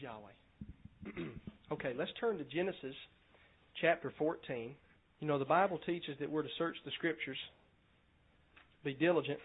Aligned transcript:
Yahweh. 0.00 1.24
okay, 1.72 1.92
let's 1.96 2.10
turn 2.18 2.38
to 2.38 2.44
Genesis 2.44 2.94
chapter 3.80 4.12
14. 4.18 4.74
You 5.20 5.28
know, 5.28 5.38
the 5.38 5.44
Bible 5.44 5.78
teaches 5.84 6.16
that 6.20 6.30
we're 6.30 6.42
to 6.42 6.48
search 6.58 6.76
the 6.84 6.90
Scriptures, 6.92 7.36
be 8.84 8.94
diligent. 8.94 9.38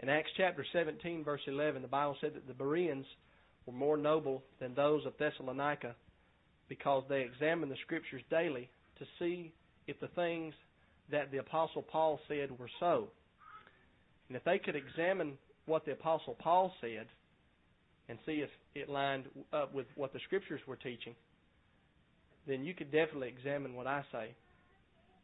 In 0.00 0.08
Acts 0.08 0.30
chapter 0.36 0.64
17, 0.72 1.24
verse 1.24 1.42
11, 1.46 1.82
the 1.82 1.88
Bible 1.88 2.16
said 2.20 2.34
that 2.34 2.46
the 2.48 2.54
Bereans 2.54 3.06
were 3.66 3.72
more 3.72 3.96
noble 3.96 4.42
than 4.58 4.74
those 4.74 5.04
of 5.06 5.12
Thessalonica 5.18 5.94
because 6.68 7.04
they 7.08 7.20
examined 7.20 7.70
the 7.70 7.76
Scriptures 7.84 8.22
daily 8.30 8.68
to 8.98 9.04
see 9.18 9.52
if 9.86 10.00
the 10.00 10.08
things 10.08 10.54
that 11.10 11.30
the 11.30 11.38
Apostle 11.38 11.82
Paul 11.82 12.20
said 12.28 12.56
were 12.58 12.70
so. 12.78 13.08
And 14.28 14.36
if 14.36 14.44
they 14.44 14.58
could 14.58 14.76
examine 14.76 15.36
what 15.66 15.84
the 15.84 15.92
Apostle 15.92 16.36
Paul 16.40 16.72
said 16.80 17.06
and 18.10 18.18
see 18.26 18.42
if 18.42 18.50
it 18.74 18.88
lined 18.88 19.24
up 19.52 19.72
with 19.72 19.86
what 19.94 20.12
the 20.12 20.18
Scriptures 20.26 20.60
were 20.66 20.76
teaching, 20.76 21.14
then 22.46 22.64
you 22.64 22.74
could 22.74 22.90
definitely 22.90 23.28
examine 23.28 23.74
what 23.74 23.86
I 23.86 24.02
say, 24.10 24.34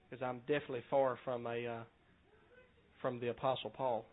because 0.09 0.25
I'm 0.25 0.39
definitely 0.41 0.85
far 0.89 1.19
from 1.25 1.47
a 1.47 1.67
uh, 1.67 1.81
from 3.03 3.19
the 3.21 3.29
Apostle 3.29 3.71
Paul. 3.71 4.07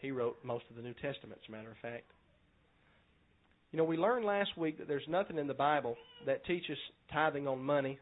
He 0.00 0.10
wrote 0.10 0.38
most 0.42 0.64
of 0.70 0.76
the 0.76 0.82
New 0.82 0.94
Testament, 0.94 1.38
as 1.42 1.48
a 1.48 1.52
matter 1.52 1.70
of 1.70 1.76
fact. 1.82 2.04
You 3.72 3.78
know, 3.78 3.84
we 3.84 3.96
learned 3.96 4.24
last 4.24 4.56
week 4.56 4.78
that 4.78 4.88
there's 4.88 5.06
nothing 5.08 5.36
in 5.36 5.46
the 5.46 5.54
Bible 5.54 5.96
that 6.26 6.44
teaches 6.46 6.78
tithing 7.12 7.46
on 7.46 7.62
money, 7.62 7.98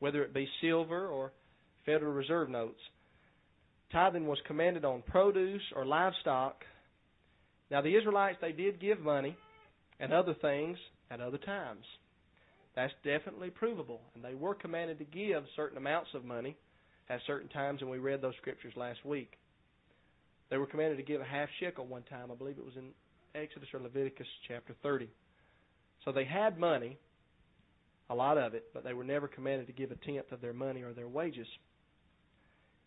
whether 0.00 0.22
it 0.22 0.34
be 0.34 0.48
silver 0.60 1.06
or 1.06 1.32
Federal 1.86 2.12
Reserve 2.12 2.48
notes. 2.48 2.80
Tithing 3.92 4.26
was 4.26 4.38
commanded 4.46 4.84
on 4.84 5.02
produce 5.02 5.62
or 5.76 5.86
livestock. 5.86 6.64
Now, 7.70 7.82
the 7.82 7.96
Israelites, 7.96 8.38
they 8.40 8.52
did 8.52 8.80
give 8.80 9.00
money 9.00 9.36
and 10.00 10.12
other 10.12 10.34
things 10.40 10.78
at 11.10 11.20
other 11.20 11.38
times. 11.38 11.84
That's 12.74 12.92
definitely 13.04 13.50
provable. 13.50 14.00
And 14.14 14.24
they 14.24 14.34
were 14.34 14.54
commanded 14.54 14.98
to 14.98 15.04
give 15.04 15.42
certain 15.56 15.76
amounts 15.76 16.10
of 16.14 16.24
money 16.24 16.56
at 17.10 17.20
certain 17.26 17.48
times, 17.48 17.80
and 17.80 17.90
we 17.90 17.98
read 17.98 18.22
those 18.22 18.34
scriptures 18.40 18.72
last 18.76 19.04
week. 19.04 19.32
They 20.50 20.56
were 20.56 20.66
commanded 20.66 20.96
to 20.96 21.02
give 21.02 21.20
a 21.20 21.24
half 21.24 21.48
shekel 21.60 21.86
one 21.86 22.04
time. 22.04 22.30
I 22.30 22.34
believe 22.34 22.56
it 22.58 22.64
was 22.64 22.76
in 22.76 22.90
Exodus 23.34 23.68
or 23.74 23.80
Leviticus 23.80 24.26
chapter 24.46 24.74
30. 24.82 25.08
So 26.04 26.12
they 26.12 26.24
had 26.24 26.58
money, 26.58 26.98
a 28.08 28.14
lot 28.14 28.38
of 28.38 28.54
it, 28.54 28.66
but 28.72 28.84
they 28.84 28.94
were 28.94 29.04
never 29.04 29.28
commanded 29.28 29.66
to 29.66 29.72
give 29.72 29.90
a 29.90 29.96
tenth 29.96 30.32
of 30.32 30.40
their 30.40 30.52
money 30.52 30.82
or 30.82 30.92
their 30.92 31.08
wages. 31.08 31.46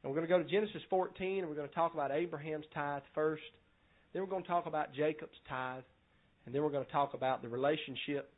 And 0.03 0.11
we're 0.11 0.17
going 0.17 0.27
to 0.27 0.33
go 0.33 0.41
to 0.41 0.49
Genesis 0.49 0.81
14, 0.89 1.39
and 1.39 1.49
we're 1.49 1.55
going 1.55 1.69
to 1.69 1.75
talk 1.75 1.93
about 1.93 2.11
Abraham's 2.11 2.65
tithe 2.73 3.03
first. 3.13 3.43
Then 4.13 4.21
we're 4.21 4.29
going 4.29 4.43
to 4.43 4.49
talk 4.49 4.65
about 4.65 4.93
Jacob's 4.93 5.37
tithe. 5.47 5.83
And 6.45 6.55
then 6.55 6.63
we're 6.63 6.69
going 6.69 6.85
to 6.85 6.91
talk 6.91 7.13
about 7.13 7.41
the 7.41 7.49
relationship 7.49 8.31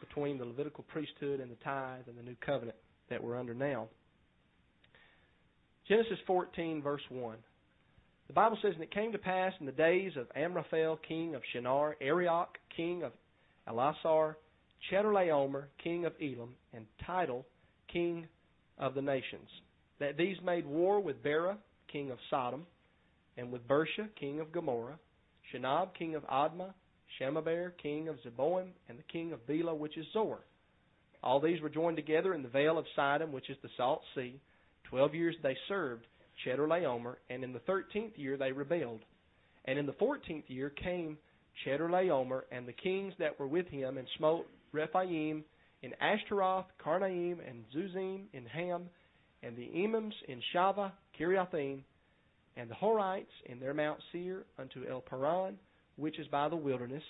between 0.00 0.38
the 0.38 0.44
Levitical 0.44 0.84
priesthood 0.92 1.40
and 1.40 1.50
the 1.50 1.56
tithe 1.64 2.08
and 2.08 2.16
the 2.18 2.22
new 2.22 2.36
covenant 2.44 2.76
that 3.10 3.22
we're 3.22 3.38
under 3.38 3.54
now. 3.54 3.88
Genesis 5.88 6.18
14, 6.26 6.82
verse 6.82 7.02
1. 7.10 7.36
The 8.26 8.32
Bible 8.32 8.56
says, 8.62 8.72
And 8.74 8.82
it 8.82 8.92
came 8.92 9.12
to 9.12 9.18
pass 9.18 9.52
in 9.60 9.66
the 9.66 9.72
days 9.72 10.12
of 10.16 10.26
Amraphel, 10.34 10.98
king 11.06 11.34
of 11.34 11.42
Shinar, 11.52 11.96
Arioch, 12.00 12.56
king 12.74 13.02
of 13.02 13.12
Ellasar, 13.68 14.36
Chedorlaomer, 14.90 15.64
king 15.82 16.06
of 16.06 16.14
Elam, 16.20 16.54
and 16.72 16.86
Tidal, 17.06 17.44
king 17.92 18.26
of 18.78 18.94
the 18.94 19.02
nations, 19.02 19.48
that 20.00 20.16
these 20.16 20.36
made 20.44 20.66
war 20.66 21.00
with 21.00 21.22
Bera, 21.22 21.58
king 21.90 22.10
of 22.10 22.18
Sodom, 22.30 22.66
and 23.36 23.52
with 23.52 23.66
Birsha, 23.68 24.08
king 24.18 24.40
of 24.40 24.52
Gomorrah, 24.52 24.98
Shinab, 25.54 25.94
king 25.94 26.14
of 26.14 26.24
Admah, 26.24 26.74
Shemeber, 27.20 27.72
king 27.82 28.08
of 28.08 28.16
Zeboim, 28.22 28.68
and 28.88 28.98
the 28.98 29.04
king 29.12 29.32
of 29.32 29.46
Bela, 29.46 29.74
which 29.74 29.96
is 29.96 30.06
Zoar. 30.12 30.40
All 31.22 31.40
these 31.40 31.60
were 31.60 31.70
joined 31.70 31.96
together 31.96 32.34
in 32.34 32.42
the 32.42 32.48
vale 32.48 32.78
of 32.78 32.86
Siddim, 32.96 33.30
which 33.30 33.48
is 33.48 33.56
the 33.62 33.70
Salt 33.76 34.02
Sea. 34.14 34.40
Twelve 34.90 35.14
years 35.14 35.34
they 35.42 35.56
served 35.68 36.06
Chedorlaomer, 36.44 37.16
and 37.30 37.44
in 37.44 37.52
the 37.52 37.60
thirteenth 37.60 38.12
year 38.16 38.36
they 38.36 38.52
rebelled. 38.52 39.00
And 39.64 39.78
in 39.78 39.86
the 39.86 39.94
fourteenth 39.94 40.44
year 40.48 40.70
came 40.70 41.16
Chedorlaomer 41.64 42.42
and 42.52 42.66
the 42.66 42.72
kings 42.72 43.14
that 43.18 43.38
were 43.38 43.46
with 43.46 43.68
him, 43.68 43.96
and 43.96 44.06
smote 44.18 44.46
Rephaim 44.72 45.44
in 45.82 45.92
Ashtaroth, 46.00 46.66
Karnaim, 46.84 47.38
and 47.48 47.64
Zuzim 47.74 48.24
in 48.32 48.44
Ham, 48.46 48.84
and 49.42 49.56
the 49.56 49.70
Emims 49.74 50.12
in 50.28 50.40
Shaveh, 50.54 50.90
Kiriathaim, 51.18 51.80
and 52.56 52.70
the 52.70 52.74
Horites 52.74 53.26
in 53.46 53.58
their 53.60 53.74
Mount 53.74 54.00
Seir 54.12 54.44
unto 54.58 54.84
El 54.88 55.00
Paran, 55.00 55.58
which 55.96 56.18
is 56.18 56.26
by 56.28 56.48
the 56.48 56.56
wilderness. 56.56 57.02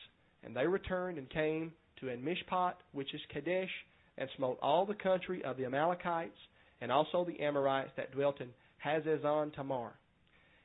And 0.42 0.54
they 0.54 0.66
returned 0.66 1.18
and 1.18 1.28
came 1.30 1.72
to 2.00 2.08
En-Mishpat, 2.08 2.74
which 2.92 3.14
is 3.14 3.20
Kadesh, 3.32 3.70
and 4.18 4.28
smote 4.36 4.58
all 4.62 4.86
the 4.86 4.94
country 4.94 5.44
of 5.44 5.56
the 5.56 5.64
Amalekites, 5.64 6.36
and 6.80 6.92
also 6.92 7.24
the 7.24 7.40
Amorites 7.40 7.90
that 7.96 8.12
dwelt 8.12 8.40
in 8.40 8.48
Hazezon 8.84 9.54
Tamar. 9.54 9.92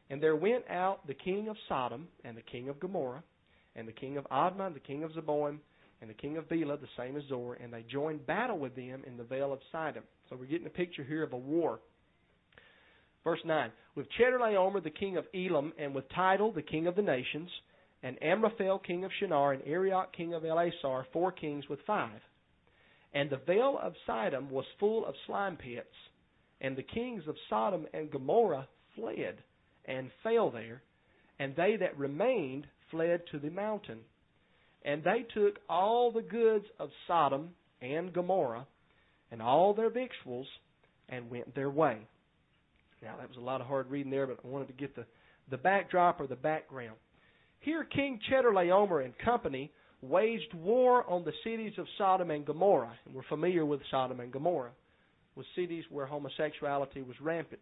And 0.09 0.21
there 0.21 0.35
went 0.35 0.69
out 0.69 1.05
the 1.07 1.13
king 1.13 1.47
of 1.49 1.55
Sodom, 1.67 2.07
and 2.23 2.35
the 2.35 2.41
king 2.41 2.67
of 2.69 2.79
Gomorrah, 2.79 3.23
and 3.75 3.87
the 3.87 3.93
king 3.93 4.17
of 4.17 4.25
Admah, 4.25 4.67
and 4.67 4.75
the 4.75 4.81
king 4.81 5.03
of 5.03 5.11
Zeboim, 5.11 5.59
and 6.01 6.09
the 6.09 6.15
king 6.15 6.37
of 6.37 6.49
Bela, 6.49 6.77
the 6.77 6.87
same 6.97 7.17
as 7.17 7.23
Zoar, 7.29 7.55
and 7.55 7.71
they 7.71 7.83
joined 7.83 8.25
battle 8.25 8.57
with 8.57 8.75
them 8.75 9.03
in 9.05 9.17
the 9.17 9.23
vale 9.23 9.53
of 9.53 9.59
Siddim. 9.73 10.03
So 10.29 10.35
we're 10.35 10.45
getting 10.45 10.67
a 10.67 10.71
picture 10.71 11.03
here 11.03 11.23
of 11.23 11.33
a 11.33 11.37
war. 11.37 11.79
Verse 13.23 13.39
9 13.45 13.71
With 13.95 14.07
Chedorlaomer, 14.19 14.83
the 14.83 14.89
king 14.89 15.17
of 15.17 15.25
Elam, 15.33 15.73
and 15.77 15.93
with 15.93 16.09
Tidal, 16.09 16.51
the 16.51 16.61
king 16.61 16.87
of 16.87 16.95
the 16.95 17.01
nations, 17.01 17.49
and 18.03 18.17
Amraphel 18.21 18.79
king 18.79 19.03
of 19.03 19.11
Shinar, 19.19 19.53
and 19.53 19.63
Arioch 19.65 20.13
king 20.15 20.33
of 20.33 20.43
Ellasar, 20.43 21.03
four 21.11 21.31
kings 21.31 21.67
with 21.69 21.79
five. 21.85 22.21
And 23.13 23.29
the 23.29 23.41
vale 23.45 23.79
of 23.81 23.93
Siddim 24.07 24.49
was 24.49 24.65
full 24.79 25.05
of 25.05 25.15
slime 25.25 25.57
pits, 25.57 25.87
and 26.61 26.75
the 26.75 26.83
kings 26.83 27.23
of 27.27 27.35
Sodom 27.49 27.87
and 27.93 28.11
Gomorrah 28.11 28.67
fled 28.95 29.37
and 29.85 30.11
fell 30.23 30.51
there, 30.51 30.81
and 31.39 31.55
they 31.55 31.75
that 31.79 31.97
remained 31.97 32.67
fled 32.91 33.21
to 33.31 33.39
the 33.39 33.49
mountain. 33.49 33.99
And 34.83 35.03
they 35.03 35.25
took 35.33 35.59
all 35.69 36.11
the 36.11 36.21
goods 36.21 36.65
of 36.79 36.89
Sodom 37.07 37.49
and 37.81 38.13
Gomorrah, 38.13 38.67
and 39.31 39.41
all 39.41 39.73
their 39.73 39.89
victuals, 39.89 40.47
and 41.09 41.29
went 41.29 41.53
their 41.55 41.69
way. 41.69 42.07
Now 43.01 43.15
that 43.17 43.27
was 43.27 43.37
a 43.37 43.41
lot 43.41 43.61
of 43.61 43.67
hard 43.67 43.89
reading 43.89 44.11
there, 44.11 44.27
but 44.27 44.39
I 44.43 44.47
wanted 44.47 44.67
to 44.67 44.73
get 44.73 44.95
the, 44.95 45.05
the 45.49 45.57
backdrop 45.57 46.19
or 46.19 46.27
the 46.27 46.35
background. 46.35 46.97
Here, 47.61 47.83
King 47.83 48.19
Chedorlaomer 48.29 49.03
and 49.03 49.13
company 49.19 49.71
waged 50.01 50.53
war 50.53 51.09
on 51.09 51.25
the 51.25 51.33
cities 51.43 51.73
of 51.77 51.85
Sodom 51.97 52.31
and 52.31 52.45
Gomorrah. 52.45 52.97
And 53.05 53.13
we're 53.13 53.23
familiar 53.23 53.65
with 53.65 53.81
Sodom 53.91 54.19
and 54.19 54.31
Gomorrah, 54.31 54.71
with 55.35 55.45
cities 55.55 55.83
where 55.89 56.05
homosexuality 56.05 57.01
was 57.01 57.19
rampant. 57.21 57.61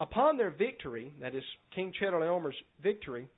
Upon 0.00 0.36
their 0.36 0.50
victory, 0.50 1.12
that 1.20 1.34
is 1.34 1.42
King 1.74 1.92
Chedorlaomer's 2.00 2.54
victory, 2.82 3.28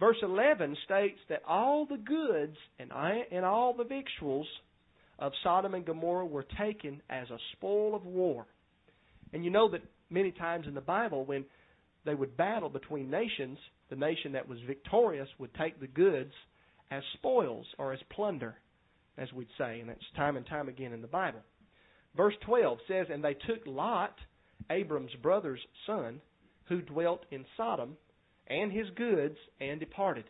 verse 0.00 0.16
11 0.22 0.76
states 0.84 1.18
that 1.28 1.42
all 1.46 1.84
the 1.84 1.98
goods 1.98 2.56
and, 2.78 2.90
and 3.30 3.44
all 3.44 3.74
the 3.74 3.84
victuals 3.84 4.46
of 5.18 5.32
Sodom 5.42 5.74
and 5.74 5.84
Gomorrah 5.84 6.26
were 6.26 6.46
taken 6.58 7.02
as 7.10 7.28
a 7.28 7.38
spoil 7.52 7.94
of 7.94 8.06
war. 8.06 8.46
And 9.36 9.44
you 9.44 9.50
know 9.50 9.68
that 9.68 9.82
many 10.08 10.30
times 10.30 10.66
in 10.66 10.72
the 10.72 10.80
Bible, 10.80 11.26
when 11.26 11.44
they 12.06 12.14
would 12.14 12.38
battle 12.38 12.70
between 12.70 13.10
nations, 13.10 13.58
the 13.90 13.96
nation 13.96 14.32
that 14.32 14.48
was 14.48 14.58
victorious 14.66 15.28
would 15.38 15.52
take 15.56 15.78
the 15.78 15.86
goods 15.86 16.32
as 16.90 17.02
spoils 17.12 17.66
or 17.76 17.92
as 17.92 17.98
plunder, 18.14 18.54
as 19.18 19.30
we'd 19.34 19.50
say, 19.58 19.80
and 19.80 19.90
that's 19.90 20.00
time 20.16 20.38
and 20.38 20.46
time 20.46 20.70
again 20.70 20.94
in 20.94 21.02
the 21.02 21.06
Bible. 21.06 21.40
Verse 22.16 22.32
12 22.46 22.78
says, 22.88 23.08
And 23.12 23.22
they 23.22 23.34
took 23.34 23.66
Lot, 23.66 24.14
Abram's 24.70 25.14
brother's 25.22 25.60
son, 25.86 26.22
who 26.70 26.80
dwelt 26.80 27.26
in 27.30 27.44
Sodom, 27.58 27.98
and 28.46 28.72
his 28.72 28.86
goods, 28.96 29.36
and 29.60 29.78
departed. 29.78 30.24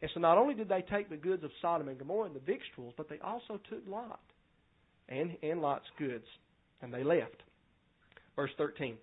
And 0.00 0.08
so 0.14 0.20
not 0.20 0.38
only 0.38 0.54
did 0.54 0.68
they 0.68 0.82
take 0.88 1.10
the 1.10 1.16
goods 1.16 1.42
of 1.42 1.50
Sodom 1.60 1.88
and 1.88 1.98
Gomorrah 1.98 2.26
and 2.26 2.36
the 2.36 2.38
victuals, 2.38 2.94
but 2.96 3.08
they 3.08 3.18
also 3.18 3.58
took 3.68 3.82
Lot 3.88 4.20
and, 5.08 5.36
and 5.42 5.60
Lot's 5.60 5.90
goods, 5.98 6.26
and 6.82 6.94
they 6.94 7.02
left. 7.02 7.42
Verse 8.36 8.50
13. 8.58 8.96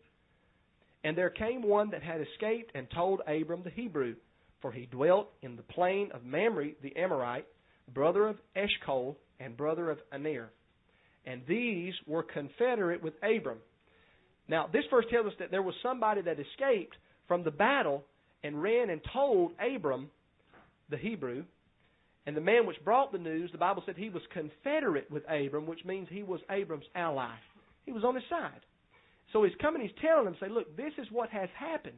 And 1.03 1.17
there 1.17 1.29
came 1.29 1.63
one 1.63 1.91
that 1.91 2.03
had 2.03 2.21
escaped 2.21 2.71
and 2.75 2.87
told 2.91 3.21
Abram 3.27 3.63
the 3.63 3.71
Hebrew, 3.71 4.15
for 4.61 4.71
he 4.71 4.85
dwelt 4.85 5.29
in 5.41 5.55
the 5.55 5.63
plain 5.63 6.11
of 6.13 6.23
Mamre 6.23 6.71
the 6.83 6.95
Amorite, 6.95 7.47
brother 7.93 8.27
of 8.27 8.37
Eshcol 8.55 9.17
and 9.39 9.57
brother 9.57 9.89
of 9.89 9.97
Aner. 10.13 10.49
And 11.25 11.41
these 11.47 11.93
were 12.05 12.23
confederate 12.23 13.01
with 13.01 13.13
Abram. 13.23 13.57
Now, 14.47 14.67
this 14.71 14.83
verse 14.89 15.05
tells 15.11 15.27
us 15.27 15.33
that 15.39 15.51
there 15.51 15.61
was 15.61 15.75
somebody 15.81 16.21
that 16.21 16.37
escaped 16.39 16.95
from 17.27 17.43
the 17.43 17.51
battle 17.51 18.03
and 18.43 18.61
ran 18.61 18.89
and 18.89 19.01
told 19.13 19.53
Abram, 19.59 20.09
the 20.89 20.97
Hebrew. 20.97 21.45
And 22.27 22.37
the 22.37 22.41
man 22.41 22.67
which 22.67 22.83
brought 22.83 23.11
the 23.11 23.17
news, 23.17 23.51
the 23.51 23.57
Bible 23.57 23.81
said 23.85 23.95
he 23.97 24.09
was 24.09 24.21
confederate 24.31 25.09
with 25.09 25.23
Abram, 25.29 25.65
which 25.65 25.83
means 25.85 26.07
he 26.11 26.21
was 26.21 26.39
Abram's 26.51 26.85
ally. 26.93 27.33
He 27.85 27.91
was 27.91 28.03
on 28.03 28.13
his 28.13 28.23
side. 28.29 28.61
So 29.33 29.43
he's 29.43 29.53
coming, 29.61 29.81
he's 29.81 29.91
telling 30.01 30.25
them, 30.25 30.35
say, 30.39 30.49
look, 30.49 30.75
this 30.75 30.93
is 30.97 31.07
what 31.11 31.29
has 31.29 31.49
happened. 31.57 31.97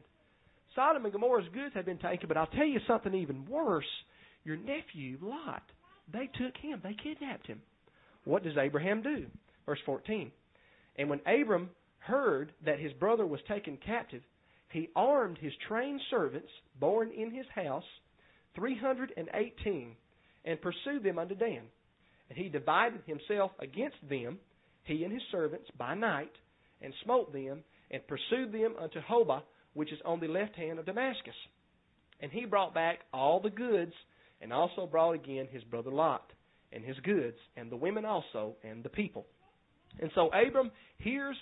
Sodom 0.74 1.04
and 1.04 1.12
Gomorrah's 1.12 1.48
goods 1.52 1.74
have 1.74 1.86
been 1.86 1.98
taken, 1.98 2.28
but 2.28 2.36
I'll 2.36 2.46
tell 2.46 2.66
you 2.66 2.80
something 2.86 3.14
even 3.14 3.46
worse. 3.46 3.84
your 4.44 4.56
nephew 4.56 5.18
Lot. 5.20 5.62
They 6.12 6.26
took 6.26 6.56
him, 6.60 6.80
they 6.82 6.94
kidnapped 7.02 7.46
him. 7.46 7.62
What 8.24 8.42
does 8.42 8.56
Abraham 8.58 9.02
do? 9.02 9.26
Verse 9.66 9.78
14. 9.86 10.30
And 10.96 11.08
when 11.08 11.20
Abram 11.26 11.70
heard 11.98 12.52
that 12.64 12.78
his 12.78 12.92
brother 12.92 13.26
was 13.26 13.40
taken 13.48 13.78
captive, 13.84 14.22
he 14.70 14.90
armed 14.94 15.38
his 15.38 15.52
trained 15.68 16.00
servants 16.10 16.48
born 16.78 17.10
in 17.16 17.30
his 17.30 17.46
house, 17.54 17.84
318, 18.56 19.96
and 20.44 20.60
pursued 20.60 21.02
them 21.02 21.18
unto 21.18 21.34
Dan. 21.34 21.62
And 22.28 22.38
he 22.38 22.48
divided 22.48 23.00
himself 23.06 23.52
against 23.60 23.96
them, 24.08 24.38
he 24.84 25.04
and 25.04 25.12
his 25.12 25.22
servants, 25.32 25.66
by 25.78 25.94
night, 25.94 26.32
and 26.84 26.92
smote 27.02 27.32
them, 27.32 27.64
and 27.90 28.06
pursued 28.06 28.52
them 28.52 28.74
unto 28.80 29.00
Hobah, 29.00 29.42
which 29.72 29.92
is 29.92 29.98
on 30.04 30.20
the 30.20 30.28
left 30.28 30.54
hand 30.54 30.78
of 30.78 30.86
Damascus. 30.86 31.34
And 32.20 32.30
he 32.30 32.44
brought 32.44 32.74
back 32.74 33.00
all 33.12 33.40
the 33.40 33.50
goods, 33.50 33.92
and 34.40 34.52
also 34.52 34.86
brought 34.86 35.12
again 35.12 35.48
his 35.50 35.64
brother 35.64 35.90
Lot, 35.90 36.30
and 36.72 36.84
his 36.84 36.96
goods, 36.98 37.36
and 37.56 37.70
the 37.70 37.76
women 37.76 38.04
also, 38.04 38.56
and 38.62 38.84
the 38.84 38.88
people. 38.88 39.26
And 40.00 40.10
so 40.14 40.28
Abram 40.28 40.70
hears 40.98 41.36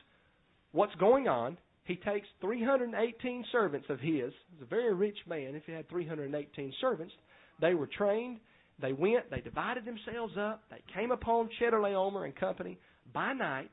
what's 0.72 0.94
going 0.96 1.28
on. 1.28 1.58
He 1.84 1.96
takes 1.96 2.28
318 2.40 3.44
servants 3.50 3.86
of 3.90 3.98
his. 3.98 4.32
He's 4.52 4.62
a 4.62 4.66
very 4.66 4.94
rich 4.94 5.18
man 5.26 5.54
if 5.54 5.64
he 5.66 5.72
had 5.72 5.88
318 5.88 6.72
servants. 6.80 7.12
They 7.60 7.74
were 7.74 7.88
trained. 7.88 8.38
They 8.80 8.92
went. 8.92 9.30
They 9.30 9.40
divided 9.40 9.84
themselves 9.84 10.34
up. 10.38 10.62
They 10.70 10.82
came 10.94 11.10
upon 11.10 11.48
Chedorlaomer 11.60 12.24
and 12.24 12.36
company 12.36 12.78
by 13.12 13.32
night. 13.32 13.70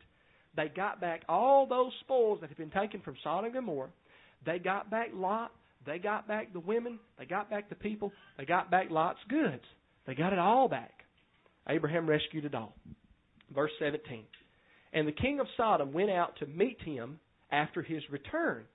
They 0.60 0.68
got 0.68 1.00
back 1.00 1.22
all 1.30 1.66
those 1.66 1.94
spoils 2.02 2.40
that 2.42 2.50
had 2.50 2.58
been 2.58 2.70
taken 2.70 3.00
from 3.00 3.16
Sodom 3.24 3.46
and 3.46 3.54
Gomorrah. 3.54 3.92
They 4.46 4.60
got 4.60 4.92
back 4.92 5.12
Lot. 5.14 5.54
They 5.86 6.00
got 6.00 6.28
back 6.28 6.52
the 6.52 6.60
women. 6.60 7.00
They 7.18 7.24
got 7.24 7.50
back 7.50 7.70
the 7.70 7.76
people. 7.76 8.12
They 8.38 8.44
got 8.44 8.70
back 8.70 8.88
Lot's 8.92 9.20
goods. 9.30 9.64
They 10.06 10.16
got 10.16 10.34
it 10.34 10.40
all 10.40 10.68
back. 10.68 10.92
Abraham 11.70 12.10
rescued 12.10 12.44
it 12.44 12.54
all. 12.54 12.76
Verse 13.56 13.72
17. 13.80 14.26
And 14.92 15.08
the 15.08 15.14
king 15.14 15.40
of 15.40 15.48
Sodom 15.56 15.94
went 15.94 16.10
out 16.12 16.36
to 16.40 16.46
meet 16.46 16.82
him 16.82 17.22
after 17.54 17.82
his 17.82 18.04
return. 18.12 18.66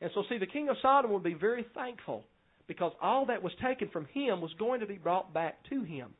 And 0.00 0.10
so, 0.14 0.22
see, 0.30 0.38
the 0.38 0.46
king 0.46 0.70
of 0.70 0.76
Sodom 0.80 1.12
would 1.12 1.22
be 1.22 1.34
very 1.34 1.66
thankful 1.74 2.24
because 2.66 2.92
all 3.02 3.26
that 3.26 3.42
was 3.42 3.52
taken 3.62 3.90
from 3.90 4.06
him 4.14 4.40
was 4.40 4.54
going 4.58 4.80
to 4.80 4.86
be 4.86 4.96
brought 4.96 5.34
back 5.34 5.62
to 5.68 5.82
him. 5.82 6.14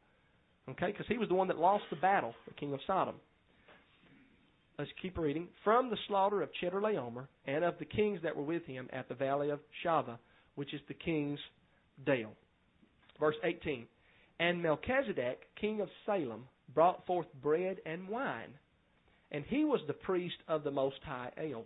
Okay? 0.68 0.88
Because 0.88 1.06
he 1.08 1.16
was 1.16 1.28
the 1.30 1.34
one 1.34 1.48
that 1.48 1.56
lost 1.56 1.84
the 1.88 1.96
battle, 1.96 2.34
the 2.46 2.52
king 2.52 2.74
of 2.74 2.80
Sodom. 2.86 3.14
Let's 4.78 4.90
keep 5.00 5.16
reading. 5.16 5.48
From 5.64 5.90
the 5.90 5.96
slaughter 6.06 6.42
of 6.42 6.50
Chedorlaomer 6.62 7.26
and 7.46 7.64
of 7.64 7.78
the 7.78 7.84
kings 7.84 8.20
that 8.22 8.36
were 8.36 8.42
with 8.42 8.64
him 8.66 8.88
at 8.92 9.08
the 9.08 9.14
valley 9.14 9.50
of 9.50 9.60
Shaveh, 9.84 10.18
which 10.54 10.74
is 10.74 10.80
the 10.88 10.94
king's 10.94 11.40
dale. 12.04 12.32
Verse 13.18 13.36
18. 13.42 13.86
And 14.38 14.62
Melchizedek, 14.62 15.40
king 15.58 15.80
of 15.80 15.88
Salem, 16.04 16.44
brought 16.74 17.06
forth 17.06 17.26
bread 17.42 17.78
and 17.86 18.06
wine 18.08 18.52
and 19.30 19.44
he 19.48 19.64
was 19.64 19.80
the 19.86 19.92
priest 19.92 20.36
of 20.48 20.64
the 20.64 20.70
Most 20.70 20.96
High 21.04 21.30
El. 21.36 21.64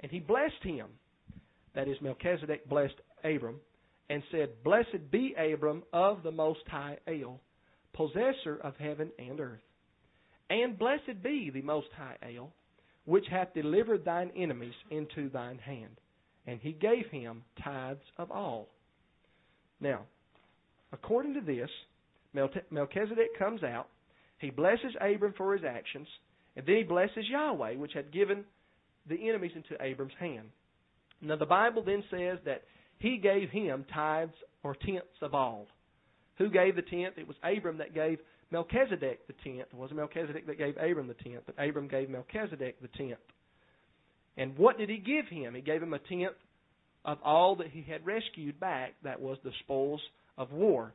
And 0.00 0.10
he 0.10 0.18
blessed 0.18 0.62
him. 0.62 0.86
That 1.74 1.88
is, 1.88 1.96
Melchizedek 2.00 2.68
blessed 2.68 2.94
Abram 3.22 3.56
and 4.08 4.22
said, 4.32 4.62
Blessed 4.64 5.10
be 5.10 5.34
Abram 5.38 5.84
of 5.92 6.22
the 6.22 6.32
Most 6.32 6.60
High 6.68 6.98
El, 7.06 7.40
possessor 7.92 8.58
of 8.62 8.74
heaven 8.76 9.10
and 9.18 9.38
earth. 9.40 9.60
And 10.50 10.78
blessed 10.78 11.22
be 11.22 11.50
the 11.50 11.62
Most 11.62 11.86
High 11.96 12.16
El, 12.36 12.52
which 13.04 13.24
hath 13.30 13.54
delivered 13.54 14.04
thine 14.04 14.30
enemies 14.36 14.74
into 14.90 15.30
thine 15.30 15.58
hand. 15.58 15.96
And 16.46 16.60
he 16.60 16.72
gave 16.72 17.06
him 17.10 17.44
tithes 17.62 18.00
of 18.18 18.30
all. 18.30 18.68
Now, 19.80 20.02
according 20.92 21.34
to 21.34 21.40
this, 21.40 21.70
Melchizedek 22.34 23.38
comes 23.38 23.62
out. 23.62 23.86
He 24.38 24.50
blesses 24.50 24.94
Abram 25.00 25.34
for 25.36 25.54
his 25.54 25.64
actions. 25.64 26.08
And 26.56 26.66
then 26.66 26.76
he 26.76 26.82
blesses 26.82 27.24
Yahweh, 27.30 27.76
which 27.76 27.92
had 27.94 28.12
given 28.12 28.44
the 29.08 29.28
enemies 29.28 29.52
into 29.54 29.82
Abram's 29.82 30.12
hand. 30.18 30.48
Now 31.22 31.36
the 31.36 31.46
Bible 31.46 31.84
then 31.84 32.02
says 32.10 32.38
that 32.44 32.62
he 32.98 33.18
gave 33.18 33.50
him 33.50 33.84
tithes 33.92 34.34
or 34.62 34.74
tenths 34.74 35.22
of 35.22 35.34
all. 35.34 35.66
Who 36.38 36.50
gave 36.50 36.74
the 36.74 36.82
tenth? 36.82 37.18
It 37.18 37.28
was 37.28 37.36
Abram 37.44 37.78
that 37.78 37.94
gave 37.94 38.18
Melchizedek 38.50 39.26
the 39.26 39.34
tenth. 39.44 39.68
It 39.72 39.74
wasn't 39.74 39.98
Melchizedek 39.98 40.46
that 40.46 40.58
gave 40.58 40.76
Abram 40.76 41.06
the 41.06 41.14
tenth, 41.14 41.42
but 41.46 41.54
Abram 41.58 41.88
gave 41.88 42.10
Melchizedek 42.10 42.80
the 42.80 42.88
tenth. 42.88 43.18
And 44.36 44.56
what 44.56 44.78
did 44.78 44.88
he 44.88 44.98
give 44.98 45.26
him? 45.28 45.54
He 45.54 45.60
gave 45.60 45.82
him 45.82 45.94
a 45.94 45.98
tenth 45.98 46.36
of 47.04 47.18
all 47.24 47.56
that 47.56 47.68
he 47.68 47.82
had 47.82 48.04
rescued 48.06 48.58
back. 48.58 48.94
That 49.04 49.20
was 49.20 49.38
the 49.44 49.52
spoils 49.60 50.00
of 50.36 50.52
war. 50.52 50.92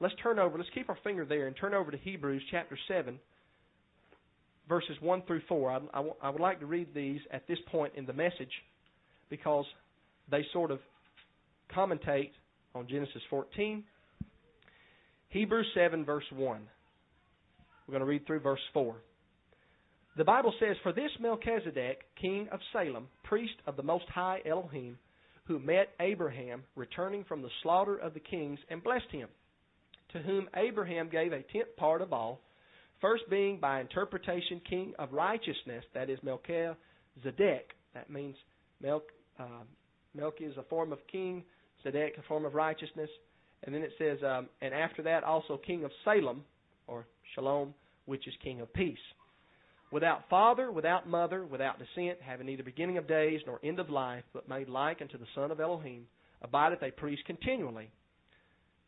Let's 0.00 0.14
turn 0.22 0.38
over. 0.38 0.58
Let's 0.58 0.70
keep 0.74 0.88
our 0.88 0.98
finger 1.02 1.24
there 1.24 1.46
and 1.46 1.56
turn 1.56 1.74
over 1.74 1.90
to 1.90 1.96
Hebrews 1.96 2.42
chapter 2.50 2.78
7 2.88 3.18
verses 4.68 4.96
1 5.00 5.22
through 5.26 5.42
4. 5.48 5.70
I, 5.70 5.78
I, 5.94 6.04
I 6.22 6.30
would 6.30 6.40
like 6.40 6.60
to 6.60 6.66
read 6.66 6.88
these 6.94 7.20
at 7.30 7.46
this 7.46 7.58
point 7.70 7.92
in 7.96 8.06
the 8.06 8.12
message 8.12 8.50
because 9.30 9.64
they 10.30 10.44
sort 10.52 10.70
of 10.70 10.80
commentate 11.74 12.30
on 12.74 12.86
Genesis 12.88 13.22
14. 13.30 13.84
Hebrews 15.28 15.66
7, 15.74 16.04
verse 16.04 16.24
1. 16.34 16.60
We're 17.86 17.92
going 17.92 18.00
to 18.00 18.06
read 18.06 18.26
through 18.26 18.40
verse 18.40 18.60
4. 18.72 18.96
The 20.16 20.24
Bible 20.24 20.52
says, 20.58 20.76
For 20.82 20.92
this 20.92 21.10
Melchizedek, 21.20 22.00
king 22.20 22.48
of 22.50 22.60
Salem, 22.72 23.08
priest 23.24 23.54
of 23.66 23.76
the 23.76 23.82
Most 23.82 24.06
High 24.08 24.40
Elohim, 24.48 24.98
who 25.44 25.58
met 25.58 25.90
Abraham 26.00 26.64
returning 26.74 27.24
from 27.24 27.42
the 27.42 27.50
slaughter 27.62 27.96
of 27.96 28.14
the 28.14 28.20
kings 28.20 28.58
and 28.70 28.82
blessed 28.82 29.10
him, 29.10 29.28
to 30.12 30.18
whom 30.20 30.48
Abraham 30.56 31.08
gave 31.10 31.32
a 31.32 31.42
tenth 31.52 31.76
part 31.76 32.02
of 32.02 32.12
all, 32.12 32.40
First 33.00 33.28
being 33.28 33.58
by 33.60 33.80
interpretation 33.80 34.60
king 34.68 34.94
of 34.98 35.12
righteousness, 35.12 35.84
that 35.94 36.08
is 36.08 36.18
Melchizedek. 36.22 36.76
That 37.94 38.08
means 38.08 38.36
Melch, 38.82 39.02
uh, 39.38 39.64
Melch 40.16 40.40
is 40.40 40.56
a 40.56 40.62
form 40.64 40.92
of 40.92 40.98
king, 41.10 41.44
Zedek 41.84 42.18
a 42.18 42.22
form 42.26 42.46
of 42.46 42.54
righteousness. 42.54 43.10
And 43.64 43.74
then 43.74 43.82
it 43.82 43.92
says, 43.98 44.18
um, 44.26 44.48
and 44.62 44.72
after 44.72 45.02
that 45.02 45.24
also 45.24 45.58
king 45.58 45.84
of 45.84 45.90
Salem, 46.04 46.44
or 46.86 47.06
Shalom, 47.34 47.74
which 48.06 48.26
is 48.26 48.34
king 48.42 48.60
of 48.60 48.72
peace. 48.72 48.98
Without 49.92 50.28
father, 50.28 50.72
without 50.72 51.08
mother, 51.08 51.44
without 51.44 51.78
descent, 51.78 52.18
having 52.20 52.46
neither 52.46 52.62
beginning 52.62 52.98
of 52.98 53.06
days 53.06 53.40
nor 53.46 53.60
end 53.62 53.78
of 53.78 53.88
life, 53.88 54.24
but 54.32 54.48
made 54.48 54.68
like 54.68 55.00
unto 55.00 55.18
the 55.18 55.26
Son 55.34 55.50
of 55.50 55.60
Elohim, 55.60 56.06
abideth 56.42 56.82
a 56.82 56.90
priest 56.90 57.22
continually. 57.24 57.90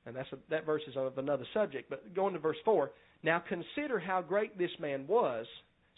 And 0.06 0.16
that's 0.16 0.32
a, 0.32 0.38
that 0.50 0.66
verse 0.66 0.82
is 0.88 0.96
of 0.96 1.18
another 1.18 1.46
subject. 1.54 1.88
But 1.88 2.14
going 2.14 2.32
to 2.32 2.40
verse 2.40 2.56
4, 2.64 2.90
now 3.22 3.42
consider 3.48 3.98
how 3.98 4.22
great 4.22 4.58
this 4.58 4.70
man 4.80 5.06
was, 5.06 5.46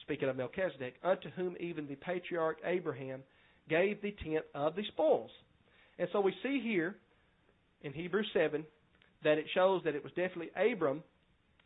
speaking 0.02 0.28
of 0.28 0.36
Melchizedek, 0.36 0.94
unto 1.02 1.30
whom 1.30 1.56
even 1.60 1.86
the 1.86 1.96
patriarch 1.96 2.58
Abraham 2.64 3.22
gave 3.68 4.02
the 4.02 4.14
tenth 4.24 4.44
of 4.54 4.74
the 4.74 4.82
spoils. 4.88 5.30
And 5.98 6.08
so 6.12 6.20
we 6.20 6.34
see 6.42 6.60
here 6.62 6.96
in 7.82 7.92
Hebrews 7.92 8.28
7 8.34 8.64
that 9.22 9.38
it 9.38 9.46
shows 9.54 9.82
that 9.84 9.94
it 9.94 10.02
was 10.02 10.12
definitely 10.12 10.50
Abram 10.56 11.02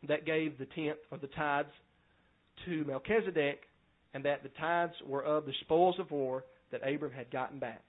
that 0.07 0.25
gave 0.25 0.57
the 0.57 0.67
tenth 0.67 0.97
of 1.11 1.21
the 1.21 1.27
tithes 1.27 1.69
to 2.65 2.83
Melchizedek, 2.85 3.61
and 4.13 4.23
that 4.25 4.43
the 4.43 4.49
tithes 4.59 4.93
were 5.05 5.23
of 5.23 5.45
the 5.45 5.53
spoils 5.61 5.95
of 5.99 6.11
war 6.11 6.45
that 6.71 6.81
Abram 6.87 7.11
had 7.11 7.29
gotten 7.31 7.59
back. 7.59 7.81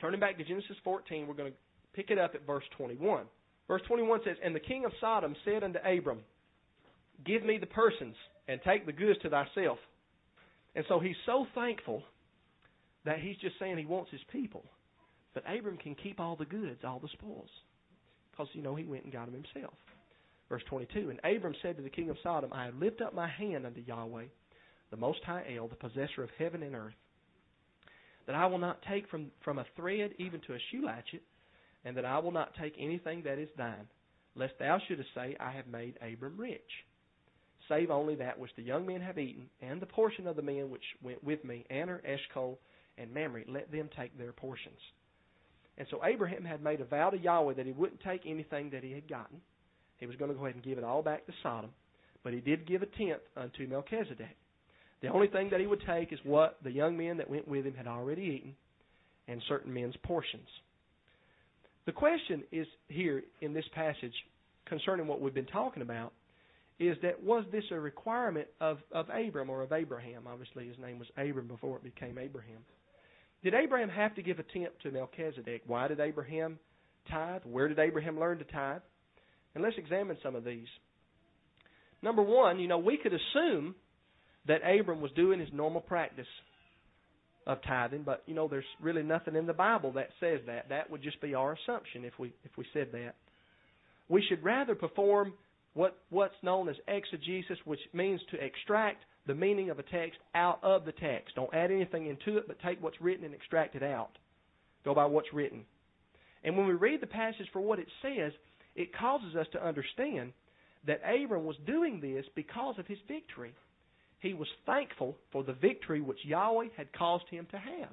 Turning 0.00 0.20
back 0.20 0.38
to 0.38 0.44
Genesis 0.44 0.76
14, 0.84 1.26
we're 1.26 1.34
going 1.34 1.52
to 1.52 1.58
pick 1.94 2.10
it 2.10 2.18
up 2.18 2.34
at 2.34 2.46
verse 2.46 2.64
21. 2.76 3.24
Verse 3.68 3.82
21 3.86 4.20
says, 4.24 4.36
And 4.44 4.54
the 4.54 4.60
king 4.60 4.84
of 4.84 4.92
Sodom 5.00 5.34
said 5.44 5.62
unto 5.62 5.78
Abram, 5.78 6.20
Give 7.24 7.44
me 7.44 7.58
the 7.58 7.66
persons 7.66 8.16
and 8.48 8.60
take 8.64 8.86
the 8.86 8.92
goods 8.92 9.18
to 9.22 9.30
thyself. 9.30 9.78
And 10.74 10.84
so 10.88 10.98
he's 10.98 11.16
so 11.26 11.46
thankful 11.54 12.02
that 13.04 13.20
he's 13.20 13.36
just 13.36 13.58
saying 13.58 13.78
he 13.78 13.84
wants 13.84 14.10
his 14.10 14.20
people. 14.30 14.64
But 15.34 15.44
Abram 15.46 15.76
can 15.76 15.94
keep 15.94 16.20
all 16.20 16.36
the 16.36 16.44
goods, 16.44 16.80
all 16.84 16.98
the 16.98 17.08
spoils. 17.12 17.48
Because, 18.30 18.48
you 18.52 18.62
know, 18.62 18.74
he 18.74 18.84
went 18.84 19.04
and 19.04 19.12
got 19.12 19.30
them 19.30 19.34
himself. 19.34 19.74
Verse 20.52 20.62
22 20.68 21.08
And 21.08 21.18
Abram 21.24 21.54
said 21.62 21.78
to 21.78 21.82
the 21.82 21.88
king 21.88 22.10
of 22.10 22.18
Sodom, 22.22 22.52
I 22.52 22.66
have 22.66 22.74
lift 22.74 23.00
up 23.00 23.14
my 23.14 23.26
hand 23.26 23.64
unto 23.64 23.80
Yahweh, 23.80 24.24
the 24.90 24.96
Most 24.98 25.20
High 25.24 25.56
El, 25.56 25.66
the 25.66 25.74
possessor 25.76 26.22
of 26.22 26.28
heaven 26.38 26.62
and 26.62 26.74
earth, 26.74 26.92
that 28.26 28.34
I 28.34 28.44
will 28.44 28.58
not 28.58 28.82
take 28.86 29.08
from, 29.08 29.30
from 29.42 29.58
a 29.58 29.64
thread 29.76 30.10
even 30.18 30.42
to 30.42 30.52
a 30.52 30.58
shoe 30.70 30.84
latchet, 30.84 31.22
and 31.86 31.96
that 31.96 32.04
I 32.04 32.18
will 32.18 32.32
not 32.32 32.52
take 32.60 32.74
anything 32.78 33.22
that 33.22 33.38
is 33.38 33.48
thine, 33.56 33.88
lest 34.36 34.52
thou 34.58 34.78
shouldest 34.86 35.08
say, 35.14 35.34
I 35.40 35.52
have 35.52 35.68
made 35.68 35.98
Abram 36.02 36.36
rich 36.36 36.60
save 37.68 37.90
only 37.90 38.16
that 38.16 38.38
which 38.38 38.50
the 38.56 38.62
young 38.62 38.84
men 38.84 39.00
have 39.00 39.18
eaten, 39.18 39.48
and 39.62 39.80
the 39.80 39.86
portion 39.86 40.26
of 40.26 40.36
the 40.36 40.42
men 40.42 40.68
which 40.68 40.82
went 41.00 41.22
with 41.24 41.42
me, 41.44 41.64
Aner, 41.70 42.02
Eshcol, 42.04 42.58
and 42.98 43.14
Mamre, 43.14 43.44
let 43.48 43.72
them 43.72 43.88
take 43.96 44.18
their 44.18 44.32
portions. 44.32 44.80
And 45.78 45.86
so 45.90 46.04
Abraham 46.04 46.44
had 46.44 46.62
made 46.62 46.82
a 46.82 46.84
vow 46.84 47.08
to 47.08 47.16
Yahweh 47.16 47.54
that 47.54 47.64
he 47.64 47.72
wouldn't 47.72 48.02
take 48.02 48.22
anything 48.26 48.68
that 48.70 48.82
he 48.82 48.92
had 48.92 49.08
gotten. 49.08 49.40
He 50.02 50.06
was 50.08 50.16
going 50.16 50.32
to 50.32 50.36
go 50.36 50.44
ahead 50.44 50.56
and 50.56 50.64
give 50.64 50.78
it 50.78 50.84
all 50.84 51.00
back 51.00 51.26
to 51.26 51.32
Sodom. 51.44 51.70
But 52.24 52.32
he 52.32 52.40
did 52.40 52.66
give 52.66 52.82
a 52.82 52.86
tenth 52.86 53.22
unto 53.36 53.68
Melchizedek. 53.68 54.36
The 55.00 55.06
only 55.06 55.28
thing 55.28 55.48
that 55.50 55.60
he 55.60 55.68
would 55.68 55.82
take 55.86 56.12
is 56.12 56.18
what 56.24 56.58
the 56.64 56.72
young 56.72 56.96
men 56.96 57.18
that 57.18 57.30
went 57.30 57.46
with 57.46 57.64
him 57.64 57.74
had 57.74 57.86
already 57.86 58.22
eaten, 58.22 58.56
and 59.28 59.40
certain 59.48 59.72
men's 59.72 59.94
portions. 60.02 60.48
The 61.86 61.92
question 61.92 62.42
is 62.50 62.66
here 62.88 63.22
in 63.42 63.52
this 63.54 63.64
passage 63.76 64.12
concerning 64.66 65.06
what 65.06 65.20
we've 65.20 65.32
been 65.32 65.46
talking 65.46 65.82
about 65.82 66.12
is 66.80 66.96
that 67.02 67.22
was 67.22 67.44
this 67.52 67.64
a 67.70 67.78
requirement 67.78 68.48
of, 68.60 68.78
of 68.90 69.06
Abram 69.08 69.50
or 69.50 69.62
of 69.62 69.70
Abraham? 69.70 70.24
Obviously, 70.26 70.66
his 70.66 70.78
name 70.80 70.98
was 70.98 71.06
Abram 71.16 71.46
before 71.46 71.76
it 71.76 71.84
became 71.84 72.18
Abraham. 72.18 72.64
Did 73.44 73.54
Abraham 73.54 73.88
have 73.88 74.16
to 74.16 74.22
give 74.22 74.40
a 74.40 74.42
tenth 74.42 74.72
to 74.82 74.90
Melchizedek? 74.90 75.62
Why 75.68 75.86
did 75.86 76.00
Abraham 76.00 76.58
tithe? 77.08 77.42
Where 77.44 77.68
did 77.68 77.78
Abraham 77.78 78.18
learn 78.18 78.38
to 78.38 78.44
tithe? 78.44 78.80
And 79.54 79.62
let's 79.62 79.76
examine 79.78 80.16
some 80.22 80.34
of 80.34 80.44
these. 80.44 80.66
Number 82.02 82.22
one, 82.22 82.58
you 82.58 82.68
know, 82.68 82.78
we 82.78 82.96
could 82.96 83.12
assume 83.12 83.74
that 84.46 84.60
Abram 84.64 85.00
was 85.00 85.12
doing 85.12 85.38
his 85.38 85.50
normal 85.52 85.80
practice 85.80 86.26
of 87.46 87.58
tithing, 87.66 88.02
but 88.02 88.22
you 88.26 88.34
know, 88.34 88.48
there's 88.48 88.64
really 88.80 89.02
nothing 89.02 89.36
in 89.36 89.46
the 89.46 89.52
Bible 89.52 89.92
that 89.92 90.08
says 90.20 90.40
that. 90.46 90.68
That 90.68 90.90
would 90.90 91.02
just 91.02 91.20
be 91.20 91.34
our 91.34 91.52
assumption 91.54 92.04
if 92.04 92.18
we 92.18 92.32
if 92.44 92.50
we 92.56 92.64
said 92.72 92.88
that. 92.92 93.14
We 94.08 94.22
should 94.28 94.42
rather 94.42 94.74
perform 94.74 95.34
what 95.74 95.98
what's 96.10 96.34
known 96.42 96.68
as 96.68 96.76
exegesis, 96.86 97.58
which 97.64 97.80
means 97.92 98.20
to 98.30 98.44
extract 98.44 99.04
the 99.26 99.34
meaning 99.34 99.70
of 99.70 99.78
a 99.78 99.84
text 99.84 100.18
out 100.34 100.58
of 100.62 100.84
the 100.84 100.92
text. 100.92 101.34
Don't 101.34 101.52
add 101.54 101.70
anything 101.70 102.06
into 102.06 102.38
it, 102.38 102.46
but 102.46 102.60
take 102.60 102.82
what's 102.82 103.00
written 103.00 103.24
and 103.24 103.34
extract 103.34 103.74
it 103.74 103.82
out. 103.82 104.10
Go 104.84 104.94
by 104.94 105.06
what's 105.06 105.32
written. 105.32 105.64
And 106.44 106.56
when 106.56 106.66
we 106.66 106.74
read 106.74 107.00
the 107.00 107.06
passage 107.06 107.46
for 107.52 107.60
what 107.60 107.78
it 107.78 107.86
says, 108.02 108.32
it 108.74 108.96
causes 108.96 109.36
us 109.36 109.46
to 109.52 109.64
understand 109.64 110.32
that 110.86 111.00
Abram 111.04 111.44
was 111.44 111.56
doing 111.66 112.00
this 112.00 112.24
because 112.34 112.78
of 112.78 112.86
his 112.86 112.98
victory. 113.06 113.54
He 114.20 114.34
was 114.34 114.48
thankful 114.66 115.16
for 115.30 115.42
the 115.42 115.52
victory 115.52 116.00
which 116.00 116.24
Yahweh 116.24 116.68
had 116.76 116.92
caused 116.92 117.28
him 117.30 117.46
to 117.50 117.58
have. 117.58 117.90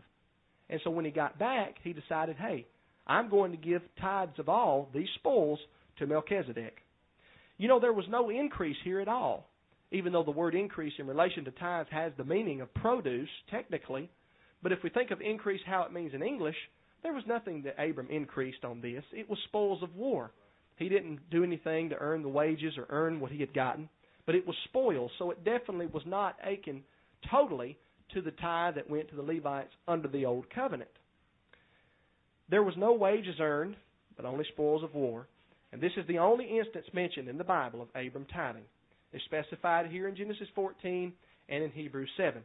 And 0.70 0.80
so 0.84 0.92
when 0.92 1.06
he 1.06 1.12
got 1.12 1.40
back, 1.40 1.76
he 1.84 1.94
decided, 1.94 2.36
hey, 2.38 2.68
I'm 3.08 3.30
going 3.30 3.52
to 3.52 3.58
give 3.58 3.82
tithes 4.00 4.38
of 4.38 4.50
all 4.50 4.90
these 4.94 5.08
spoils 5.16 5.60
to 5.98 6.08
Melchizedek. 6.08 6.78
You 7.58 7.68
know, 7.68 7.80
there 7.80 7.94
was 7.94 8.06
no 8.10 8.30
increase 8.30 8.78
here 8.84 9.02
at 9.02 9.08
all, 9.08 9.50
even 9.92 10.14
though 10.14 10.24
the 10.24 10.32
word 10.32 10.56
increase 10.56 10.94
in 11.00 11.08
relation 11.08 11.46
to 11.46 11.52
tithes 11.52 11.90
has 11.92 12.14
the 12.18 12.24
meaning 12.24 12.62
of 12.62 12.74
produce, 12.76 13.30
technically. 13.50 14.10
But 14.62 14.72
if 14.72 14.80
we 14.84 14.90
think 14.90 15.12
of 15.12 15.22
increase 15.22 15.62
how 15.66 15.84
it 15.84 15.92
means 15.92 16.14
in 16.14 16.22
English, 16.22 16.56
there 17.02 17.14
was 17.14 17.24
nothing 17.28 17.64
that 17.64 17.84
Abram 17.84 18.10
increased 18.10 18.64
on 18.64 18.82
this. 18.82 19.04
It 19.12 19.30
was 19.30 19.40
spoils 19.46 19.82
of 19.82 19.96
war. 19.96 20.32
He 20.80 20.88
didn't 20.88 21.30
do 21.30 21.44
anything 21.44 21.90
to 21.90 21.98
earn 22.00 22.24
the 22.24 22.30
wages 22.30 22.78
or 22.78 22.86
earn 22.90 23.20
what 23.20 23.32
he 23.32 23.42
had 23.42 23.54
gotten, 23.54 23.90
but 24.26 24.34
it 24.34 24.48
was 24.48 24.56
spoils, 24.64 25.12
so 25.20 25.30
it 25.30 25.44
definitely 25.44 25.88
was 25.88 26.04
not 26.06 26.38
akin 26.42 26.84
totally 27.30 27.78
to 28.14 28.22
the 28.22 28.32
tithe 28.32 28.76
that 28.76 28.90
went 28.90 29.10
to 29.10 29.16
the 29.18 29.22
Levites 29.22 29.74
under 29.90 30.08
the 30.08 30.26
old 30.26 30.50
covenant. 30.50 30.90
There 32.50 32.64
was 32.64 32.76
no 32.78 32.94
wages 32.94 33.36
earned, 33.42 33.76
but 34.16 34.26
only 34.26 34.46
spoils 34.54 34.82
of 34.82 34.96
war. 34.96 35.28
And 35.74 35.82
this 35.82 35.92
is 35.98 36.08
the 36.08 36.18
only 36.18 36.46
instance 36.58 36.86
mentioned 36.94 37.28
in 37.28 37.38
the 37.38 37.44
Bible 37.44 37.82
of 37.82 37.90
Abram 37.90 38.26
tithing. 38.34 38.64
It's 39.12 39.24
specified 39.26 39.88
here 39.88 40.08
in 40.08 40.16
Genesis 40.16 40.48
14 40.56 41.12
and 41.50 41.64
in 41.64 41.72
Hebrews 41.72 42.10
7. 42.16 42.42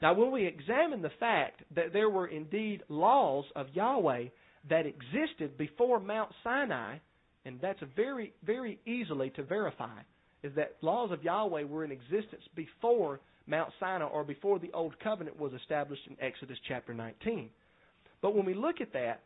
Now, 0.00 0.14
when 0.14 0.30
we 0.30 0.46
examine 0.46 1.02
the 1.02 1.10
fact 1.18 1.62
that 1.74 1.92
there 1.92 2.08
were 2.08 2.28
indeed 2.28 2.84
laws 2.88 3.44
of 3.56 3.66
Yahweh 3.74 4.26
that 4.70 4.86
existed 4.86 5.58
before 5.58 5.98
Mount 5.98 6.30
Sinai, 6.44 6.98
and 7.48 7.58
that's 7.62 7.80
very, 7.96 8.34
very 8.44 8.78
easily 8.86 9.30
to 9.30 9.42
verify, 9.42 9.98
is 10.42 10.52
that 10.54 10.76
laws 10.82 11.10
of 11.10 11.24
Yahweh 11.24 11.64
were 11.64 11.82
in 11.82 11.90
existence 11.90 12.42
before 12.54 13.20
Mount 13.46 13.70
Sinai 13.80 14.04
or 14.04 14.22
before 14.22 14.58
the 14.58 14.70
Old 14.74 14.94
Covenant 15.00 15.40
was 15.40 15.54
established 15.54 16.02
in 16.08 16.16
Exodus 16.20 16.58
chapter 16.68 16.92
19. 16.92 17.48
But 18.20 18.34
when 18.34 18.44
we 18.44 18.52
look 18.52 18.82
at 18.82 18.92
that, 18.92 19.22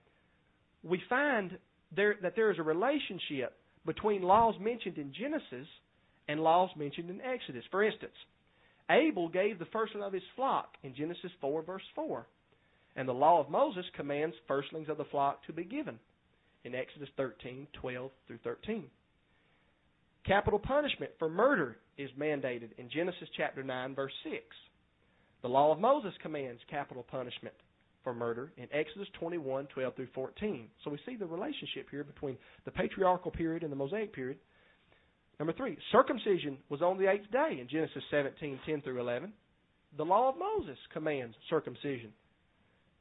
we 0.85 1.03
find 1.09 1.59
there, 1.95 2.15
that 2.23 2.37
there 2.37 2.53
is 2.53 2.61
a 2.61 2.63
relationship 2.63 3.57
between 3.85 4.23
laws 4.23 4.55
mentioned 4.61 4.99
in 4.99 5.13
Genesis 5.13 5.67
and 6.29 6.39
laws 6.41 6.71
mentioned 6.77 7.11
in 7.11 7.21
Exodus. 7.21 7.65
For 7.73 7.83
instance, 7.83 8.15
Abel 8.89 9.29
gave 9.29 9.59
the 9.59 9.67
firstling 9.73 10.05
of 10.05 10.13
his 10.13 10.23
flock 10.37 10.69
in 10.85 10.95
Genesis 10.95 11.33
4, 11.41 11.63
verse 11.63 11.83
4. 11.97 12.25
And 12.95 13.09
the 13.09 13.13
law 13.13 13.41
of 13.41 13.51
Moses 13.51 13.85
commands 13.97 14.37
firstlings 14.47 14.89
of 14.89 14.99
the 14.99 15.07
flock 15.07 15.45
to 15.47 15.53
be 15.53 15.65
given 15.65 15.99
in 16.65 16.75
Exodus 16.75 17.09
13, 17.17 17.67
12 17.73 18.11
through 18.27 18.39
13. 18.45 18.85
Capital 20.25 20.59
punishment 20.59 21.11
for 21.19 21.29
murder 21.29 21.77
is 21.99 22.11
mandated 22.19 22.71
in 22.79 22.89
Genesis 22.91 23.29
chapter 23.37 23.63
9, 23.63 23.95
verse 23.95 24.13
6. 24.25 24.37
The 25.43 25.49
law 25.49 25.73
of 25.73 25.81
Moses 25.81 26.13
commands 26.23 26.61
capital 26.71 27.03
punishment 27.03 27.55
for 28.05 28.15
murder 28.15 28.53
in 28.57 28.69
Exodus 28.73 29.09
21, 29.19 29.67
12 29.67 29.97
through 29.97 30.09
14. 30.15 30.69
So 30.85 30.91
we 30.91 30.99
see 31.07 31.17
the 31.17 31.27
relationship 31.27 31.89
here 31.91 32.05
between 32.05 32.37
the 32.65 32.71
patriarchal 32.71 33.31
period 33.31 33.63
and 33.63 33.73
the 33.73 33.77
Mosaic 33.77 34.13
period. 34.13 34.39
Number 35.39 35.53
three, 35.53 35.77
circumcision 35.91 36.59
was 36.69 36.83
on 36.83 36.99
the 36.99 37.11
eighth 37.11 37.31
day 37.33 37.59
in 37.61 37.69
Genesis 37.69 38.03
17, 38.11 38.61
10 38.65 38.83
through 38.83 39.01
11. 39.01 39.33
The 39.97 40.05
law 40.05 40.29
of 40.29 40.37
Moses 40.39 40.79
commands 40.93 41.35
circumcision 41.51 42.13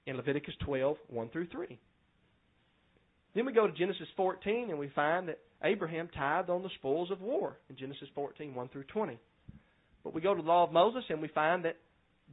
in 0.08 0.18
Leviticus 0.18 0.56
12, 0.66 0.98
1 1.10 1.30
through 1.30 1.48
3. 1.48 1.80
Then 3.34 3.46
we 3.46 3.54
go 3.54 3.68
to 3.68 3.74
Genesis 3.74 4.08
14 4.18 4.70
and 4.70 4.80
we 4.80 4.90
find 4.90 5.28
that 5.30 5.40
Abraham 5.64 6.10
tithed 6.16 6.50
on 6.50 6.64
the 6.64 6.70
spoils 6.80 7.12
of 7.12 7.22
war 7.22 7.58
in 7.70 7.78
Genesis 7.78 8.10
14, 8.14 8.54
1 8.54 8.70
through 8.70 8.84
20. 8.86 9.20
But 10.04 10.14
we 10.14 10.22
go 10.22 10.36
to 10.36 10.42
the 10.42 10.48
law 10.48 10.64
of 10.64 10.72
Moses 10.72 11.04
and 11.10 11.22
we 11.22 11.28
find 11.30 11.66
that 11.66 11.78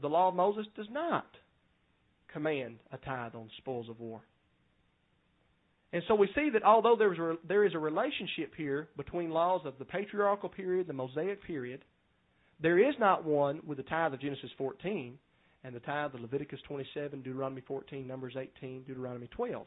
the 0.00 0.09
law 0.09 0.28
of 0.28 0.35
Moses 0.35 0.67
does 0.76 0.88
not 0.90 1.26
command 2.33 2.78
a 2.93 2.97
tithe 2.99 3.35
on 3.35 3.50
spoils 3.59 3.88
of 3.88 4.00
war. 4.00 4.21
And 5.93 6.02
so 6.07 6.14
we 6.14 6.28
see 6.35 6.50
that 6.52 6.62
although 6.62 6.97
there 6.97 7.12
is, 7.12 7.19
a, 7.19 7.37
there 7.47 7.64
is 7.64 7.75
a 7.75 7.78
relationship 7.78 8.52
here 8.57 8.88
between 8.97 9.31
laws 9.31 9.62
of 9.64 9.75
the 9.78 9.85
patriarchal 9.85 10.49
period, 10.49 10.87
the 10.87 10.93
Mosaic 10.93 11.43
period, 11.45 11.83
there 12.61 12.78
is 12.78 12.95
not 12.99 13.25
one 13.25 13.61
with 13.67 13.78
the 13.78 13.85
tithe 13.85 14.12
of 14.12 14.21
Genesis 14.21 14.50
14 14.59 15.19
and 15.64 15.75
the 15.75 15.81
tithe 15.81 16.14
of 16.14 16.21
Leviticus 16.21 16.61
27, 16.69 17.23
Deuteronomy 17.23 17.62
14, 17.67 18.07
Numbers 18.07 18.35
18, 18.37 18.83
Deuteronomy 18.83 19.28
12. 19.28 19.67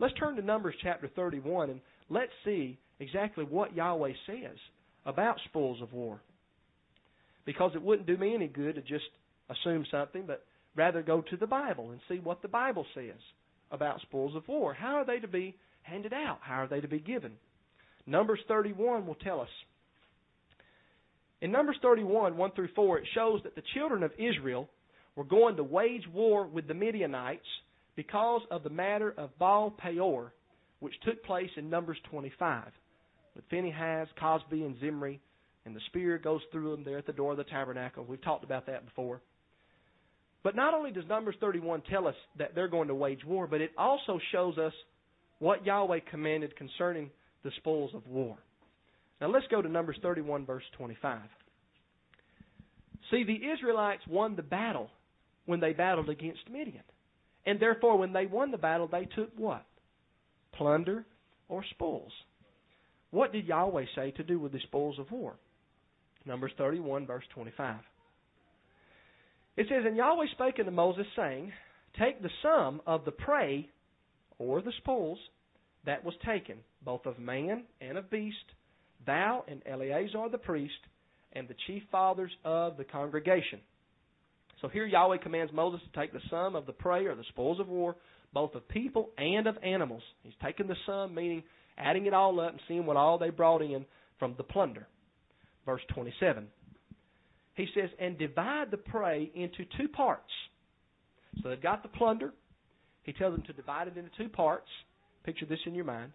Let's 0.00 0.14
turn 0.14 0.36
to 0.36 0.42
Numbers 0.42 0.74
chapter 0.82 1.08
31 1.08 1.70
and 1.70 1.80
let's 2.08 2.32
see 2.44 2.78
exactly 3.00 3.44
what 3.44 3.74
Yahweh 3.74 4.12
says 4.26 4.56
about 5.04 5.38
spoils 5.46 5.82
of 5.82 5.92
war. 5.92 6.20
Because 7.44 7.72
it 7.74 7.82
wouldn't 7.82 8.06
do 8.06 8.16
me 8.16 8.34
any 8.34 8.46
good 8.46 8.76
to 8.76 8.80
just 8.82 9.06
assume 9.50 9.84
something, 9.90 10.24
but 10.26 10.44
rather 10.76 11.02
go 11.02 11.22
to 11.22 11.36
the 11.36 11.46
Bible 11.46 11.90
and 11.90 12.00
see 12.08 12.20
what 12.20 12.42
the 12.42 12.48
Bible 12.48 12.86
says 12.94 13.18
about 13.70 14.00
spoils 14.02 14.36
of 14.36 14.46
war. 14.46 14.72
How 14.74 14.96
are 14.96 15.04
they 15.04 15.18
to 15.18 15.28
be 15.28 15.56
handed 15.82 16.12
out? 16.12 16.38
How 16.42 16.62
are 16.62 16.68
they 16.68 16.80
to 16.80 16.88
be 16.88 17.00
given? 17.00 17.32
Numbers 18.06 18.40
31 18.46 19.06
will 19.06 19.16
tell 19.16 19.40
us. 19.40 19.48
In 21.40 21.52
Numbers 21.52 21.76
31, 21.82 22.36
1 22.36 22.50
through 22.52 22.68
4, 22.74 22.98
it 22.98 23.04
shows 23.14 23.40
that 23.44 23.54
the 23.54 23.62
children 23.74 24.02
of 24.02 24.12
Israel 24.18 24.68
were 25.16 25.24
going 25.24 25.56
to 25.56 25.64
wage 25.64 26.06
war 26.12 26.46
with 26.46 26.68
the 26.68 26.74
Midianites 26.74 27.46
because 27.98 28.42
of 28.52 28.62
the 28.62 28.70
matter 28.70 29.12
of 29.18 29.36
Baal 29.40 29.72
Peor, 29.72 30.32
which 30.78 30.94
took 31.04 31.20
place 31.24 31.50
in 31.56 31.68
Numbers 31.68 31.98
25, 32.12 32.70
with 33.34 33.44
Phinehas, 33.50 34.06
Cosbi, 34.22 34.64
and 34.64 34.78
Zimri, 34.78 35.20
and 35.66 35.74
the 35.74 35.80
spear 35.86 36.16
goes 36.16 36.40
through 36.52 36.70
them 36.70 36.84
there 36.84 36.98
at 36.98 37.06
the 37.06 37.12
door 37.12 37.32
of 37.32 37.38
the 37.38 37.42
tabernacle. 37.42 38.04
We've 38.04 38.22
talked 38.22 38.44
about 38.44 38.66
that 38.66 38.84
before. 38.84 39.20
But 40.44 40.54
not 40.54 40.74
only 40.74 40.92
does 40.92 41.08
Numbers 41.08 41.34
31 41.40 41.82
tell 41.90 42.06
us 42.06 42.14
that 42.38 42.54
they're 42.54 42.68
going 42.68 42.86
to 42.86 42.94
wage 42.94 43.24
war, 43.24 43.48
but 43.48 43.60
it 43.60 43.72
also 43.76 44.20
shows 44.30 44.56
us 44.58 44.72
what 45.40 45.66
Yahweh 45.66 45.98
commanded 46.08 46.54
concerning 46.54 47.10
the 47.42 47.50
spoils 47.56 47.90
of 47.94 48.06
war. 48.06 48.38
Now 49.20 49.26
let's 49.26 49.46
go 49.50 49.60
to 49.60 49.68
Numbers 49.68 49.98
31, 50.02 50.46
verse 50.46 50.62
25. 50.76 51.18
See, 53.10 53.24
the 53.24 53.40
Israelites 53.52 54.02
won 54.08 54.36
the 54.36 54.42
battle 54.44 54.88
when 55.46 55.58
they 55.58 55.72
battled 55.72 56.08
against 56.08 56.48
Midian. 56.48 56.84
And 57.48 57.58
therefore, 57.58 57.96
when 57.96 58.12
they 58.12 58.26
won 58.26 58.50
the 58.50 58.58
battle, 58.58 58.86
they 58.86 59.06
took 59.16 59.30
what? 59.38 59.64
Plunder 60.52 61.06
or 61.48 61.64
spoils. 61.70 62.12
What 63.10 63.32
did 63.32 63.46
Yahweh 63.46 63.86
say 63.96 64.10
to 64.10 64.22
do 64.22 64.38
with 64.38 64.52
the 64.52 64.60
spoils 64.64 64.98
of 64.98 65.10
war? 65.10 65.36
Numbers 66.26 66.52
31, 66.58 67.06
verse 67.06 67.24
25. 67.32 67.76
It 69.56 69.66
says, 69.70 69.84
And 69.86 69.96
Yahweh 69.96 70.26
spake 70.32 70.56
unto 70.58 70.70
Moses, 70.70 71.06
saying, 71.16 71.50
Take 71.98 72.20
the 72.20 72.28
sum 72.42 72.82
of 72.86 73.06
the 73.06 73.12
prey, 73.12 73.70
or 74.38 74.60
the 74.60 74.72
spoils, 74.82 75.18
that 75.86 76.04
was 76.04 76.14
taken, 76.26 76.58
both 76.84 77.06
of 77.06 77.18
man 77.18 77.62
and 77.80 77.96
of 77.96 78.10
beast, 78.10 78.36
thou 79.06 79.42
and 79.48 79.62
Eleazar 79.64 80.28
the 80.30 80.36
priest, 80.36 80.74
and 81.32 81.48
the 81.48 81.56
chief 81.66 81.82
fathers 81.90 82.30
of 82.44 82.76
the 82.76 82.84
congregation. 82.84 83.60
So 84.60 84.68
here 84.68 84.86
Yahweh 84.86 85.18
commands 85.18 85.52
Moses 85.52 85.80
to 85.92 86.00
take 86.00 86.12
the 86.12 86.20
sum 86.30 86.56
of 86.56 86.66
the 86.66 86.72
prey 86.72 87.06
or 87.06 87.14
the 87.14 87.24
spoils 87.28 87.60
of 87.60 87.68
war, 87.68 87.96
both 88.32 88.54
of 88.54 88.68
people 88.68 89.10
and 89.16 89.46
of 89.46 89.56
animals. 89.62 90.02
He's 90.22 90.32
taking 90.42 90.66
the 90.66 90.76
sum, 90.84 91.14
meaning 91.14 91.42
adding 91.76 92.06
it 92.06 92.14
all 92.14 92.40
up 92.40 92.52
and 92.52 92.60
seeing 92.66 92.86
what 92.86 92.96
all 92.96 93.18
they 93.18 93.30
brought 93.30 93.62
in 93.62 93.84
from 94.18 94.34
the 94.36 94.42
plunder. 94.42 94.86
Verse 95.64 95.82
27 95.94 96.48
he 97.58 97.66
says, 97.74 97.90
and 97.98 98.16
divide 98.16 98.70
the 98.70 98.76
prey 98.76 99.30
into 99.34 99.64
two 99.76 99.88
parts. 99.88 100.30
So 101.42 101.48
they've 101.48 101.60
got 101.60 101.82
the 101.82 101.88
plunder. 101.88 102.32
he 103.02 103.12
tells 103.12 103.34
them 103.34 103.44
to 103.48 103.52
divide 103.52 103.88
it 103.88 103.96
into 103.96 104.10
two 104.16 104.28
parts. 104.28 104.68
Picture 105.24 105.44
this 105.44 105.58
in 105.66 105.74
your 105.74 105.84
mind. 105.84 106.12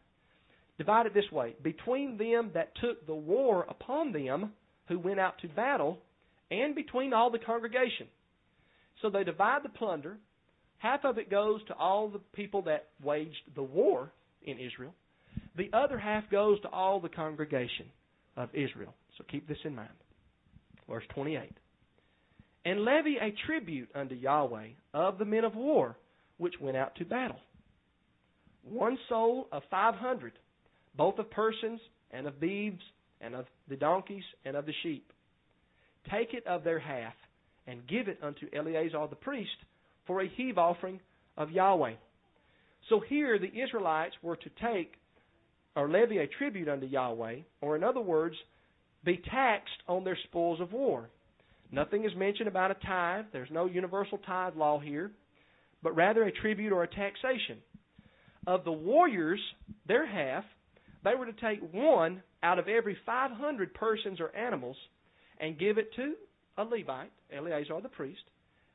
Divide 0.78 1.06
it 1.06 1.14
this 1.14 1.30
way 1.32 1.56
between 1.62 2.18
them 2.18 2.52
that 2.54 2.72
took 2.82 3.06
the 3.06 3.14
war 3.14 3.66
upon 3.70 4.14
them 4.14 4.54
who 4.88 4.98
went 4.98 5.20
out 5.20 5.38
to 5.42 5.48
battle, 5.50 6.00
and 6.50 6.76
between 6.76 7.14
all 7.14 7.30
the 7.30 7.40
congregation. 7.40 8.08
So 9.04 9.10
they 9.10 9.26
divide 9.26 9.64
the 9.64 9.70
plunder. 9.70 10.18
Half 10.78 11.04
of 11.04 11.18
it 11.18 11.30
goes 11.30 11.60
to 11.68 11.76
all 11.76 12.08
the 12.08 12.22
people 12.34 12.64
that 12.64 12.88
waged 13.04 13.36
the 13.54 13.62
war 13.62 14.12
in 14.44 14.58
Israel. 14.60 14.96
The 15.58 15.70
other 15.74 16.00
half 16.00 16.30
goes 16.32 16.60
to 16.62 16.70
all 16.70 17.02
the 17.02 17.10
congregation 17.10 17.88
of 18.38 18.50
Israel. 18.54 18.94
So 19.18 19.26
keep 19.30 19.48
this 19.48 19.58
in 19.66 19.76
mind. 19.76 19.90
Verse 20.90 21.04
28. 21.14 21.52
And 22.66 22.86
levy 22.86 23.18
a 23.18 23.36
tribute 23.46 23.90
unto 23.94 24.16
Yahweh 24.16 24.70
of 24.94 25.18
the 25.18 25.26
men 25.26 25.44
of 25.44 25.54
war 25.54 25.98
which 26.38 26.54
went 26.62 26.78
out 26.78 26.96
to 26.96 27.06
battle. 27.06 27.40
One 28.64 28.98
soul 29.10 29.50
of 29.52 29.64
five 29.70 29.96
hundred, 29.96 30.32
both 30.96 31.20
of 31.20 31.30
persons 31.30 31.82
and 32.12 32.26
of 32.26 32.40
beeves 32.40 32.82
and 33.20 33.36
of 33.36 33.46
the 33.68 33.76
donkeys 33.76 34.24
and 34.46 34.56
of 34.56 34.66
the 34.66 34.74
sheep. 34.82 35.12
Take 36.10 36.34
it 36.34 36.48
of 36.48 36.64
their 36.64 36.80
half 36.80 37.14
and 37.68 37.88
give 37.88 38.08
it 38.08 38.20
unto 38.22 38.48
Eleazar 38.54 39.08
the 39.10 39.16
priest 39.16 39.52
for 40.06 40.22
a 40.22 40.28
heave 40.28 40.58
offering 40.58 41.00
of 41.38 41.52
Yahweh. 41.52 41.94
So 42.90 43.00
here 43.08 43.40
the 43.40 43.62
Israelites 43.62 44.16
were 44.22 44.36
to 44.36 44.50
take 44.62 44.94
or 45.76 45.90
levy 45.90 46.20
a 46.20 46.28
tribute 46.28 46.68
unto 46.68 46.86
Yahweh, 46.86 47.38
or 47.62 47.76
in 47.76 47.84
other 47.84 48.02
words, 48.02 48.36
be 49.04 49.22
taxed 49.32 49.74
on 49.88 50.04
their 50.04 50.18
spoils 50.26 50.62
of 50.62 50.72
war. 50.72 51.10
Nothing 51.72 52.06
is 52.06 52.12
mentioned 52.16 52.48
about 52.48 52.72
a 52.72 52.86
tithe. 52.86 53.26
There's 53.34 53.50
no 53.52 53.66
universal 53.66 54.20
tithe 54.20 54.56
law 54.56 54.80
here, 54.80 55.12
but 55.82 55.96
rather 55.96 56.24
a 56.24 56.32
tribute 56.32 56.72
or 56.72 56.84
a 56.84 56.88
taxation. 56.88 57.58
Of 58.46 58.64
the 58.64 58.72
warriors, 58.72 59.40
their 59.88 60.06
half, 60.06 60.44
they 61.04 61.16
were 61.16 61.26
to 61.26 61.34
take 61.34 61.74
one 61.74 62.22
out 62.44 62.60
of 62.60 62.68
every 62.68 62.96
500 63.06 63.74
persons 63.74 64.20
or 64.20 64.36
animals 64.36 64.78
and 65.40 65.58
give 65.58 65.78
it 65.78 65.94
to 65.96 66.14
a 66.58 66.64
Levite, 66.64 67.12
Eleazar 67.36 67.82
the 67.82 67.90
priest, 67.90 68.24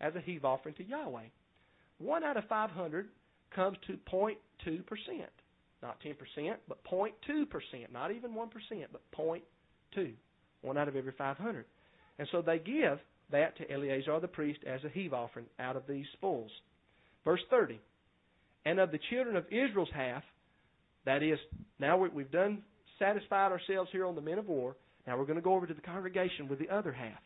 as 0.01 0.15
a 0.15 0.21
heave 0.21 0.45
offering 0.45 0.75
to 0.77 0.85
Yahweh. 0.85 1.25
One 1.99 2.25
out 2.25 2.37
of 2.37 2.45
500 2.49 3.09
comes 3.55 3.77
to 3.87 3.99
0.2%. 4.13 4.37
Not 5.83 5.99
10%, 6.01 6.55
but 6.69 6.85
0.2%. 6.85 7.93
Not 7.93 8.11
even 8.11 8.33
1%, 8.33 8.49
but 8.93 9.01
0.2. 9.17 10.13
One 10.63 10.79
out 10.79 10.89
of 10.89 10.97
every 10.97 11.13
500. 11.17 11.65
And 12.19 12.29
so 12.33 12.43
they 12.43 12.59
give 12.59 12.99
that 13.31 13.57
to 13.59 13.71
Eleazar 13.71 14.21
the 14.21 14.29
priest 14.29 14.61
as 14.67 14.83
a 14.85 14.89
heave 14.89 15.13
offering 15.13 15.47
out 15.59 15.77
of 15.77 15.85
these 15.89 16.07
spoils. 16.15 16.51
Verse 17.25 17.41
30. 17.51 17.79
And 18.65 18.81
of 18.81 18.91
the 18.91 18.99
children 19.11 19.37
of 19.37 19.45
Israel's 19.47 19.89
half, 19.95 20.23
that 21.05 21.23
is, 21.23 21.39
now 21.79 21.97
we've 21.97 22.31
done 22.31 22.63
satisfied 22.99 23.53
ourselves 23.53 23.91
here 23.93 24.05
on 24.05 24.15
the 24.15 24.21
men 24.21 24.39
of 24.39 24.49
war. 24.49 24.77
Now 25.07 25.17
we're 25.17 25.27
going 25.27 25.37
to 25.37 25.43
go 25.43 25.55
over 25.55 25.67
to 25.67 25.75
the 25.75 25.81
congregation 25.81 26.49
with 26.49 26.59
the 26.59 26.69
other 26.69 26.93
half. 26.93 27.21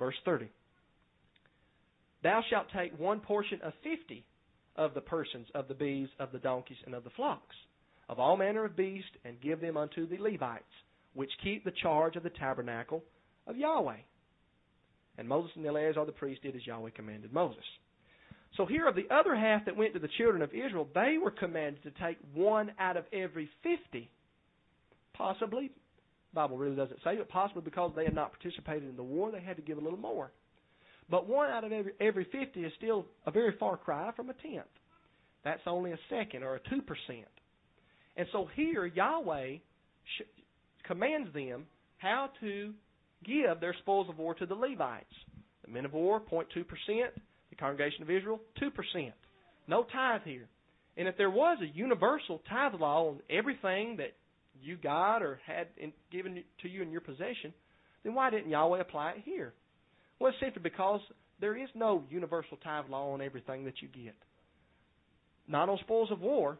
Verse 0.00 0.16
30. 0.24 0.48
Thou 2.22 2.40
shalt 2.50 2.66
take 2.74 2.98
one 2.98 3.20
portion 3.20 3.60
of 3.62 3.72
fifty 3.84 4.24
of 4.74 4.94
the 4.94 5.00
persons 5.00 5.46
of 5.54 5.68
the 5.68 5.74
beeves, 5.74 6.10
of 6.18 6.32
the 6.32 6.38
donkeys, 6.38 6.78
and 6.86 6.94
of 6.94 7.04
the 7.04 7.10
flocks, 7.10 7.54
of 8.08 8.18
all 8.18 8.36
manner 8.36 8.64
of 8.64 8.76
beasts, 8.76 9.10
and 9.24 9.40
give 9.42 9.60
them 9.60 9.76
unto 9.76 10.08
the 10.08 10.16
Levites, 10.18 10.64
which 11.12 11.30
keep 11.44 11.64
the 11.64 11.72
charge 11.82 12.16
of 12.16 12.22
the 12.22 12.30
tabernacle 12.30 13.04
of 13.46 13.58
Yahweh. 13.58 13.98
And 15.18 15.28
Moses 15.28 15.50
and 15.54 15.66
Eleazar 15.66 16.06
the 16.06 16.12
priest 16.12 16.42
did 16.42 16.56
as 16.56 16.66
Yahweh 16.66 16.90
commanded 16.96 17.32
Moses. 17.32 17.64
So 18.56 18.64
here 18.64 18.88
of 18.88 18.96
the 18.96 19.08
other 19.14 19.36
half 19.36 19.66
that 19.66 19.76
went 19.76 19.92
to 19.94 20.00
the 20.00 20.08
children 20.16 20.40
of 20.40 20.54
Israel, 20.54 20.88
they 20.94 21.16
were 21.22 21.30
commanded 21.30 21.82
to 21.82 21.90
take 22.02 22.16
one 22.32 22.72
out 22.78 22.96
of 22.96 23.04
every 23.12 23.50
fifty. 23.62 24.10
Possibly, 25.12 25.70
Bible 26.34 26.56
really 26.56 26.76
doesn't 26.76 27.00
say, 27.02 27.16
but 27.16 27.28
possibly 27.28 27.62
because 27.62 27.92
they 27.96 28.04
had 28.04 28.14
not 28.14 28.32
participated 28.32 28.88
in 28.88 28.96
the 28.96 29.02
war, 29.02 29.32
they 29.32 29.40
had 29.40 29.56
to 29.56 29.62
give 29.62 29.78
a 29.78 29.80
little 29.80 29.98
more. 29.98 30.30
But 31.10 31.28
one 31.28 31.50
out 31.50 31.64
of 31.64 31.72
every, 31.72 31.92
every 32.00 32.24
50 32.30 32.62
is 32.62 32.72
still 32.76 33.06
a 33.26 33.30
very 33.30 33.54
far 33.58 33.76
cry 33.76 34.12
from 34.14 34.30
a 34.30 34.34
tenth. 34.34 34.64
That's 35.44 35.60
only 35.66 35.92
a 35.92 35.98
second 36.08 36.44
or 36.44 36.54
a 36.56 36.60
2%. 36.60 36.82
And 38.16 38.26
so 38.32 38.48
here, 38.54 38.86
Yahweh 38.86 39.56
sh- 39.56 40.42
commands 40.84 41.32
them 41.34 41.66
how 41.98 42.30
to 42.40 42.72
give 43.24 43.60
their 43.60 43.74
spoils 43.80 44.08
of 44.08 44.18
war 44.18 44.34
to 44.34 44.46
the 44.46 44.54
Levites. 44.54 45.06
The 45.64 45.70
men 45.70 45.84
of 45.84 45.92
war, 45.92 46.20
0.2%. 46.20 46.44
The 47.50 47.56
congregation 47.56 48.02
of 48.02 48.10
Israel, 48.10 48.40
2%. 48.62 49.12
No 49.66 49.84
tithe 49.92 50.22
here. 50.24 50.48
And 50.96 51.08
if 51.08 51.16
there 51.16 51.30
was 51.30 51.58
a 51.62 51.76
universal 51.76 52.42
tithe 52.48 52.80
law 52.80 53.08
on 53.08 53.20
everything 53.30 53.96
that 53.96 54.12
you 54.60 54.76
got 54.76 55.22
or 55.22 55.40
had 55.46 55.68
in, 55.76 55.92
given 56.10 56.42
to 56.62 56.68
you 56.68 56.82
in 56.82 56.90
your 56.90 57.00
possession, 57.00 57.52
then 58.04 58.14
why 58.14 58.30
didn't 58.30 58.50
Yahweh 58.50 58.80
apply 58.80 59.12
it 59.12 59.22
here? 59.24 59.52
Well, 60.18 60.30
it's 60.30 60.40
simply 60.40 60.62
because 60.62 61.00
there 61.40 61.56
is 61.56 61.68
no 61.74 62.04
universal 62.10 62.58
tithe 62.62 62.90
law 62.90 63.12
on 63.12 63.22
everything 63.22 63.64
that 63.64 63.80
you 63.80 63.88
get. 63.88 64.14
Not 65.48 65.68
on 65.68 65.78
spoils 65.78 66.10
of 66.12 66.20
war. 66.20 66.58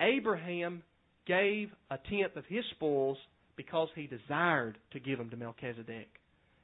Abraham 0.00 0.82
gave 1.26 1.70
a 1.90 1.98
tenth 2.08 2.36
of 2.36 2.44
his 2.46 2.64
spoils 2.74 3.18
because 3.56 3.88
he 3.94 4.06
desired 4.06 4.78
to 4.92 5.00
give 5.00 5.18
them 5.18 5.30
to 5.30 5.36
Melchizedek. 5.36 6.08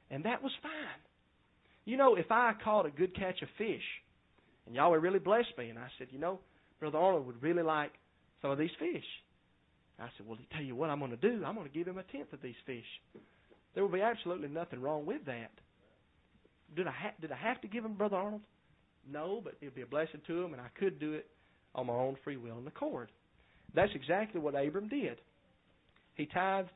And 0.09 0.23
that 0.25 0.41
was 0.41 0.51
fine. 0.61 0.71
You 1.85 1.97
know, 1.97 2.15
if 2.15 2.31
I 2.31 2.53
caught 2.63 2.85
a 2.85 2.91
good 2.91 3.15
catch 3.15 3.41
of 3.41 3.49
fish, 3.57 3.83
and 4.65 4.75
Yahweh 4.75 4.97
really 4.97 5.19
blessed 5.19 5.57
me, 5.57 5.69
and 5.69 5.77
I 5.77 5.87
said, 5.97 6.07
you 6.11 6.19
know, 6.19 6.39
Brother 6.79 6.97
Arnold 6.97 7.27
would 7.27 7.41
really 7.43 7.63
like 7.63 7.91
some 8.41 8.51
of 8.51 8.57
these 8.57 8.69
fish. 8.79 9.03
I 9.99 10.07
said, 10.17 10.27
well, 10.27 10.37
tell 10.51 10.61
you 10.63 10.75
what 10.75 10.89
I'm 10.89 10.99
going 10.99 11.11
to 11.11 11.17
do. 11.17 11.43
I'm 11.45 11.55
going 11.55 11.67
to 11.67 11.73
give 11.73 11.87
him 11.87 11.97
a 11.97 12.03
tenth 12.03 12.33
of 12.33 12.41
these 12.41 12.55
fish. 12.65 12.85
There 13.73 13.83
will 13.83 13.91
be 13.91 14.01
absolutely 14.01 14.49
nothing 14.49 14.81
wrong 14.81 15.05
with 15.05 15.25
that. 15.25 15.51
Did 16.75 16.87
I 16.87 16.91
ha- 16.91 17.13
did 17.21 17.31
I 17.31 17.35
have 17.35 17.61
to 17.61 17.67
give 17.67 17.85
him 17.85 17.93
Brother 17.93 18.17
Arnold? 18.17 18.41
No, 19.09 19.41
but 19.43 19.55
it 19.61 19.65
would 19.65 19.75
be 19.75 19.81
a 19.81 19.87
blessing 19.87 20.21
to 20.27 20.43
him, 20.43 20.53
and 20.53 20.61
I 20.61 20.69
could 20.79 20.99
do 20.99 21.13
it 21.13 21.27
on 21.75 21.87
my 21.87 21.93
own 21.93 22.17
free 22.23 22.37
will 22.37 22.57
and 22.57 22.67
accord. 22.67 23.11
That's 23.75 23.91
exactly 23.95 24.39
what 24.39 24.55
Abram 24.55 24.87
did. 24.87 25.19
He 26.15 26.25
tithed 26.25 26.69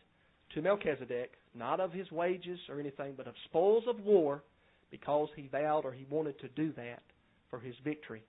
to 0.53 0.61
Melchizedek, 0.61 1.33
not 1.55 1.79
of 1.79 1.91
his 1.91 2.11
wages 2.11 2.59
or 2.69 2.79
anything, 2.79 3.13
but 3.15 3.27
of 3.27 3.35
spoils 3.45 3.83
of 3.87 3.99
war, 4.01 4.43
because 4.91 5.29
he 5.35 5.47
vowed 5.51 5.85
or 5.85 5.91
he 5.91 6.05
wanted 6.09 6.39
to 6.39 6.47
do 6.49 6.71
that 6.73 7.01
for 7.49 7.59
his 7.59 7.75
victory. 7.83 8.23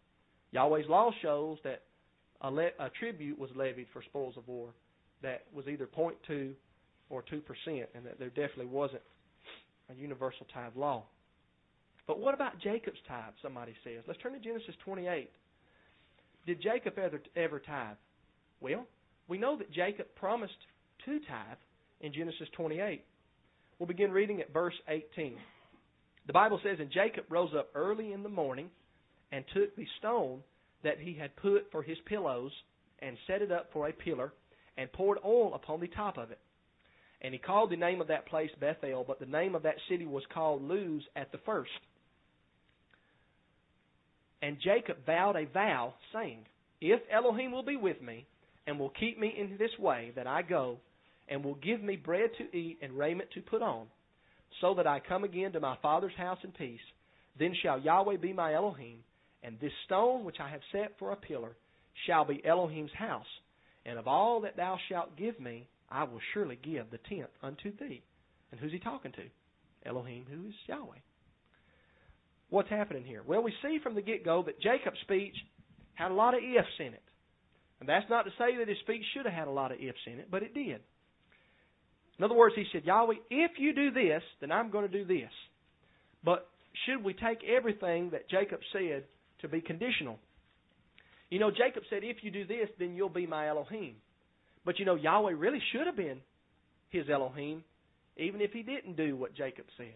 Yahweh's 0.52 0.88
law 0.88 1.10
shows 1.22 1.58
that 1.64 1.82
a, 2.40 2.50
le- 2.50 2.76
a 2.78 2.90
tribute 2.98 3.38
was 3.38 3.50
levied 3.54 3.86
for 3.92 4.02
spoils 4.02 4.36
of 4.36 4.46
war 4.46 4.70
that 5.22 5.44
was 5.52 5.66
either 5.66 5.86
0.2 5.86 6.52
or 7.10 7.22
2%, 7.22 7.42
and 7.94 8.06
that 8.06 8.18
there 8.18 8.28
definitely 8.28 8.66
wasn't 8.66 9.02
a 9.90 9.94
universal 9.94 10.46
tithe 10.52 10.76
law. 10.76 11.04
But 12.06 12.20
what 12.20 12.34
about 12.34 12.60
Jacob's 12.60 12.98
tithe, 13.06 13.34
somebody 13.42 13.74
says? 13.84 14.04
Let's 14.06 14.20
turn 14.20 14.32
to 14.32 14.38
Genesis 14.38 14.74
28. 14.84 15.30
Did 16.46 16.62
Jacob 16.62 16.98
ever, 16.98 17.20
ever 17.36 17.60
tithe? 17.60 17.96
Well, 18.60 18.86
we 19.28 19.38
know 19.38 19.56
that 19.58 19.72
Jacob 19.72 20.06
promised 20.16 20.52
to 21.04 21.18
tithe 21.20 21.58
in 22.00 22.12
Genesis 22.12 22.48
28. 22.56 23.04
We'll 23.78 23.86
begin 23.86 24.10
reading 24.10 24.40
at 24.40 24.52
verse 24.52 24.74
18. 24.88 25.36
The 26.26 26.32
Bible 26.32 26.60
says, 26.62 26.78
And 26.80 26.90
Jacob 26.90 27.24
rose 27.30 27.50
up 27.56 27.70
early 27.74 28.12
in 28.12 28.22
the 28.22 28.28
morning 28.28 28.70
and 29.30 29.44
took 29.54 29.76
the 29.76 29.86
stone 29.98 30.40
that 30.84 30.98
he 30.98 31.14
had 31.14 31.34
put 31.36 31.70
for 31.70 31.82
his 31.82 31.98
pillows 32.06 32.52
and 33.00 33.16
set 33.26 33.42
it 33.42 33.52
up 33.52 33.70
for 33.72 33.88
a 33.88 33.92
pillar 33.92 34.32
and 34.76 34.92
poured 34.92 35.18
oil 35.24 35.54
upon 35.54 35.80
the 35.80 35.88
top 35.88 36.18
of 36.18 36.30
it. 36.30 36.38
And 37.20 37.34
he 37.34 37.38
called 37.38 37.70
the 37.70 37.76
name 37.76 38.00
of 38.00 38.08
that 38.08 38.26
place 38.26 38.50
Bethel, 38.60 39.04
but 39.06 39.18
the 39.18 39.26
name 39.26 39.54
of 39.54 39.64
that 39.64 39.74
city 39.88 40.06
was 40.06 40.22
called 40.32 40.62
Luz 40.62 41.02
at 41.16 41.32
the 41.32 41.38
first. 41.38 41.70
And 44.40 44.56
Jacob 44.62 44.98
vowed 45.04 45.34
a 45.36 45.46
vow, 45.46 45.94
saying, 46.12 46.44
If 46.80 47.00
Elohim 47.12 47.50
will 47.50 47.64
be 47.64 47.76
with 47.76 48.00
me, 48.00 48.24
and 48.66 48.78
will 48.78 48.92
keep 49.00 49.18
me 49.18 49.34
in 49.36 49.56
this 49.58 49.76
way 49.80 50.12
that 50.14 50.28
I 50.28 50.42
go, 50.42 50.78
and 51.28 51.44
will 51.44 51.56
give 51.56 51.82
me 51.82 51.96
bread 51.96 52.30
to 52.38 52.56
eat 52.56 52.78
and 52.82 52.96
raiment 52.96 53.30
to 53.32 53.40
put 53.40 53.62
on, 53.62 53.86
so 54.60 54.74
that 54.74 54.86
I 54.86 55.00
come 55.00 55.24
again 55.24 55.52
to 55.52 55.60
my 55.60 55.76
father's 55.82 56.14
house 56.16 56.38
in 56.44 56.52
peace, 56.52 56.80
then 57.38 57.52
shall 57.62 57.80
Yahweh 57.80 58.16
be 58.18 58.32
my 58.32 58.54
Elohim, 58.54 58.98
and 59.42 59.58
this 59.60 59.72
stone 59.86 60.24
which 60.24 60.38
I 60.40 60.48
have 60.50 60.60
set 60.72 60.92
for 60.98 61.12
a 61.12 61.16
pillar 61.16 61.56
shall 62.06 62.24
be 62.24 62.44
Elohim's 62.44 62.92
house. 62.96 63.26
And 63.86 63.98
of 63.98 64.06
all 64.06 64.40
that 64.42 64.56
thou 64.56 64.78
shalt 64.88 65.16
give 65.16 65.38
me, 65.40 65.68
I 65.90 66.04
will 66.04 66.20
surely 66.34 66.58
give 66.62 66.90
the 66.90 66.98
tenth 67.08 67.30
unto 67.42 67.72
thee. 67.76 68.02
And 68.50 68.60
who's 68.60 68.72
he 68.72 68.78
talking 68.78 69.12
to? 69.12 69.88
Elohim, 69.88 70.26
who 70.30 70.48
is 70.48 70.54
Yahweh. 70.66 70.98
What's 72.50 72.70
happening 72.70 73.04
here? 73.04 73.22
Well, 73.26 73.42
we 73.42 73.52
see 73.62 73.78
from 73.82 73.94
the 73.94 74.02
get 74.02 74.24
go 74.24 74.42
that 74.44 74.60
Jacob's 74.60 74.98
speech 75.02 75.34
had 75.94 76.10
a 76.10 76.14
lot 76.14 76.34
of 76.34 76.40
ifs 76.40 76.68
in 76.78 76.94
it. 76.94 77.02
And 77.80 77.88
that's 77.88 78.08
not 78.10 78.24
to 78.24 78.30
say 78.38 78.56
that 78.58 78.68
his 78.68 78.78
speech 78.78 79.02
should 79.14 79.26
have 79.26 79.34
had 79.34 79.48
a 79.48 79.52
lot 79.52 79.72
of 79.72 79.78
ifs 79.78 79.98
in 80.06 80.18
it, 80.18 80.30
but 80.30 80.42
it 80.42 80.54
did. 80.54 80.80
In 82.18 82.24
other 82.24 82.34
words, 82.34 82.54
he 82.56 82.64
said, 82.72 82.84
Yahweh, 82.84 83.14
if 83.30 83.52
you 83.58 83.72
do 83.72 83.92
this, 83.92 84.22
then 84.40 84.50
I'm 84.50 84.70
going 84.70 84.90
to 84.90 84.92
do 84.92 85.04
this. 85.04 85.30
But 86.24 86.48
should 86.84 87.04
we 87.04 87.12
take 87.12 87.38
everything 87.44 88.10
that 88.10 88.28
Jacob 88.28 88.60
said 88.72 89.04
to 89.40 89.48
be 89.48 89.60
conditional? 89.60 90.18
You 91.30 91.38
know, 91.38 91.50
Jacob 91.50 91.82
said, 91.90 92.00
If 92.02 92.18
you 92.22 92.30
do 92.30 92.46
this, 92.46 92.68
then 92.78 92.94
you'll 92.94 93.08
be 93.08 93.26
my 93.26 93.48
Elohim. 93.48 93.96
But 94.64 94.78
you 94.78 94.84
know, 94.84 94.94
Yahweh 94.94 95.32
really 95.36 95.60
should 95.72 95.86
have 95.86 95.96
been 95.96 96.20
his 96.90 97.08
Elohim, 97.10 97.64
even 98.16 98.40
if 98.40 98.52
he 98.52 98.62
didn't 98.62 98.96
do 98.96 99.16
what 99.16 99.34
Jacob 99.34 99.66
said. 99.76 99.94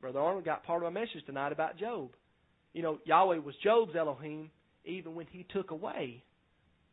Brother 0.00 0.20
Arnold 0.20 0.44
got 0.44 0.64
part 0.64 0.82
of 0.82 0.92
my 0.92 1.00
message 1.00 1.24
tonight 1.26 1.52
about 1.52 1.78
Job. 1.78 2.10
You 2.72 2.82
know, 2.82 2.98
Yahweh 3.04 3.38
was 3.38 3.54
Job's 3.62 3.94
Elohim 3.96 4.50
even 4.84 5.14
when 5.14 5.26
he 5.30 5.46
took 5.52 5.70
away. 5.70 6.22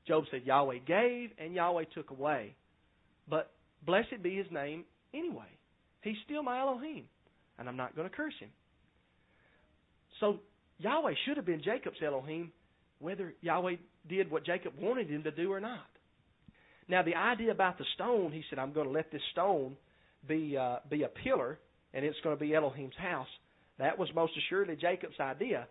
Job 0.07 0.25
said, 0.31 0.41
Yahweh 0.45 0.79
gave 0.85 1.31
and 1.37 1.53
Yahweh 1.53 1.85
took 1.93 2.11
away. 2.11 2.55
But 3.29 3.51
blessed 3.85 4.23
be 4.23 4.35
his 4.35 4.47
name 4.51 4.85
anyway. 5.13 5.47
He's 6.01 6.15
still 6.25 6.43
my 6.43 6.59
Elohim, 6.59 7.05
and 7.57 7.67
I'm 7.67 7.77
not 7.77 7.95
going 7.95 8.09
to 8.09 8.15
curse 8.15 8.33
him. 8.39 8.49
So 10.19 10.39
Yahweh 10.79 11.13
should 11.25 11.37
have 11.37 11.45
been 11.45 11.61
Jacob's 11.63 11.97
Elohim, 12.05 12.51
whether 12.99 13.33
Yahweh 13.41 13.75
did 14.07 14.29
what 14.31 14.45
Jacob 14.45 14.73
wanted 14.79 15.09
him 15.09 15.23
to 15.23 15.31
do 15.31 15.51
or 15.51 15.59
not. 15.59 15.85
Now, 16.87 17.03
the 17.03 17.15
idea 17.15 17.51
about 17.51 17.77
the 17.77 17.85
stone, 17.95 18.31
he 18.31 18.43
said, 18.49 18.59
I'm 18.59 18.73
going 18.73 18.87
to 18.87 18.93
let 18.93 19.11
this 19.11 19.21
stone 19.31 19.75
be 20.27 20.57
uh, 20.57 20.77
be 20.89 21.03
a 21.03 21.07
pillar, 21.07 21.59
and 21.93 22.05
it's 22.05 22.17
going 22.23 22.35
to 22.35 22.39
be 22.39 22.55
Elohim's 22.55 22.95
house. 22.97 23.27
That 23.79 23.97
was 23.97 24.09
most 24.15 24.33
assuredly 24.37 24.75
Jacob's 24.75 25.19
idea. 25.19 25.67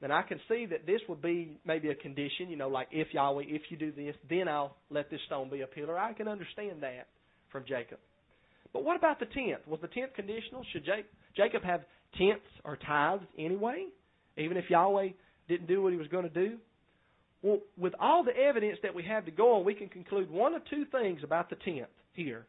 And 0.00 0.12
I 0.12 0.22
can 0.22 0.38
see 0.48 0.66
that 0.66 0.86
this 0.86 1.00
would 1.08 1.20
be 1.20 1.58
maybe 1.66 1.88
a 1.88 1.94
condition, 1.94 2.48
you 2.48 2.56
know, 2.56 2.68
like 2.68 2.88
if 2.92 3.08
Yahweh, 3.12 3.44
if 3.48 3.62
you 3.68 3.76
do 3.76 3.90
this, 3.90 4.14
then 4.30 4.46
I'll 4.46 4.76
let 4.90 5.10
this 5.10 5.20
stone 5.26 5.50
be 5.50 5.62
a 5.62 5.66
pillar. 5.66 5.98
I 5.98 6.12
can 6.12 6.28
understand 6.28 6.82
that 6.82 7.08
from 7.50 7.64
Jacob. 7.66 7.98
But 8.72 8.84
what 8.84 8.96
about 8.96 9.18
the 9.18 9.26
tenth? 9.26 9.66
Was 9.66 9.80
the 9.80 9.88
tenth 9.88 10.14
conditional? 10.14 10.62
Should 10.72 10.84
Jacob 11.36 11.64
have 11.64 11.80
tenths 12.16 12.46
or 12.64 12.76
tithes 12.76 13.24
anyway, 13.36 13.86
even 14.38 14.56
if 14.56 14.70
Yahweh 14.70 15.10
didn't 15.48 15.66
do 15.66 15.82
what 15.82 15.92
he 15.92 15.98
was 15.98 16.08
going 16.08 16.24
to 16.24 16.30
do? 16.30 16.58
Well, 17.42 17.58
with 17.76 17.94
all 18.00 18.24
the 18.24 18.36
evidence 18.36 18.78
that 18.82 18.94
we 18.94 19.04
have 19.04 19.24
to 19.26 19.30
go 19.30 19.56
on, 19.56 19.64
we 19.64 19.74
can 19.74 19.88
conclude 19.88 20.30
one 20.30 20.54
of 20.54 20.62
two 20.68 20.84
things 20.86 21.20
about 21.22 21.50
the 21.50 21.56
tenth 21.56 21.88
here. 22.12 22.46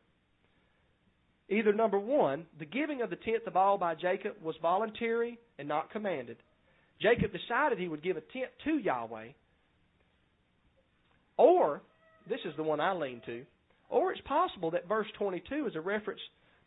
Either 1.49 1.73
number 1.73 1.99
one, 1.99 2.45
the 2.60 2.65
giving 2.65 3.02
of 3.02 3.10
the 3.10 3.15
tenth 3.15 3.47
of 3.47 3.56
all 3.56 3.78
by 3.78 3.95
Jacob 3.95 4.34
was 4.41 4.56
voluntary 4.62 5.39
and 5.58 5.67
not 5.67 5.91
commanded. 5.91 6.38
Jacob 7.02 7.32
decided 7.32 7.80
he 7.80 7.88
would 7.88 8.04
give 8.04 8.17
a 8.17 8.21
tenth 8.21 8.52
to 8.65 8.78
Yahweh. 8.78 9.30
Or, 11.38 11.82
this 12.28 12.39
is 12.45 12.54
the 12.58 12.63
one 12.63 12.80
I 12.80 12.93
lean 12.93 13.21
to, 13.25 13.45
or 13.89 14.12
it's 14.12 14.21
possible 14.21 14.71
that 14.71 14.88
verse 14.88 15.08
22 15.17 15.67
is 15.67 15.75
a 15.75 15.82
reference 15.82 16.19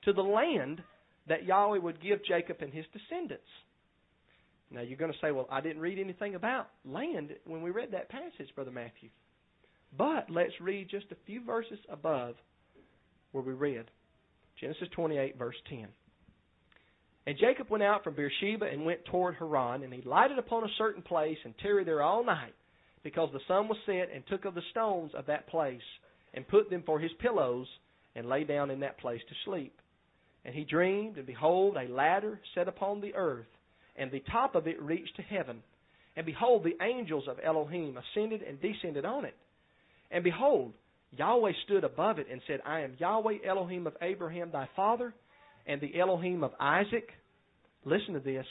to 0.04 0.12
the 0.12 0.22
land 0.22 0.82
that 1.28 1.44
Yahweh 1.44 1.78
would 1.78 2.02
give 2.02 2.24
Jacob 2.24 2.56
and 2.60 2.72
his 2.72 2.86
descendants. 2.92 3.44
Now 4.72 4.80
you're 4.80 4.96
going 4.96 5.12
to 5.12 5.18
say, 5.20 5.30
well, 5.30 5.48
I 5.50 5.60
didn't 5.60 5.82
read 5.82 5.98
anything 5.98 6.34
about 6.34 6.68
land 6.84 7.30
when 7.46 7.62
we 7.62 7.70
read 7.70 7.92
that 7.92 8.08
passage, 8.08 8.54
Brother 8.54 8.70
Matthew. 8.70 9.10
But 9.96 10.30
let's 10.30 10.52
read 10.60 10.88
just 10.90 11.06
a 11.10 11.16
few 11.26 11.44
verses 11.44 11.78
above 11.90 12.36
where 13.32 13.44
we 13.44 13.52
read. 13.52 13.84
Genesis 14.60 14.88
28, 14.92 15.36
verse 15.38 15.56
10. 15.68 15.88
And 17.26 17.38
Jacob 17.38 17.68
went 17.70 17.84
out 17.84 18.02
from 18.02 18.14
Beersheba 18.14 18.66
and 18.66 18.84
went 18.84 19.04
toward 19.04 19.36
Haran, 19.36 19.82
and 19.82 19.92
he 19.92 20.02
lighted 20.02 20.38
upon 20.38 20.64
a 20.64 20.74
certain 20.78 21.02
place 21.02 21.38
and 21.44 21.54
tarried 21.58 21.86
there 21.86 22.02
all 22.02 22.24
night, 22.24 22.54
because 23.04 23.28
the 23.32 23.40
sun 23.46 23.68
was 23.68 23.78
set, 23.86 24.08
and 24.12 24.26
took 24.26 24.44
of 24.44 24.54
the 24.54 24.62
stones 24.70 25.12
of 25.14 25.26
that 25.26 25.48
place, 25.48 25.80
and 26.34 26.48
put 26.48 26.70
them 26.70 26.82
for 26.84 26.98
his 26.98 27.12
pillows, 27.20 27.66
and 28.16 28.28
lay 28.28 28.44
down 28.44 28.70
in 28.70 28.80
that 28.80 28.98
place 28.98 29.20
to 29.28 29.34
sleep. 29.44 29.78
And 30.44 30.54
he 30.54 30.64
dreamed, 30.64 31.16
and 31.16 31.26
behold, 31.26 31.76
a 31.76 31.92
ladder 31.92 32.40
set 32.54 32.66
upon 32.66 33.00
the 33.00 33.14
earth, 33.14 33.46
and 33.96 34.10
the 34.10 34.22
top 34.30 34.54
of 34.54 34.66
it 34.66 34.80
reached 34.80 35.16
to 35.16 35.22
heaven. 35.22 35.62
And 36.16 36.26
behold, 36.26 36.64
the 36.64 36.84
angels 36.84 37.24
of 37.28 37.38
Elohim 37.42 37.96
ascended 37.96 38.42
and 38.42 38.60
descended 38.60 39.04
on 39.04 39.24
it. 39.24 39.36
And 40.10 40.22
behold, 40.22 40.72
Yahweh 41.16 41.52
stood 41.64 41.84
above 41.84 42.18
it 42.18 42.26
and 42.30 42.40
said, 42.46 42.60
I 42.66 42.80
am 42.80 42.96
Yahweh 42.98 43.38
Elohim 43.46 43.86
of 43.86 43.96
Abraham 44.00 44.50
thy 44.52 44.68
father, 44.74 45.14
and 45.66 45.80
the 45.80 45.98
Elohim 45.98 46.42
of 46.42 46.52
Isaac. 46.58 47.08
Listen 47.84 48.14
to 48.14 48.20
this. 48.20 48.46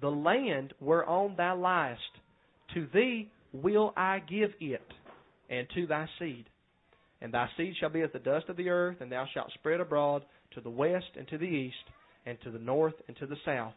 The 0.00 0.10
land 0.10 0.74
whereon 0.80 1.34
thou 1.36 1.56
liest, 1.56 2.74
to 2.74 2.86
thee 2.94 3.30
will 3.52 3.92
I 3.96 4.20
give 4.20 4.50
it, 4.60 4.86
and 5.50 5.66
to 5.74 5.86
thy 5.86 6.06
seed. 6.18 6.44
And 7.20 7.32
thy 7.32 7.48
seed 7.56 7.74
shall 7.80 7.88
be 7.88 8.02
as 8.02 8.10
the 8.12 8.18
dust 8.20 8.48
of 8.48 8.56
the 8.56 8.68
earth, 8.68 8.98
and 9.00 9.10
thou 9.10 9.26
shalt 9.34 9.50
spread 9.54 9.80
abroad 9.80 10.22
to 10.54 10.60
the 10.60 10.70
west 10.70 11.06
and 11.16 11.26
to 11.28 11.38
the 11.38 11.46
east, 11.46 11.76
and 12.26 12.38
to 12.42 12.50
the 12.50 12.58
north 12.58 12.94
and 13.08 13.16
to 13.16 13.26
the 13.26 13.36
south. 13.44 13.74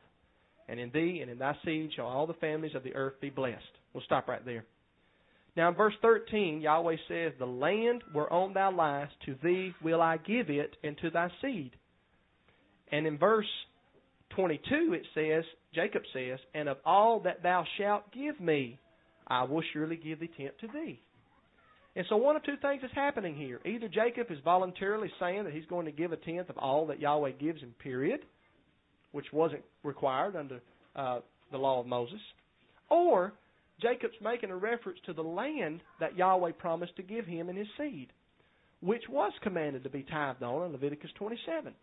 And 0.71 0.79
in 0.79 0.89
thee 0.91 1.19
and 1.21 1.29
in 1.29 1.37
thy 1.37 1.53
seed 1.65 1.91
shall 1.93 2.05
all 2.07 2.25
the 2.25 2.33
families 2.35 2.75
of 2.75 2.83
the 2.83 2.95
earth 2.95 3.15
be 3.19 3.29
blessed. 3.29 3.61
We'll 3.93 4.05
stop 4.05 4.29
right 4.29 4.43
there. 4.45 4.63
Now 5.57 5.67
in 5.67 5.75
verse 5.75 5.93
13, 6.01 6.61
Yahweh 6.61 6.95
says, 7.09 7.33
The 7.37 7.45
land 7.45 8.03
whereon 8.13 8.53
thou 8.53 8.71
liest, 8.71 9.11
to 9.25 9.35
thee 9.43 9.73
will 9.83 10.01
I 10.01 10.15
give 10.15 10.49
it, 10.49 10.77
and 10.81 10.97
to 10.99 11.09
thy 11.09 11.29
seed. 11.41 11.71
And 12.89 13.05
in 13.05 13.17
verse 13.17 13.49
22 14.29 14.93
it 14.93 15.05
says, 15.13 15.43
Jacob 15.75 16.03
says, 16.13 16.39
And 16.53 16.69
of 16.69 16.77
all 16.85 17.19
that 17.25 17.43
thou 17.43 17.65
shalt 17.77 18.09
give 18.13 18.39
me, 18.39 18.79
I 19.27 19.43
will 19.43 19.63
surely 19.73 19.97
give 19.97 20.21
the 20.21 20.29
tenth 20.37 20.57
to 20.61 20.67
thee. 20.67 21.01
And 21.97 22.05
so 22.07 22.15
one 22.15 22.37
of 22.37 22.45
two 22.45 22.55
things 22.61 22.81
is 22.81 22.91
happening 22.95 23.35
here. 23.35 23.59
Either 23.65 23.89
Jacob 23.89 24.31
is 24.31 24.39
voluntarily 24.45 25.11
saying 25.19 25.43
that 25.43 25.53
he's 25.53 25.65
going 25.65 25.85
to 25.85 25.91
give 25.91 26.13
a 26.13 26.17
tenth 26.17 26.49
of 26.49 26.57
all 26.57 26.87
that 26.87 27.01
Yahweh 27.01 27.31
gives 27.31 27.59
him, 27.59 27.75
period, 27.83 28.21
which 29.11 29.25
wasn't 29.33 29.63
required 29.83 30.35
under 30.35 30.61
uh, 30.95 31.19
the 31.51 31.57
law 31.57 31.79
of 31.79 31.87
Moses, 31.87 32.19
or 32.89 33.33
Jacob's 33.81 34.15
making 34.21 34.51
a 34.51 34.55
reference 34.55 34.99
to 35.05 35.13
the 35.13 35.23
land 35.23 35.81
that 35.99 36.17
Yahweh 36.17 36.51
promised 36.53 36.95
to 36.97 37.03
give 37.03 37.25
him 37.25 37.49
and 37.49 37.57
his 37.57 37.67
seed, 37.77 38.07
which 38.81 39.03
was 39.09 39.31
commanded 39.41 39.83
to 39.83 39.89
be 39.89 40.03
tithed 40.03 40.43
on 40.43 40.65
in 40.65 40.71
Leviticus 40.71 41.11
27, 41.17 41.73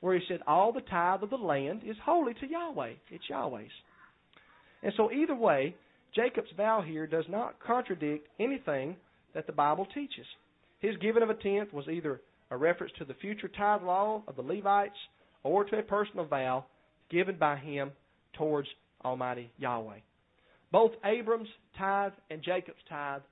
where 0.00 0.14
he 0.14 0.24
said, 0.28 0.40
All 0.46 0.72
the 0.72 0.80
tithe 0.80 1.22
of 1.22 1.30
the 1.30 1.36
land 1.36 1.82
is 1.84 1.96
holy 2.04 2.34
to 2.34 2.46
Yahweh. 2.46 2.92
It's 3.10 3.28
Yahweh's. 3.28 3.70
And 4.82 4.92
so, 4.96 5.10
either 5.10 5.34
way, 5.34 5.74
Jacob's 6.14 6.50
vow 6.56 6.82
here 6.86 7.06
does 7.06 7.24
not 7.28 7.58
contradict 7.58 8.28
anything 8.38 8.96
that 9.34 9.46
the 9.46 9.52
Bible 9.52 9.86
teaches. 9.94 10.26
His 10.80 10.96
giving 10.98 11.22
of 11.22 11.30
a 11.30 11.34
tenth 11.34 11.72
was 11.72 11.88
either 11.88 12.20
a 12.50 12.56
reference 12.56 12.92
to 12.98 13.04
the 13.04 13.14
future 13.14 13.48
tithe 13.48 13.82
law 13.82 14.22
of 14.28 14.36
the 14.36 14.42
Levites 14.42 14.96
or 15.44 15.64
to 15.64 15.78
a 15.78 15.82
personal 15.82 16.24
vow 16.24 16.64
given 17.10 17.36
by 17.36 17.56
him 17.56 17.92
towards 18.32 18.68
Almighty 19.04 19.52
Yahweh. 19.58 20.00
Both 20.72 20.92
Abram's 21.04 21.48
tithe 21.78 22.12
and 22.30 22.42
Jacob's 22.42 22.82
tithe 22.88 23.22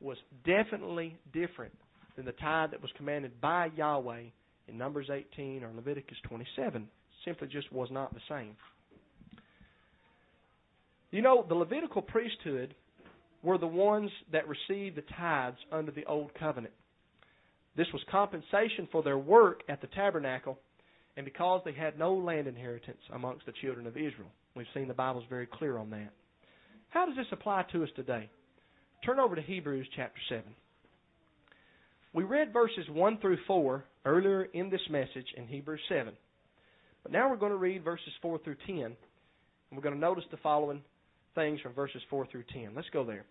was 0.00 0.16
definitely 0.46 1.18
different 1.32 1.72
than 2.16 2.24
the 2.24 2.32
tithe 2.32 2.70
that 2.70 2.80
was 2.80 2.90
commanded 2.96 3.38
by 3.40 3.70
Yahweh 3.76 4.22
in 4.68 4.78
Numbers 4.78 5.10
18 5.12 5.62
or 5.62 5.70
Leviticus 5.74 6.16
27. 6.28 6.88
Simply 7.24 7.48
just 7.48 7.70
was 7.72 7.88
not 7.90 8.14
the 8.14 8.20
same. 8.28 8.56
You 11.10 11.22
know, 11.22 11.44
the 11.48 11.54
Levitical 11.54 12.02
priesthood 12.02 12.74
were 13.42 13.58
the 13.58 13.66
ones 13.66 14.10
that 14.32 14.44
received 14.48 14.96
the 14.96 15.04
tithes 15.16 15.56
under 15.70 15.90
the 15.90 16.04
Old 16.06 16.32
Covenant. 16.38 16.74
This 17.76 17.86
was 17.92 18.02
compensation 18.10 18.88
for 18.90 19.02
their 19.02 19.18
work 19.18 19.60
at 19.68 19.80
the 19.80 19.86
tabernacle 19.88 20.58
and 21.16 21.24
because 21.24 21.62
they 21.64 21.72
had 21.72 21.98
no 21.98 22.14
land 22.14 22.46
inheritance 22.46 23.00
amongst 23.12 23.46
the 23.46 23.52
children 23.62 23.86
of 23.86 23.96
Israel. 23.96 24.30
We've 24.54 24.66
seen 24.74 24.88
the 24.88 24.94
Bible's 24.94 25.24
very 25.28 25.46
clear 25.46 25.78
on 25.78 25.90
that. 25.90 26.12
How 26.90 27.06
does 27.06 27.16
this 27.16 27.26
apply 27.32 27.64
to 27.72 27.82
us 27.82 27.90
today? 27.96 28.28
Turn 29.04 29.18
over 29.18 29.36
to 29.36 29.42
Hebrews 29.42 29.86
chapter 29.94 30.20
7. 30.28 30.42
We 32.12 32.24
read 32.24 32.52
verses 32.52 32.86
1 32.90 33.18
through 33.18 33.38
4 33.46 33.84
earlier 34.04 34.44
in 34.44 34.70
this 34.70 34.80
message 34.90 35.26
in 35.36 35.46
Hebrews 35.46 35.80
7. 35.88 36.14
But 37.02 37.12
now 37.12 37.28
we're 37.28 37.36
going 37.36 37.52
to 37.52 37.58
read 37.58 37.84
verses 37.84 38.12
4 38.22 38.38
through 38.38 38.56
10. 38.66 38.76
And 38.78 38.96
we're 39.72 39.82
going 39.82 39.94
to 39.94 40.00
notice 40.00 40.24
the 40.30 40.38
following 40.38 40.82
things 41.34 41.60
from 41.60 41.74
verses 41.74 42.02
4 42.08 42.26
through 42.32 42.44
10. 42.52 42.70
Let's 42.74 42.88
go 42.92 43.04
there. 43.04 43.24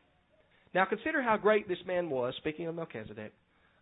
Now 0.74 0.86
consider 0.86 1.22
how 1.22 1.38
great 1.38 1.68
this 1.68 1.78
man 1.88 2.10
was, 2.10 2.34
speaking 2.38 2.68
of 2.68 2.76
Melchizedek, 2.76 3.34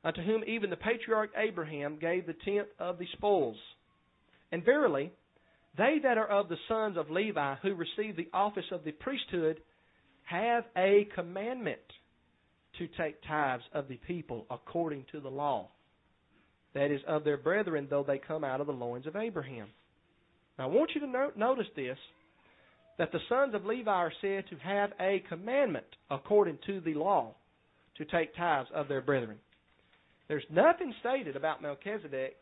unto 0.03 0.21
whom 0.21 0.43
even 0.45 0.69
the 0.69 0.75
patriarch 0.77 1.31
Abraham 1.35 1.97
gave 1.99 2.25
the 2.25 2.35
tenth 2.45 2.67
of 2.79 2.97
the 2.97 3.07
spoils. 3.13 3.57
And 4.53 4.63
verily, 4.63 5.11
they 5.79 5.97
that 6.03 6.19
are 6.19 6.27
of 6.27 6.47
the 6.47 6.57
sons 6.67 6.95
of 6.95 7.09
Levi 7.09 7.55
who 7.63 7.73
receive 7.73 8.15
the 8.15 8.29
office 8.31 8.67
of 8.71 8.83
the 8.83 8.91
priesthood 8.91 9.59
have 10.25 10.63
a 10.77 11.07
commandment 11.15 11.81
to 12.77 12.87
take 12.95 13.15
tithes 13.27 13.63
of 13.73 13.87
the 13.87 13.97
people 14.07 14.45
according 14.51 15.05
to 15.11 15.19
the 15.19 15.29
law. 15.29 15.69
That 16.75 16.91
is, 16.91 17.01
of 17.07 17.23
their 17.23 17.37
brethren, 17.37 17.87
though 17.89 18.05
they 18.07 18.19
come 18.19 18.43
out 18.43 18.61
of 18.61 18.67
the 18.67 18.73
loins 18.73 19.07
of 19.07 19.15
Abraham. 19.15 19.69
Now, 20.59 20.65
I 20.65 20.67
want 20.67 20.91
you 20.93 21.01
to 21.01 21.07
no- 21.07 21.31
notice 21.35 21.67
this 21.75 21.97
that 22.99 23.11
the 23.11 23.19
sons 23.27 23.55
of 23.55 23.65
Levi 23.65 23.89
are 23.89 24.13
said 24.21 24.43
to 24.51 24.55
have 24.57 24.91
a 24.99 25.23
commandment 25.29 25.87
according 26.11 26.59
to 26.67 26.79
the 26.81 26.93
law 26.93 27.33
to 27.97 28.05
take 28.05 28.35
tithes 28.35 28.69
of 28.71 28.87
their 28.87 29.01
brethren. 29.01 29.39
There's 30.27 30.45
nothing 30.51 30.93
stated 30.99 31.35
about 31.35 31.63
Melchizedek 31.63 32.37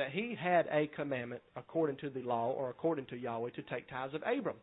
that 0.00 0.12
he 0.12 0.34
had 0.34 0.66
a 0.72 0.86
commandment 0.96 1.42
according 1.56 1.98
to 1.98 2.08
the 2.08 2.22
law 2.22 2.50
or 2.52 2.70
according 2.70 3.04
to 3.04 3.16
Yahweh 3.16 3.50
to 3.50 3.60
take 3.64 3.86
tithes 3.90 4.14
of 4.14 4.22
Abram 4.22 4.56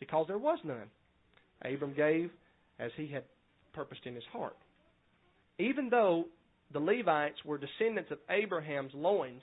because 0.00 0.26
there 0.28 0.36
was 0.36 0.58
none. 0.64 0.90
Abram 1.64 1.94
gave 1.94 2.30
as 2.78 2.90
he 2.98 3.06
had 3.06 3.24
purposed 3.72 4.02
in 4.04 4.14
his 4.14 4.24
heart. 4.30 4.54
Even 5.58 5.88
though 5.88 6.26
the 6.74 6.78
Levites 6.78 7.42
were 7.46 7.56
descendants 7.56 8.10
of 8.10 8.18
Abraham's 8.28 8.92
loins, 8.92 9.40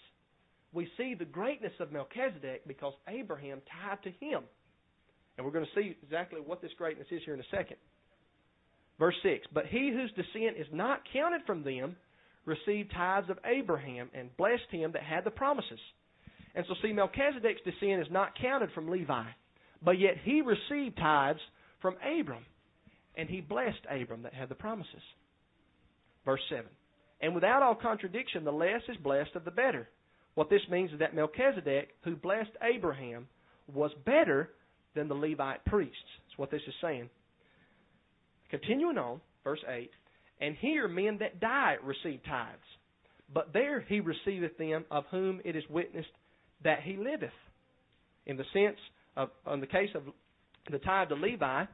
we 0.71 0.87
see 0.97 1.15
the 1.17 1.25
greatness 1.25 1.73
of 1.79 1.91
Melchizedek 1.91 2.67
because 2.67 2.93
Abraham 3.07 3.61
tied 3.81 4.03
to 4.03 4.11
him. 4.23 4.43
And 5.35 5.47
we're 5.47 5.51
going 5.51 5.65
to 5.65 5.81
see 5.81 5.97
exactly 6.03 6.41
what 6.45 6.61
this 6.61 6.71
greatness 6.77 7.07
is 7.09 7.23
here 7.25 7.33
in 7.33 7.39
a 7.39 7.49
second. 7.49 7.77
Verse 8.99 9.15
6 9.23 9.47
But 9.51 9.65
he 9.65 9.89
whose 9.91 10.11
descent 10.11 10.57
is 10.59 10.67
not 10.71 11.01
counted 11.11 11.41
from 11.47 11.63
them 11.63 11.95
received 12.45 12.91
tithes 12.91 13.29
of 13.29 13.39
Abraham 13.45 14.10
and 14.13 14.36
blessed 14.38 14.69
him 14.71 14.91
that 14.93 15.03
had 15.03 15.23
the 15.23 15.31
promises. 15.31 15.79
And 16.53 16.65
so, 16.67 16.75
see, 16.81 16.93
Melchizedek's 16.93 17.62
descent 17.63 18.01
is 18.01 18.08
not 18.12 18.39
counted 18.39 18.71
from 18.73 18.89
Levi, 18.89 19.25
but 19.84 19.99
yet 19.99 20.15
he 20.23 20.41
received 20.41 20.97
tithes 20.97 21.39
from 21.81 21.95
Abram, 21.97 22.45
and 23.17 23.29
he 23.29 23.41
blessed 23.41 23.86
Abram 23.89 24.23
that 24.23 24.34
had 24.34 24.49
the 24.49 24.55
promises. 24.55 25.01
Verse 26.23 26.41
7 26.49 26.65
And 27.21 27.36
without 27.36 27.62
all 27.62 27.75
contradiction, 27.75 28.43
the 28.43 28.51
less 28.51 28.81
is 28.88 28.97
blessed 28.97 29.36
of 29.36 29.45
the 29.45 29.51
better. 29.51 29.89
What 30.36 30.49
this 30.49 30.62
means 30.69 30.91
is 30.91 30.99
that 30.99 31.15
Melchizedek, 31.15 31.89
who 32.03 32.15
blessed 32.15 32.51
Abraham, 32.62 33.27
was 33.73 33.91
better 34.05 34.51
than 34.95 35.08
the 35.08 35.15
Levite 35.15 35.63
priests. 35.65 35.95
That's 36.27 36.38
what 36.38 36.51
this 36.51 36.62
is 36.67 36.73
saying. 36.81 37.10
Continuing 38.49 38.97
on, 38.97 39.21
verse 39.43 39.63
8 39.67 39.89
And 40.41 40.55
here 40.59 40.87
men 40.87 41.19
that 41.19 41.39
die 41.39 41.75
receive 41.83 42.19
tithes, 42.27 42.59
but 43.33 43.53
there 43.53 43.81
he 43.81 44.01
receiveth 44.01 44.57
them 44.57 44.85
of 44.91 45.05
whom 45.09 45.41
it 45.45 45.55
is 45.55 45.63
witnessed 45.69 46.09
that 46.63 46.81
he 46.83 46.97
liveth. 46.97 47.29
In 48.25 48.37
the 48.37 48.43
sense 48.53 48.77
of, 49.15 49.29
in 49.51 49.61
the 49.61 49.67
case 49.67 49.89
of 49.95 50.03
the 50.71 50.79
tithe 50.79 51.09
to 51.09 51.15
Levi, 51.15 51.65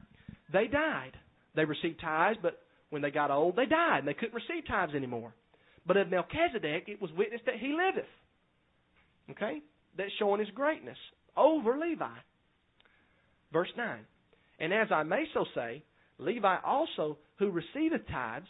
they 0.54 0.68
died. 0.68 1.12
They 1.56 1.66
received 1.66 2.00
tithes, 2.02 2.38
but 2.42 2.60
when 2.90 3.02
they 3.02 3.12
got 3.12 3.32
old, 3.32 3.56
they 3.56 3.66
died, 3.66 4.00
and 4.00 4.08
they 4.08 4.14
couldn't 4.14 4.36
receive 4.36 4.68
tithes 4.68 4.94
anymore. 4.96 5.34
But 5.86 5.98
of 5.98 6.10
Melchizedek, 6.10 6.84
it 6.88 7.02
was 7.02 7.12
witnessed 7.18 7.46
that 7.46 7.56
he 7.60 7.70
liveth. 7.70 8.10
Okay? 9.32 9.62
That's 9.98 10.12
showing 10.20 10.40
his 10.40 10.50
greatness 10.54 10.98
over 11.36 11.78
Levi. 11.78 12.06
Verse 13.52 13.72
9. 13.76 14.00
And 14.60 14.74
as 14.74 14.88
I 14.92 15.04
may 15.04 15.26
so 15.34 15.46
say, 15.56 15.84
Levi 16.22 16.58
also, 16.64 17.18
who 17.40 17.50
receiveth 17.50 18.08
tithes, 18.10 18.48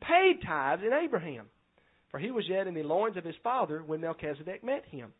paid 0.00 0.40
tithes 0.46 0.82
in 0.86 0.92
Abraham. 0.92 1.46
For 2.10 2.18
he 2.18 2.30
was 2.30 2.44
yet 2.48 2.66
in 2.66 2.74
the 2.74 2.82
loins 2.82 3.16
of 3.16 3.24
his 3.24 3.34
father 3.42 3.82
when 3.84 4.00
Melchizedek 4.00 4.62
met 4.62 4.84
him. 4.90 5.12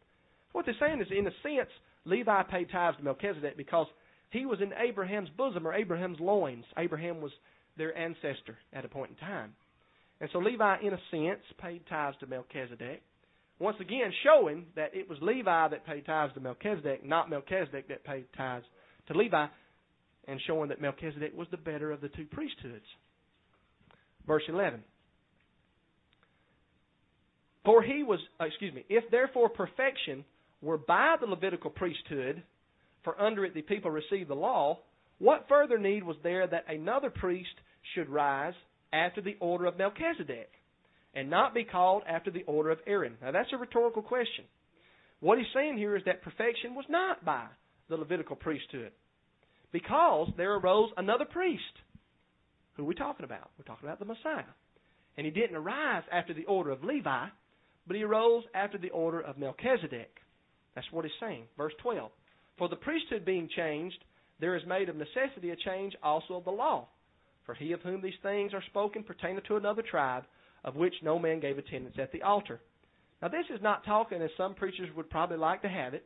What 0.53 0.65
they're 0.65 0.75
saying 0.81 1.01
is, 1.01 1.09
in 1.11 1.27
a 1.27 1.31
sense, 1.43 1.71
Levi 2.05 2.43
paid 2.45 2.71
tithes 2.71 2.97
to 2.99 3.05
Melchizedek 3.05 3.57
because 3.57 3.87
he 4.31 4.47
was 4.47 4.61
in 4.61 4.73
Abraham's 4.73 5.29
bosom 5.37 5.67
or 5.67 5.75
Abraham's 5.75 6.21
loins. 6.21 6.65
Abraham 6.77 7.21
was 7.21 7.33
their 7.77 7.97
ancestor 7.97 8.59
at 8.73 8.85
a 8.85 8.89
point 8.89 9.11
in 9.11 9.17
time. 9.17 9.55
And 10.21 10.29
so 10.33 10.39
Levi, 10.39 10.79
in 10.83 10.93
a 10.93 11.01
sense, 11.11 11.43
paid 11.61 11.83
tithes 11.89 12.17
to 12.21 12.27
Melchizedek. 12.27 13.03
Once 13.61 13.77
again, 13.81 14.13
showing 14.25 14.67
that 14.77 14.95
it 14.95 15.09
was 15.09 15.19
Levi 15.21 15.69
that 15.69 15.87
paid 15.87 16.07
tithes 16.07 16.33
to 16.35 16.41
Melchizedek, 16.41 17.05
not 17.05 17.31
Melchizedek 17.31 17.89
that 17.89 18.05
paid 18.05 18.27
tithes 18.37 18.65
to 19.09 19.15
Levi, 19.15 19.47
and 20.29 20.41
showing 20.47 20.69
that 20.69 20.81
Melchizedek 20.81 21.37
was 21.37 21.49
the 21.51 21.57
better 21.57 21.91
of 21.91 22.01
the 22.01 22.09
two 22.11 22.27
priesthoods. 22.27 22.85
Verse 24.27 24.43
11. 24.49 24.81
For 27.65 27.83
he 27.83 28.03
was, 28.03 28.21
uh, 28.41 28.45
excuse 28.45 28.75
me, 28.75 28.85
if 28.89 29.11
therefore 29.11 29.49
perfection 29.49 30.25
were 30.63 30.79
by 30.79 31.17
the 31.21 31.27
Levitical 31.27 31.71
priesthood, 31.71 32.43
for 33.05 33.21
under 33.21 33.45
it 33.45 33.55
the 33.55 33.63
people 33.63 33.91
received 33.91 34.29
the 34.29 34.35
law, 34.35 34.79
what 35.19 35.47
further 35.49 35.79
need 35.79 36.05
was 36.05 36.17
there 36.23 36.47
that 36.47 36.65
another 36.69 37.11
priest 37.11 37.49
should 37.95 38.09
rise 38.09 38.55
after 38.93 39.21
the 39.21 39.37
order 39.41 39.67
of 39.67 39.79
Melchizedek, 39.79 40.51
and 41.15 41.31
not 41.31 41.55
be 41.55 41.65
called 41.65 42.03
after 42.09 42.31
the 42.31 42.45
order 42.45 42.71
of 42.71 42.79
Aaron? 42.87 43.17
Now 43.21 43.33
that's 43.33 43.53
a 43.53 43.59
rhetorical 43.59 44.03
question. 44.03 44.45
What 45.21 45.39
he's 45.39 45.47
saying 45.55 45.79
here 45.79 45.97
is 45.97 46.03
that 46.05 46.23
perfection 46.23 46.75
was 46.75 46.85
not 46.89 47.25
by 47.25 47.47
the 47.89 47.97
Levitical 47.97 48.37
priesthood, 48.37 48.93
because 49.73 50.29
there 50.37 50.55
arose 50.55 50.91
another 50.97 51.25
priest. 51.25 51.63
Who 52.77 52.85
are 52.85 52.87
we 52.87 52.95
talking 52.95 53.25
about? 53.25 53.51
We're 53.59 53.65
talking 53.65 53.89
about 53.89 53.99
the 53.99 54.05
Messiah. 54.05 54.45
And 55.17 55.25
he 55.25 55.33
didn't 55.33 55.57
arise 55.57 56.05
after 56.13 56.33
the 56.33 56.45
order 56.45 56.71
of 56.71 56.85
Levi, 56.85 57.27
but 57.87 57.97
he 57.97 58.03
arose 58.03 58.45
after 58.55 58.79
the 58.79 58.91
order 58.91 59.21
of 59.21 59.39
Melchizedek. 59.39 60.17
That's 60.75 60.87
what 60.93 61.05
he's 61.05 61.13
saying. 61.21 61.45
Verse 61.57 61.73
12. 61.83 62.11
For 62.57 62.69
the 62.69 62.77
priesthood 62.77 63.25
being 63.25 63.49
changed, 63.57 63.99
there 64.41 64.57
is 64.57 64.63
made 64.67 64.89
of 64.89 64.97
necessity 64.97 65.51
a 65.51 65.57
change 65.57 65.95
also 66.03 66.35
of 66.35 66.45
the 66.45 66.51
law. 66.51 66.87
For 67.45 67.55
he 67.55 67.73
of 67.73 67.81
whom 67.81 68.01
these 68.01 68.13
things 68.23 68.53
are 68.55 68.63
spoken 68.69 69.03
pertaineth 69.03 69.45
to 69.45 69.57
another 69.57 69.83
tribe, 69.83 70.25
of 70.65 70.77
which 70.77 70.95
no 71.03 71.19
man 71.19 71.41
gave 71.41 71.59
attendance 71.59 71.97
at 71.99 72.13
the 72.13 72.23
altar. 72.23 72.61
Now, 73.21 73.29
this 73.29 73.47
is 73.53 73.63
not 73.63 73.85
talking 73.85 74.23
as 74.23 74.31
some 74.37 74.55
preachers 74.55 74.91
would 74.97 75.11
probably 75.11 75.39
like 75.39 75.63
to 75.63 75.69
have 75.69 75.95
it, 75.95 76.05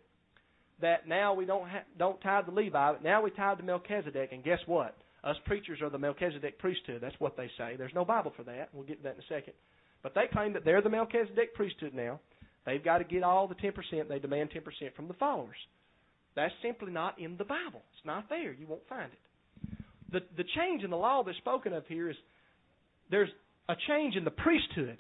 that 0.82 1.08
now 1.08 1.34
we 1.34 1.46
don't 1.46 1.68
ha- 1.68 1.84
don't 1.98 2.20
tithe 2.20 2.46
to 2.46 2.52
Levi, 2.52 2.92
but 2.92 3.02
now 3.02 3.22
we 3.22 3.30
tithe 3.30 3.58
to 3.58 3.64
Melchizedek, 3.64 4.30
and 4.32 4.44
guess 4.44 4.60
what? 4.66 4.96
Us 5.24 5.36
preachers 5.46 5.80
are 5.80 5.90
the 5.90 5.98
Melchizedek 5.98 6.58
priesthood. 6.58 7.00
That's 7.00 7.18
what 7.18 7.36
they 7.36 7.48
say. 7.56 7.76
There's 7.76 7.94
no 7.94 8.04
Bible 8.04 8.32
for 8.36 8.42
that. 8.44 8.70
We'll 8.72 8.84
get 8.84 8.98
to 8.98 9.02
that 9.04 9.14
in 9.14 9.20
a 9.20 9.40
second. 9.40 9.54
But 10.02 10.14
they 10.14 10.24
claim 10.32 10.52
that 10.54 10.64
they're 10.64 10.82
the 10.82 10.90
Melchizedek 10.90 11.54
priesthood 11.54 11.94
now. 11.94 12.20
They've 12.66 12.84
got 12.84 12.98
to 12.98 13.04
get 13.04 13.22
all 13.22 13.46
the 13.46 13.54
10%. 13.54 13.72
They 14.08 14.18
demand 14.18 14.50
10% 14.50 14.94
from 14.94 15.08
the 15.08 15.14
followers. 15.14 15.56
That's 16.34 16.52
simply 16.62 16.92
not 16.92 17.20
in 17.20 17.36
the 17.36 17.44
Bible. 17.44 17.82
It's 17.96 18.06
not 18.06 18.28
there. 18.28 18.52
You 18.52 18.66
won't 18.66 18.88
find 18.88 19.10
it. 19.12 19.78
The, 20.12 20.20
the 20.36 20.48
change 20.56 20.82
in 20.82 20.90
the 20.90 20.96
law 20.96 21.22
that's 21.24 21.38
spoken 21.38 21.72
of 21.72 21.86
here 21.86 22.10
is 22.10 22.16
there's 23.10 23.30
a 23.68 23.74
change 23.88 24.16
in 24.16 24.24
the 24.24 24.30
priesthood. 24.30 24.98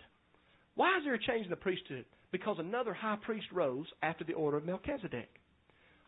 Why 0.74 0.98
is 0.98 1.04
there 1.04 1.14
a 1.14 1.22
change 1.22 1.44
in 1.44 1.50
the 1.50 1.56
priesthood? 1.56 2.04
Because 2.30 2.56
another 2.58 2.94
high 2.94 3.18
priest 3.22 3.46
rose 3.52 3.86
after 4.02 4.24
the 4.24 4.32
order 4.34 4.56
of 4.56 4.64
Melchizedek. 4.64 5.28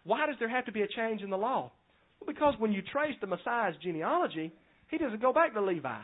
Why 0.04 0.26
does 0.26 0.36
there 0.38 0.48
have 0.48 0.66
to 0.66 0.72
be 0.72 0.82
a 0.82 0.88
change 0.88 1.22
in 1.22 1.30
the 1.30 1.36
law? 1.36 1.72
Well, 2.20 2.32
because 2.32 2.54
when 2.58 2.72
you 2.72 2.82
trace 2.82 3.14
the 3.20 3.26
Messiah's 3.26 3.74
genealogy, 3.82 4.52
he 4.90 4.98
doesn't 4.98 5.20
go 5.20 5.32
back 5.32 5.54
to 5.54 5.60
Levi. 5.60 6.00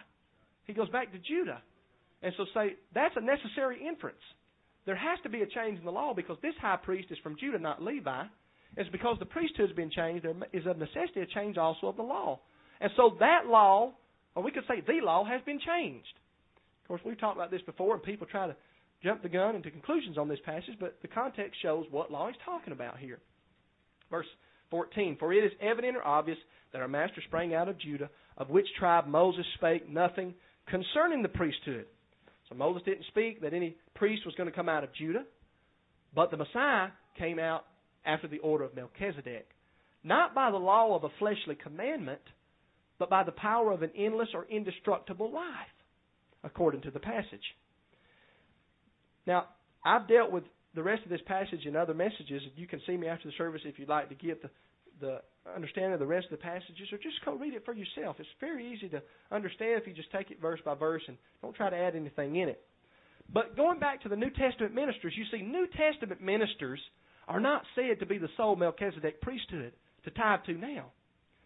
He 0.64 0.72
goes 0.72 0.88
back 0.90 1.12
to 1.12 1.18
Judah. 1.18 1.62
And 2.22 2.32
so 2.36 2.44
say 2.54 2.74
that's 2.94 3.14
a 3.16 3.20
necessary 3.20 3.86
inference. 3.86 4.20
There 4.86 4.96
has 4.96 5.18
to 5.22 5.28
be 5.28 5.42
a 5.42 5.46
change 5.46 5.78
in 5.78 5.84
the 5.84 5.92
law 5.92 6.14
because 6.14 6.38
this 6.42 6.54
high 6.60 6.76
priest 6.76 7.08
is 7.10 7.18
from 7.22 7.36
Judah, 7.38 7.58
not 7.58 7.82
Levi. 7.82 8.24
It's 8.76 8.90
because 8.90 9.16
the 9.18 9.26
priesthood's 9.26 9.72
been 9.72 9.90
changed, 9.90 10.24
there 10.24 10.34
is 10.52 10.66
of 10.66 10.78
necessity 10.78 11.20
a 11.20 11.26
change 11.26 11.58
also 11.58 11.88
of 11.88 11.96
the 11.96 12.02
law. 12.02 12.40
And 12.80 12.90
so 12.96 13.16
that 13.20 13.46
law, 13.46 13.92
or 14.34 14.42
we 14.42 14.52
could 14.52 14.64
say 14.68 14.80
the 14.80 15.04
law, 15.04 15.24
has 15.24 15.42
been 15.42 15.60
changed. 15.60 16.14
Of 16.82 16.88
course, 16.88 17.00
we've 17.04 17.18
talked 17.18 17.36
about 17.36 17.50
this 17.50 17.62
before, 17.62 17.94
and 17.94 18.02
people 18.02 18.26
try 18.26 18.46
to 18.46 18.56
jump 19.02 19.22
the 19.22 19.28
gun 19.28 19.56
into 19.56 19.70
conclusions 19.70 20.18
on 20.18 20.28
this 20.28 20.38
passage, 20.44 20.74
but 20.78 20.98
the 21.02 21.08
context 21.08 21.60
shows 21.62 21.86
what 21.90 22.12
law 22.12 22.28
he's 22.28 22.36
talking 22.44 22.72
about 22.72 22.98
here. 22.98 23.18
Verse 24.10 24.26
14 24.70 25.16
For 25.18 25.32
it 25.32 25.44
is 25.44 25.52
evident 25.60 25.96
or 25.96 26.06
obvious 26.06 26.38
that 26.72 26.82
our 26.82 26.88
master 26.88 27.22
sprang 27.26 27.54
out 27.54 27.68
of 27.68 27.78
Judah, 27.78 28.10
of 28.36 28.50
which 28.50 28.66
tribe 28.78 29.06
Moses 29.06 29.44
spake 29.54 29.88
nothing 29.88 30.34
concerning 30.68 31.22
the 31.22 31.28
priesthood. 31.28 31.86
So 32.48 32.54
Moses 32.54 32.82
didn't 32.84 33.06
speak 33.08 33.42
that 33.42 33.54
any 33.54 33.76
priest 33.94 34.22
was 34.24 34.34
going 34.34 34.48
to 34.48 34.54
come 34.54 34.68
out 34.68 34.84
of 34.84 34.94
Judah, 34.94 35.24
but 36.14 36.30
the 36.30 36.36
Messiah 36.36 36.88
came 37.18 37.38
out 37.38 37.64
after 38.04 38.28
the 38.28 38.38
order 38.38 38.64
of 38.64 38.74
Melchizedek, 38.74 39.46
not 40.02 40.34
by 40.34 40.50
the 40.50 40.56
law 40.56 40.96
of 40.96 41.04
a 41.04 41.10
fleshly 41.18 41.54
commandment, 41.54 42.20
but 42.98 43.10
by 43.10 43.22
the 43.24 43.32
power 43.32 43.72
of 43.72 43.82
an 43.82 43.90
endless 43.96 44.28
or 44.34 44.46
indestructible 44.50 45.30
life, 45.32 45.44
according 46.42 46.82
to 46.82 46.90
the 46.90 47.00
passage. 47.00 47.54
Now, 49.26 49.46
I've 49.84 50.08
dealt 50.08 50.32
with 50.32 50.44
the 50.74 50.82
rest 50.82 51.02
of 51.02 51.10
this 51.10 51.20
passage 51.26 51.66
and 51.66 51.76
other 51.76 51.94
messages. 51.94 52.42
You 52.56 52.66
can 52.66 52.80
see 52.86 52.96
me 52.96 53.08
after 53.08 53.28
the 53.28 53.34
service 53.36 53.62
if 53.64 53.78
you'd 53.78 53.88
like 53.88 54.08
to 54.08 54.14
get 54.14 54.42
the, 54.42 54.50
the 55.00 55.20
understanding 55.54 55.94
of 55.94 56.00
the 56.00 56.06
rest 56.06 56.26
of 56.26 56.38
the 56.38 56.44
passages, 56.44 56.88
or 56.92 56.98
just 56.98 57.24
go 57.24 57.34
read 57.34 57.54
it 57.54 57.64
for 57.64 57.74
yourself. 57.74 58.16
It's 58.18 58.28
very 58.40 58.72
easy 58.72 58.88
to 58.90 59.02
understand 59.32 59.80
if 59.80 59.86
you 59.86 59.94
just 59.94 60.12
take 60.12 60.30
it 60.30 60.40
verse 60.40 60.60
by 60.64 60.74
verse 60.74 61.02
and 61.08 61.16
don't 61.42 61.54
try 61.54 61.70
to 61.70 61.76
add 61.76 61.96
anything 61.96 62.36
in 62.36 62.48
it. 62.48 62.62
But 63.32 63.56
going 63.56 63.78
back 63.78 64.02
to 64.02 64.08
the 64.08 64.16
New 64.16 64.30
Testament 64.30 64.74
ministers, 64.74 65.14
you 65.16 65.24
see, 65.30 65.42
New 65.42 65.66
Testament 65.76 66.20
ministers 66.20 66.80
are 67.28 67.40
not 67.40 67.62
said 67.74 68.00
to 68.00 68.06
be 68.06 68.18
the 68.18 68.28
sole 68.36 68.56
Melchizedek 68.56 69.20
priesthood 69.20 69.72
to 70.04 70.10
tithe 70.10 70.40
to 70.46 70.54
now. 70.54 70.86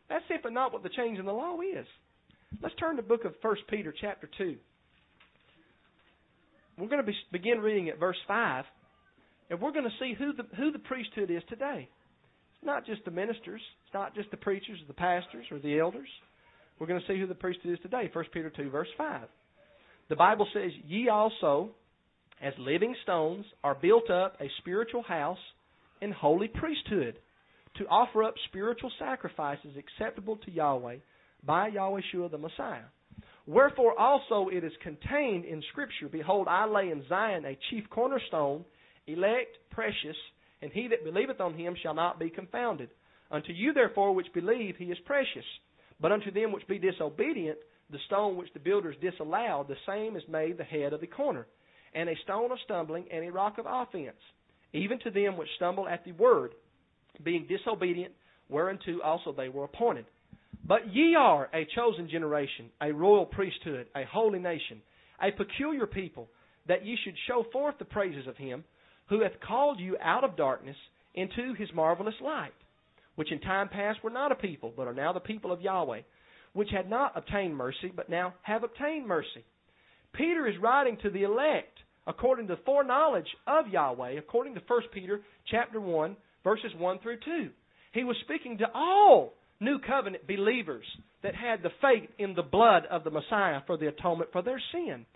That's 0.08 0.24
simply 0.28 0.52
not 0.52 0.72
what 0.72 0.82
the 0.82 0.88
change 0.90 1.18
in 1.18 1.26
the 1.26 1.32
law 1.32 1.58
is. 1.60 1.86
Let's 2.62 2.74
turn 2.76 2.96
to 2.96 3.02
the 3.02 3.08
book 3.08 3.24
of 3.24 3.34
1 3.42 3.56
Peter 3.68 3.92
chapter 3.98 4.28
2. 4.38 4.56
We're 6.78 6.88
going 6.88 7.04
to 7.04 7.06
be, 7.06 7.16
begin 7.32 7.60
reading 7.60 7.88
at 7.88 7.98
verse 7.98 8.16
5, 8.26 8.64
and 9.50 9.60
we're 9.60 9.72
going 9.72 9.84
to 9.84 9.98
see 9.98 10.14
who 10.18 10.32
the, 10.32 10.44
who 10.56 10.72
the 10.72 10.78
priesthood 10.78 11.30
is 11.30 11.42
today. 11.48 11.88
It's 12.54 12.66
not 12.66 12.86
just 12.86 13.04
the 13.04 13.10
ministers. 13.10 13.60
It's 13.84 13.94
not 13.94 14.14
just 14.14 14.30
the 14.30 14.36
preachers 14.36 14.78
the 14.86 14.94
pastors 14.94 15.46
or 15.50 15.58
the 15.58 15.78
elders. 15.78 16.08
We're 16.78 16.86
going 16.86 17.00
to 17.00 17.06
see 17.06 17.18
who 17.18 17.26
the 17.26 17.34
priesthood 17.34 17.72
is 17.72 17.78
today. 17.82 18.10
1 18.12 18.24
Peter 18.32 18.50
2, 18.50 18.70
verse 18.70 18.88
5. 18.96 19.22
The 20.08 20.16
Bible 20.16 20.46
says, 20.52 20.70
Ye 20.86 21.08
also, 21.08 21.70
as 22.42 22.52
living 22.58 22.94
stones, 23.02 23.44
are 23.62 23.74
built 23.74 24.10
up 24.10 24.36
a 24.40 24.50
spiritual 24.58 25.02
house 25.02 25.38
and 26.02 26.12
holy 26.12 26.48
priesthood 26.48 27.16
to 27.76 27.86
offer 27.86 28.22
up 28.22 28.34
spiritual 28.48 28.90
sacrifices 28.98 29.70
acceptable 29.78 30.36
to 30.44 30.50
Yahweh 30.50 30.96
by 31.44 31.68
Yahweh 31.68 32.00
Shua 32.12 32.28
the 32.28 32.38
Messiah. 32.38 32.84
Wherefore 33.46 33.98
also 33.98 34.48
it 34.48 34.64
is 34.64 34.72
contained 34.82 35.44
in 35.44 35.62
Scripture, 35.70 36.08
Behold, 36.10 36.48
I 36.48 36.66
lay 36.66 36.90
in 36.90 37.04
Zion 37.08 37.44
a 37.44 37.58
chief 37.70 37.84
cornerstone, 37.90 38.64
elect, 39.06 39.58
precious, 39.70 40.16
and 40.62 40.72
he 40.72 40.88
that 40.88 41.04
believeth 41.04 41.40
on 41.40 41.54
him 41.54 41.76
shall 41.82 41.94
not 41.94 42.18
be 42.18 42.30
confounded. 42.30 42.90
Unto 43.30 43.52
you 43.52 43.72
therefore 43.72 44.14
which 44.14 44.32
believe 44.32 44.76
he 44.76 44.86
is 44.86 44.98
precious. 45.04 45.44
But 46.00 46.12
unto 46.12 46.30
them 46.30 46.52
which 46.52 46.66
be 46.66 46.78
disobedient, 46.78 47.58
the 47.90 47.98
stone 48.06 48.36
which 48.36 48.52
the 48.54 48.60
builders 48.60 48.96
disallowed, 49.00 49.68
the 49.68 49.76
same 49.86 50.16
is 50.16 50.22
made 50.28 50.58
the 50.58 50.64
head 50.64 50.92
of 50.92 51.00
the 51.00 51.06
corner, 51.06 51.46
and 51.94 52.08
a 52.08 52.14
stone 52.24 52.50
of 52.50 52.58
stumbling 52.64 53.06
and 53.12 53.24
a 53.24 53.32
rock 53.32 53.58
of 53.58 53.66
offense. 53.68 54.16
Even 54.72 54.98
to 55.00 55.10
them 55.10 55.36
which 55.36 55.48
stumble 55.56 55.88
at 55.88 56.04
the 56.04 56.12
word, 56.12 56.54
being 57.22 57.46
disobedient, 57.46 58.12
whereunto 58.48 59.00
also 59.04 59.32
they 59.32 59.48
were 59.48 59.64
appointed. 59.64 60.06
But 60.66 60.92
ye 60.92 61.14
are 61.14 61.48
a 61.54 61.66
chosen 61.74 62.08
generation, 62.08 62.70
a 62.80 62.92
royal 62.92 63.26
priesthood, 63.26 63.86
a 63.94 64.04
holy 64.04 64.38
nation, 64.38 64.80
a 65.22 65.30
peculiar 65.30 65.86
people, 65.86 66.28
that 66.66 66.84
ye 66.84 66.96
should 67.04 67.14
show 67.28 67.44
forth 67.52 67.76
the 67.78 67.84
praises 67.84 68.26
of 68.26 68.36
him 68.36 68.64
who 69.08 69.22
hath 69.22 69.40
called 69.46 69.78
you 69.78 69.96
out 70.02 70.24
of 70.24 70.36
darkness 70.36 70.76
into 71.14 71.54
his 71.54 71.68
marvelous 71.74 72.14
light, 72.22 72.54
which 73.14 73.32
in 73.32 73.40
time 73.40 73.68
past 73.68 74.02
were 74.02 74.10
not 74.10 74.32
a 74.32 74.36
people, 74.36 74.72
but 74.76 74.88
are 74.88 74.94
now 74.94 75.12
the 75.12 75.20
people 75.20 75.52
of 75.52 75.60
Yahweh, 75.60 76.00
which 76.52 76.70
had 76.70 76.88
not 76.88 77.16
obtained 77.16 77.56
mercy, 77.56 77.92
but 77.94 78.08
now 78.08 78.34
have 78.42 78.64
obtained 78.64 79.06
mercy. 79.06 79.44
Peter 80.12 80.46
is 80.46 80.54
writing 80.60 80.96
to 81.02 81.10
the 81.10 81.24
elect 81.24 81.78
according 82.06 82.46
to 82.46 82.54
the 82.54 82.62
foreknowledge 82.64 83.26
of 83.46 83.68
Yahweh, 83.68 84.18
according 84.18 84.54
to 84.54 84.62
1 84.66 84.80
Peter 84.92 85.20
chapter 85.50 85.80
1, 85.80 86.16
verses 86.42 86.72
1 86.76 86.98
through 87.00 87.18
2. 87.24 87.50
He 87.92 88.04
was 88.04 88.16
speaking 88.24 88.58
to 88.58 88.66
all 88.74 89.34
new 89.60 89.78
covenant 89.78 90.26
believers 90.26 90.84
that 91.22 91.34
had 91.34 91.62
the 91.62 91.70
faith 91.80 92.10
in 92.18 92.34
the 92.34 92.42
blood 92.42 92.84
of 92.90 93.04
the 93.04 93.10
Messiah 93.10 93.60
for 93.66 93.76
the 93.76 93.88
atonement 93.88 94.30
for 94.32 94.42
their 94.42 94.60
sin. 94.72 95.06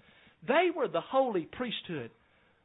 They 0.47 0.69
were 0.75 0.89
the 0.89 1.01
holy 1.01 1.43
priesthood, 1.43 2.11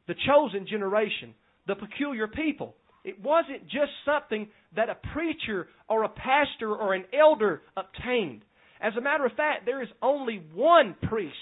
the 0.06 0.14
chosen 0.26 0.66
generation, 0.66 1.34
the 1.66 1.74
peculiar 1.74 2.26
people. 2.26 2.74
It 3.04 3.22
wasn't 3.22 3.64
just 3.64 3.92
something 4.04 4.48
that 4.76 4.88
a 4.88 4.96
preacher 5.12 5.68
or 5.88 6.04
a 6.04 6.08
pastor 6.08 6.74
or 6.74 6.94
an 6.94 7.04
elder 7.12 7.62
obtained. 7.76 8.42
As 8.80 8.94
a 8.96 9.00
matter 9.00 9.26
of 9.26 9.32
fact, 9.32 9.66
there 9.66 9.82
is 9.82 9.88
only 10.02 10.42
one 10.54 10.96
priest 11.08 11.34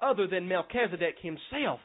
other 0.00 0.26
than 0.26 0.48
Melchizedek 0.48 1.16
himself 1.20 1.80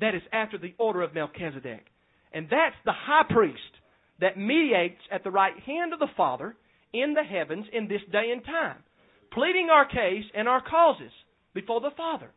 that 0.00 0.14
is 0.14 0.22
after 0.32 0.58
the 0.58 0.74
order 0.78 1.02
of 1.02 1.14
Melchizedek. 1.14 1.86
And 2.32 2.46
that's 2.50 2.76
the 2.84 2.92
high 2.92 3.24
priest 3.28 3.60
that 4.20 4.38
mediates 4.38 5.00
at 5.10 5.24
the 5.24 5.30
right 5.30 5.58
hand 5.60 5.92
of 5.92 5.98
the 5.98 6.08
Father 6.16 6.56
in 6.92 7.14
the 7.14 7.22
heavens 7.22 7.66
in 7.72 7.88
this 7.88 8.00
day 8.12 8.30
and 8.32 8.44
time, 8.44 8.78
pleading 9.32 9.68
our 9.70 9.86
case 9.86 10.24
and 10.34 10.48
our 10.48 10.62
causes 10.62 11.12
before 11.54 11.80
the 11.80 11.90
Father. 11.96 12.30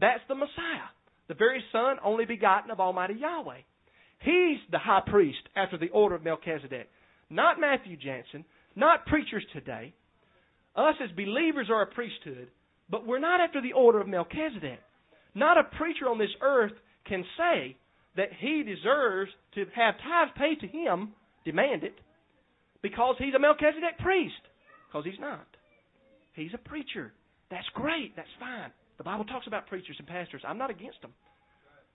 That's 0.00 0.22
the 0.28 0.34
Messiah, 0.34 0.90
the 1.32 1.38
very 1.38 1.64
Son, 1.72 1.96
only 2.04 2.26
begotten 2.26 2.70
of 2.70 2.78
Almighty 2.78 3.14
Yahweh. 3.14 3.62
He's 4.20 4.58
the 4.70 4.78
high 4.78 5.00
priest 5.06 5.40
after 5.56 5.78
the 5.78 5.88
order 5.88 6.14
of 6.14 6.22
Melchizedek. 6.22 6.90
Not 7.30 7.58
Matthew 7.58 7.96
Jansen, 7.96 8.44
not 8.76 9.06
preachers 9.06 9.44
today. 9.54 9.94
Us 10.76 10.94
as 11.02 11.10
believers 11.16 11.68
are 11.70 11.82
a 11.82 11.86
priesthood, 11.86 12.48
but 12.90 13.06
we're 13.06 13.18
not 13.18 13.40
after 13.40 13.62
the 13.62 13.72
order 13.72 13.98
of 13.98 14.08
Melchizedek. 14.08 14.78
Not 15.34 15.56
a 15.56 15.64
preacher 15.78 16.06
on 16.06 16.18
this 16.18 16.36
earth 16.42 16.72
can 17.08 17.24
say 17.38 17.78
that 18.18 18.28
he 18.38 18.62
deserves 18.62 19.30
to 19.54 19.64
have 19.74 19.94
tithes 20.04 20.32
paid 20.36 20.60
to 20.60 20.66
him, 20.66 21.12
demand 21.46 21.82
it, 21.82 21.94
because 22.82 23.14
he's 23.18 23.34
a 23.34 23.38
Melchizedek 23.38 23.96
priest. 24.00 24.34
Because 24.86 25.06
he's 25.06 25.20
not. 25.20 25.46
He's 26.34 26.52
a 26.52 26.68
preacher. 26.68 27.14
That's 27.50 27.68
great. 27.72 28.14
That's 28.16 28.28
fine. 28.38 28.70
The 28.98 29.04
Bible 29.04 29.24
talks 29.24 29.46
about 29.46 29.66
preachers 29.66 29.96
and 29.98 30.06
pastors. 30.06 30.42
I'm 30.46 30.58
not 30.58 30.70
against 30.70 31.02
them 31.02 31.12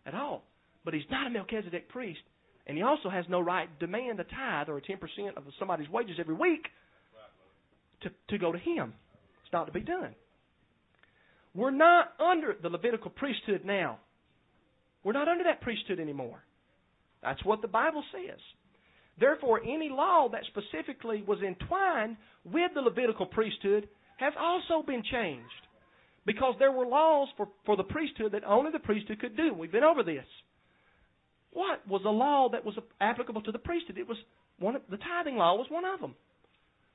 at 0.05 0.13
all. 0.13 0.43
But 0.83 0.93
he's 0.93 1.03
not 1.11 1.27
a 1.27 1.29
Melchizedek 1.29 1.89
priest. 1.89 2.19
And 2.65 2.77
he 2.77 2.83
also 2.83 3.09
has 3.09 3.25
no 3.29 3.39
right 3.39 3.67
to 3.79 3.85
demand 3.85 4.19
a 4.19 4.23
tithe 4.25 4.69
or 4.69 4.77
a 4.77 4.81
10% 4.81 4.97
of 5.37 5.43
somebody's 5.57 5.89
wages 5.89 6.17
every 6.19 6.35
week 6.35 6.67
to, 8.01 8.09
to 8.29 8.37
go 8.37 8.51
to 8.51 8.57
him. 8.57 8.93
It's 9.43 9.53
not 9.53 9.65
to 9.65 9.71
be 9.71 9.79
done. 9.81 10.13
We're 11.55 11.71
not 11.71 12.13
under 12.19 12.55
the 12.61 12.69
Levitical 12.69 13.09
priesthood 13.09 13.61
now. 13.65 13.99
We're 15.03 15.13
not 15.13 15.27
under 15.27 15.45
that 15.45 15.61
priesthood 15.61 15.99
anymore. 15.99 16.43
That's 17.23 17.43
what 17.45 17.61
the 17.61 17.67
Bible 17.67 18.03
says. 18.11 18.39
Therefore, 19.19 19.61
any 19.63 19.89
law 19.89 20.27
that 20.31 20.43
specifically 20.47 21.23
was 21.25 21.39
entwined 21.41 22.17
with 22.43 22.71
the 22.75 22.81
Levitical 22.81 23.25
priesthood 23.25 23.87
has 24.17 24.33
also 24.39 24.85
been 24.85 25.03
changed. 25.11 25.66
Because 26.27 26.55
there 26.59 26.73
were 26.73 26.85
laws 26.85 27.29
for, 27.37 27.47
for 27.65 27.77
the 27.77 27.83
priesthood 27.83 28.33
that 28.33 28.43
only 28.43 28.69
the 28.71 28.79
priesthood 28.79 29.19
could 29.19 29.37
do. 29.37 29.53
We've 29.53 29.71
been 29.71 29.85
over 29.85 30.03
this. 30.03 30.25
What 31.53 31.87
was 31.87 32.01
a 32.05 32.09
law 32.09 32.49
that 32.51 32.65
was 32.65 32.75
applicable 32.99 33.41
to 33.43 33.51
the 33.53 33.57
priesthood? 33.57 33.97
It 33.97 34.07
was 34.07 34.17
one 34.59 34.75
of, 34.75 34.81
the 34.91 34.97
tithing 34.97 35.37
law 35.37 35.55
was 35.55 35.67
one 35.69 35.85
of 35.85 36.01
them. 36.01 36.15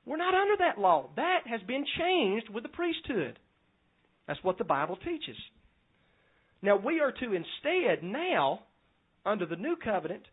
We're 0.05 0.17
not 0.17 0.35
under 0.35 0.55
that 0.59 0.79
law. 0.79 1.09
That 1.15 1.39
has 1.45 1.61
been 1.67 1.83
changed 1.97 2.49
with 2.49 2.61
the 2.61 2.69
priesthood. 2.69 3.39
That's 4.27 4.43
what 4.43 4.59
the 4.59 4.63
Bible 4.63 4.97
teaches. 4.97 5.35
Now 6.61 6.77
we 6.77 6.99
are 6.99 7.11
to 7.11 7.33
instead 7.33 8.03
now, 8.03 8.59
under 9.25 9.47
the 9.47 9.55
new 9.55 9.75
covenant, 9.83 10.23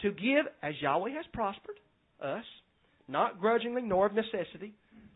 to 0.00 0.10
give 0.10 0.46
as 0.62 0.72
Yahweh 0.80 1.10
has 1.10 1.26
prospered 1.34 1.76
us, 2.24 2.44
not 3.08 3.40
grudgingly 3.40 3.82
nor 3.82 4.06
of 4.06 4.14
necessity, 4.14 4.72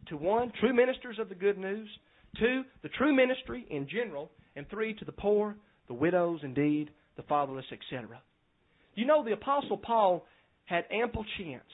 to 0.08 0.18
one, 0.18 0.52
true 0.60 0.74
ministers 0.74 1.18
of 1.18 1.30
the 1.30 1.34
good 1.34 1.56
news, 1.56 1.88
two, 2.38 2.62
the 2.82 2.88
true 2.90 3.14
ministry 3.14 3.66
in 3.70 3.88
general, 3.88 4.30
and 4.54 4.68
three, 4.68 4.94
to 4.94 5.04
the 5.04 5.12
poor, 5.12 5.56
the 5.88 5.94
widows, 5.94 6.40
indeed, 6.42 6.90
the 7.16 7.22
fatherless, 7.22 7.66
etc. 7.72 8.20
You 8.94 9.06
know, 9.06 9.24
the 9.24 9.32
Apostle 9.32 9.76
Paul 9.76 10.24
had 10.64 10.84
ample 10.90 11.24
chance 11.38 11.64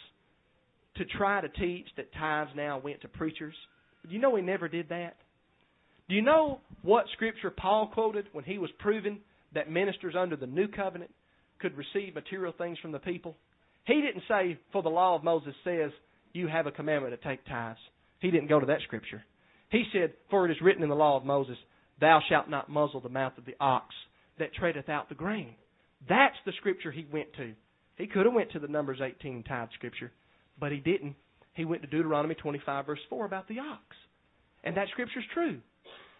to 0.96 1.04
try 1.04 1.40
to 1.40 1.48
teach 1.48 1.86
that 1.96 2.12
tithes 2.12 2.50
now 2.54 2.78
went 2.78 3.00
to 3.02 3.08
preachers. 3.08 3.54
But 4.02 4.10
you 4.10 4.18
know 4.18 4.36
he 4.36 4.42
never 4.42 4.68
did 4.68 4.88
that? 4.90 5.16
Do 6.08 6.14
you 6.14 6.22
know 6.22 6.60
what 6.82 7.06
scripture 7.14 7.50
Paul 7.50 7.90
quoted 7.94 8.26
when 8.32 8.44
he 8.44 8.58
was 8.58 8.70
proving 8.78 9.20
that 9.54 9.70
ministers 9.70 10.14
under 10.18 10.36
the 10.36 10.46
new 10.46 10.68
covenant 10.68 11.10
could 11.62 11.76
receive 11.76 12.14
material 12.14 12.52
things 12.56 12.78
from 12.80 12.92
the 12.92 12.98
people. 12.98 13.36
He 13.84 14.00
didn't 14.00 14.24
say, 14.28 14.58
for 14.72 14.82
the 14.82 14.88
law 14.88 15.14
of 15.14 15.24
Moses 15.24 15.54
says, 15.64 15.90
you 16.32 16.48
have 16.48 16.66
a 16.66 16.72
commandment 16.72 17.18
to 17.18 17.28
take 17.28 17.44
tithes. 17.46 17.78
He 18.20 18.30
didn't 18.30 18.48
go 18.48 18.60
to 18.60 18.66
that 18.66 18.80
scripture. 18.82 19.22
He 19.72 19.84
said, 19.90 20.12
for 20.28 20.44
it 20.44 20.50
is 20.50 20.60
written 20.60 20.82
in 20.82 20.90
the 20.90 20.94
law 20.94 21.16
of 21.16 21.24
Moses, 21.24 21.56
thou 21.98 22.20
shalt 22.28 22.50
not 22.50 22.68
muzzle 22.68 23.00
the 23.00 23.08
mouth 23.08 23.38
of 23.38 23.46
the 23.46 23.56
ox 23.58 23.94
that 24.38 24.54
treadeth 24.54 24.90
out 24.90 25.08
the 25.08 25.14
grain. 25.14 25.54
That's 26.06 26.36
the 26.44 26.52
scripture 26.58 26.92
he 26.92 27.06
went 27.10 27.32
to. 27.38 27.54
He 27.96 28.06
could 28.06 28.26
have 28.26 28.34
went 28.34 28.52
to 28.52 28.58
the 28.58 28.68
Numbers 28.68 29.00
18 29.02 29.42
tithe 29.44 29.68
scripture, 29.74 30.12
but 30.60 30.72
he 30.72 30.78
didn't. 30.78 31.16
He 31.54 31.64
went 31.64 31.80
to 31.82 31.88
Deuteronomy 31.88 32.34
25 32.34 32.84
verse 32.84 32.98
4 33.08 33.24
about 33.24 33.48
the 33.48 33.60
ox. 33.60 33.82
And 34.62 34.76
that 34.76 34.88
scripture's 34.92 35.24
true. 35.32 35.58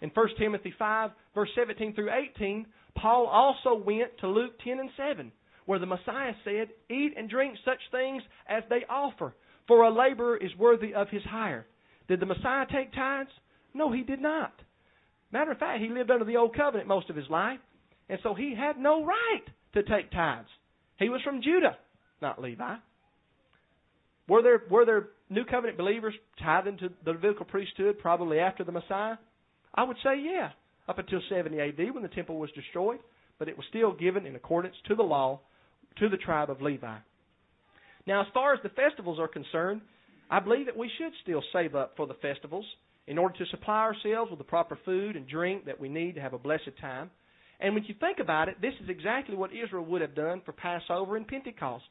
In 0.01 0.11
1 0.15 0.29
Timothy 0.39 0.73
5 0.79 1.11
verse 1.35 1.51
17 1.55 1.95
through 1.95 2.11
18, 2.35 2.67
Paul 2.97 3.27
also 3.27 3.75
went 3.75 4.17
to 4.21 4.29
Luke 4.29 4.53
10 4.65 4.79
and 4.81 4.91
7, 4.97 5.31
where 5.67 5.79
the 5.79 5.87
Messiah 5.87 6.33
said, 6.45 6.69
Eat 6.89 7.15
and 7.19 7.29
drink 7.29 7.57
such 7.67 7.81
things 7.91 8.23
as 8.49 8.63
they 8.71 8.85
offer, 8.89 9.35
for 9.69 9.83
a 9.83 9.91
laborer 9.95 10.39
is 10.39 10.57
worthy 10.59 10.95
of 10.95 11.09
his 11.11 11.23
hire. 11.25 11.67
Did 12.09 12.21
the 12.21 12.27
Messiah 12.27 12.67
take 12.71 12.93
tithes? 12.95 13.31
No, 13.75 13.93
he 13.93 14.03
did 14.03 14.21
not. 14.21 14.53
Matter 15.33 15.53
of 15.53 15.59
fact, 15.59 15.81
he 15.83 15.89
lived 15.89 16.11
under 16.11 16.25
the 16.25 16.37
old 16.37 16.55
covenant 16.55 16.89
most 16.89 17.09
of 17.09 17.17
his 17.17 17.29
life, 17.31 17.59
and 18.09 18.19
so 18.23 18.35
he 18.35 18.55
had 18.55 18.79
no 18.79 19.05
right 19.05 19.45
to 19.75 19.83
take 19.83 20.11
tithes. 20.11 20.49
He 20.99 21.09
was 21.09 21.23
from 21.23 21.43
Judah, 21.43 21.79
not 22.21 22.41
Levi. 22.41 22.77
Were 24.29 24.43
there 24.43 24.63
were 24.71 24.85
there 24.85 25.09
new 25.31 25.45
covenant 25.45 25.79
believers 25.79 26.15
tithing 26.39 26.79
to 26.79 26.91
the 27.05 27.13
Levitical 27.13 27.47
priesthood 27.47 27.99
probably 27.99 28.39
after 28.39 28.63
the 28.63 28.73
Messiah? 28.73 29.17
I 29.75 29.85
would 29.85 29.97
say 30.05 30.21
yeah 30.23 30.51
up 30.89 30.99
until 30.99 31.21
70 31.29 31.59
AD 31.61 31.95
when 31.95 32.03
the 32.03 32.09
temple 32.09 32.39
was 32.39 32.51
destroyed, 32.53 33.01
but 33.39 33.49
it 33.49 33.57
was 33.57 33.67
still 33.69 33.93
given 33.93 34.27
in 34.27 34.37
accordance 34.37 34.77
to 34.89 34.95
the 34.95 35.03
law 35.03 35.41
to 35.99 36.09
the 36.09 36.17
tribe 36.17 36.51
of 36.51 36.63
Levi. 36.63 36.97
Now, 38.07 38.23
as 38.23 38.27
far 38.35 38.53
as 38.53 38.61
the 38.63 38.69
festivals 38.71 39.19
are 39.19 39.29
concerned, 39.29 39.81
I 40.31 40.41
believe 40.41 40.67
that 40.67 40.77
we 40.77 40.91
should 40.99 41.13
still 41.23 41.43
save 41.53 41.75
up 41.75 41.95
for 41.97 42.07
the 42.07 42.15
festivals 42.15 42.67
in 43.07 43.19
order 43.19 43.37
to 43.39 43.47
supply 43.47 43.81
ourselves 43.81 44.31
with 44.31 44.39
the 44.39 44.45
proper 44.45 44.79
food 44.85 45.17
and 45.17 45.27
drink 45.27 45.67
that 45.67 45.81
we 45.81 45.89
need 45.89 46.15
to 46.15 46.21
have 46.21 46.35
a 46.35 46.39
blessed 46.39 46.71
time. 46.81 47.11
And 47.61 47.75
when 47.75 47.85
you 47.85 47.95
think 48.01 48.19
about 48.19 48.49
it, 48.49 48.61
this 48.61 48.75
is 48.83 48.89
exactly 48.89 49.37
what 49.37 49.51
Israel 49.53 49.85
would 49.85 50.01
have 50.01 50.15
done 50.15 50.43
for 50.45 50.53
Passover 50.53 51.17
and 51.17 51.27
Pentecost, 51.27 51.85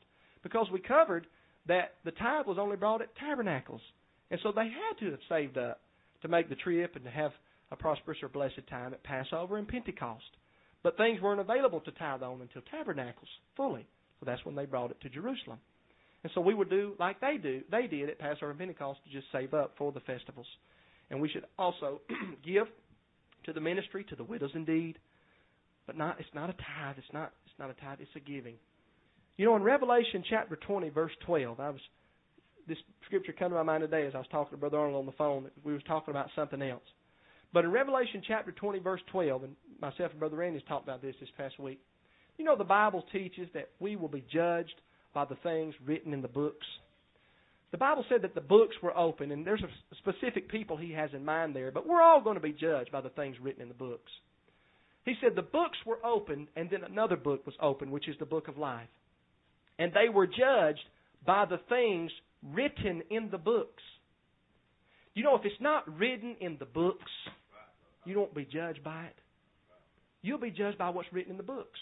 because 0.44 0.68
we 0.72 0.80
covered 0.80 1.28
that 1.68 1.96
the 2.06 2.12
tithe 2.12 2.46
was 2.46 2.58
only 2.60 2.78
brought 2.78 3.02
at 3.02 3.16
tabernacles. 3.16 3.82
And 4.30 4.40
so 4.44 4.52
they 4.52 4.64
had 4.64 5.00
to 5.00 5.12
have 5.12 5.20
saved 5.30 5.58
up 5.58 5.82
to 6.22 6.28
make 6.28 6.50
the 6.50 6.56
trip 6.56 6.96
and 6.96 7.04
to 7.06 7.12
have 7.12 7.32
a 7.72 7.76
prosperous 7.76 8.18
or 8.22 8.30
blessed 8.30 8.68
time 8.70 8.94
at 8.94 9.04
Passover 9.04 9.58
and 9.58 9.68
Pentecost. 9.68 10.24
But 10.84 10.98
things 10.98 11.22
weren't 11.22 11.40
available 11.40 11.80
to 11.82 11.92
tithe 11.92 12.24
on 12.24 12.42
until 12.42 12.62
Tabernacles 12.72 13.30
fully. 13.56 13.86
So 14.20 14.26
that's 14.26 14.44
when 14.46 14.56
they 14.56 14.66
brought 14.66 14.92
it 14.92 15.02
to 15.02 15.10
Jerusalem. 15.10 15.60
And 16.24 16.32
so 16.36 16.42
we 16.42 16.54
would 16.54 16.70
do 16.70 16.94
like 17.00 17.20
they 17.20 17.38
do, 17.42 17.62
they 17.72 17.88
did 17.88 18.10
at 18.10 18.20
Passover 18.20 18.52
and 18.52 18.60
Pentecost 18.60 19.00
to 19.06 19.12
just 19.12 19.32
save 19.32 19.54
up 19.54 19.74
for 19.78 19.92
the 19.92 20.02
festivals. 20.02 20.48
And 21.12 21.22
we 21.22 21.30
should 21.30 21.46
also 21.60 22.02
give 22.46 22.66
to 23.46 23.54
the 23.54 23.62
ministry, 23.62 24.04
to 24.10 24.16
the 24.16 24.24
widows 24.24 24.52
indeed. 24.56 24.98
But 25.86 25.98
not 25.98 26.20
it's 26.20 26.30
not 26.34 26.50
a 26.50 26.54
tithe, 26.54 26.96
it's 26.98 27.14
not 27.14 27.34
it's 27.46 27.60
not 27.60 27.70
a 27.70 27.74
tithe, 27.74 28.00
it's 28.00 28.16
a 28.16 28.20
giving. 28.20 28.56
You 29.38 29.46
know, 29.46 29.56
in 29.56 29.64
Revelation 29.64 30.24
chapter 30.30 30.56
twenty, 30.56 30.90
verse 30.90 31.12
twelve, 31.26 31.60
I 31.60 31.70
was 31.70 31.82
this 32.68 32.78
scripture 33.06 33.34
come 33.38 33.50
to 33.50 33.56
my 33.56 33.64
mind 33.64 33.82
today 33.82 34.06
as 34.06 34.16
I 34.16 34.20
was 34.20 34.28
talking 34.32 34.52
to 34.52 34.58
Brother 34.58 34.78
Arnold 34.78 35.00
on 35.00 35.06
the 35.06 35.12
phone. 35.14 35.50
We 35.64 35.74
was 35.74 35.82
talking 35.88 36.12
about 36.12 36.30
something 36.36 36.62
else. 36.62 36.84
But 37.54 37.66
in 37.66 37.72
Revelation 37.72 38.22
chapter 38.26 38.52
20, 38.52 38.80
verse 38.80 39.02
12, 39.12 39.44
and 39.44 39.56
myself 39.82 40.12
and 40.12 40.20
Brother 40.20 40.38
Randy's 40.38 40.62
talked 40.70 40.86
about 40.86 41.02
this 41.02 41.16
this 41.20 41.30
past 41.38 41.60
week. 41.60 41.82
You 42.38 42.46
know, 42.46 42.56
the 42.56 42.64
Bible 42.64 43.04
teaches 43.12 43.50
that 43.54 43.70
we 43.80 43.98
will 43.98 44.08
be 44.08 44.24
judged 44.32 44.80
by 45.14 45.26
the 45.26 45.36
things 45.44 45.76
written 45.86 46.14
in 46.14 46.22
the 46.22 46.30
books. 46.30 46.66
The 47.72 47.78
Bible 47.78 48.04
said 48.10 48.22
that 48.24 48.36
the 48.36 48.42
books 48.42 48.76
were 48.84 48.96
open, 48.98 49.32
and 49.32 49.48
there's 49.48 49.64
a 49.64 49.96
specific 49.96 50.50
people 50.50 50.76
he 50.76 50.92
has 50.92 51.10
in 51.14 51.24
mind 51.24 51.56
there, 51.56 51.72
but 51.72 51.88
we're 51.88 52.02
all 52.02 52.22
going 52.22 52.36
to 52.36 52.42
be 52.42 52.52
judged 52.52 52.92
by 52.92 53.02
the 53.02 53.10
things 53.10 53.38
written 53.42 53.62
in 53.62 53.70
the 53.70 53.74
books. 53.74 54.12
He 55.06 55.16
said 55.22 55.36
the 55.36 55.42
books 55.42 55.78
were 55.86 56.06
opened, 56.06 56.48
and 56.56 56.70
then 56.70 56.84
another 56.84 57.16
book 57.16 57.46
was 57.46 57.56
opened, 57.62 57.92
which 57.92 58.10
is 58.10 58.16
the 58.20 58.26
book 58.26 58.50
of 58.50 58.58
life. 58.58 58.90
And 59.80 59.94
they 59.94 60.10
were 60.10 60.28
judged 60.28 60.84
by 61.26 61.46
the 61.46 61.60
things 61.70 62.12
written 62.44 63.04
in 63.10 63.30
the 63.32 63.38
books. 63.38 63.82
You 65.14 65.24
know, 65.24 65.36
if 65.36 65.46
it's 65.46 65.56
not 65.62 65.98
written 65.98 66.36
in 66.40 66.58
the 66.60 66.66
books, 66.66 67.12
you 68.06 68.20
won't 68.20 68.36
be 68.36 68.46
judged 68.46 68.84
by 68.84 69.06
it. 69.06 69.16
You'll 70.22 70.40
be 70.40 70.52
judged 70.52 70.78
by 70.78 70.90
what's 70.90 71.12
written 71.12 71.32
in 71.32 71.38
the 71.38 71.44
books. 71.44 71.80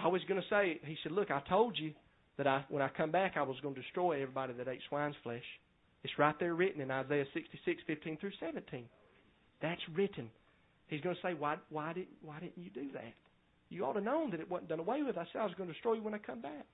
I 0.00 0.08
was 0.08 0.20
going 0.28 0.40
to 0.40 0.46
say, 0.48 0.80
he 0.84 0.96
said, 1.02 1.12
Look, 1.12 1.30
I 1.30 1.40
told 1.48 1.78
you 1.78 1.92
that 2.38 2.46
I, 2.46 2.64
when 2.68 2.82
I 2.82 2.88
come 2.88 3.10
back, 3.10 3.34
I 3.36 3.42
was 3.42 3.56
going 3.62 3.74
to 3.74 3.82
destroy 3.82 4.22
everybody 4.22 4.52
that 4.54 4.68
ate 4.68 4.80
swine's 4.88 5.16
flesh. 5.22 5.44
It's 6.04 6.18
right 6.18 6.34
there 6.38 6.54
written 6.54 6.80
in 6.80 6.90
Isaiah 6.90 7.24
66, 7.34 7.82
15 7.86 8.18
through 8.18 8.30
17. 8.40 8.84
That's 9.62 9.80
written. 9.94 10.30
He's 10.88 11.00
going 11.00 11.16
to 11.16 11.22
say, 11.22 11.34
why, 11.34 11.56
why, 11.70 11.92
did, 11.92 12.06
why 12.22 12.38
didn't 12.38 12.58
you 12.58 12.70
do 12.70 12.92
that? 12.92 13.12
You 13.68 13.84
ought 13.84 13.94
to 13.94 14.00
known 14.00 14.30
that 14.30 14.40
it 14.40 14.50
wasn't 14.50 14.68
done 14.68 14.78
away 14.78 15.02
with. 15.02 15.18
I 15.18 15.24
said 15.32 15.40
I 15.40 15.44
was 15.44 15.54
going 15.56 15.68
to 15.68 15.72
destroy 15.72 15.94
you 15.94 16.02
when 16.02 16.14
I 16.14 16.18
come 16.18 16.40
back. 16.40 16.66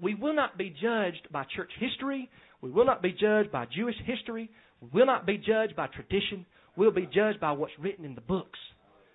We 0.00 0.14
will 0.14 0.34
not 0.34 0.58
be 0.58 0.70
judged 0.70 1.28
by 1.32 1.44
church 1.56 1.70
history. 1.80 2.28
We 2.60 2.70
will 2.70 2.84
not 2.84 3.02
be 3.02 3.12
judged 3.12 3.50
by 3.50 3.66
Jewish 3.74 3.96
history. 4.04 4.50
We 4.80 4.88
will 4.92 5.06
not 5.06 5.26
be 5.26 5.38
judged 5.38 5.74
by 5.74 5.86
tradition. 5.86 6.44
We'll 6.76 6.92
be 6.92 7.08
judged 7.12 7.40
by 7.40 7.52
what's 7.52 7.72
written 7.80 8.04
in 8.04 8.14
the 8.14 8.20
books. 8.20 8.58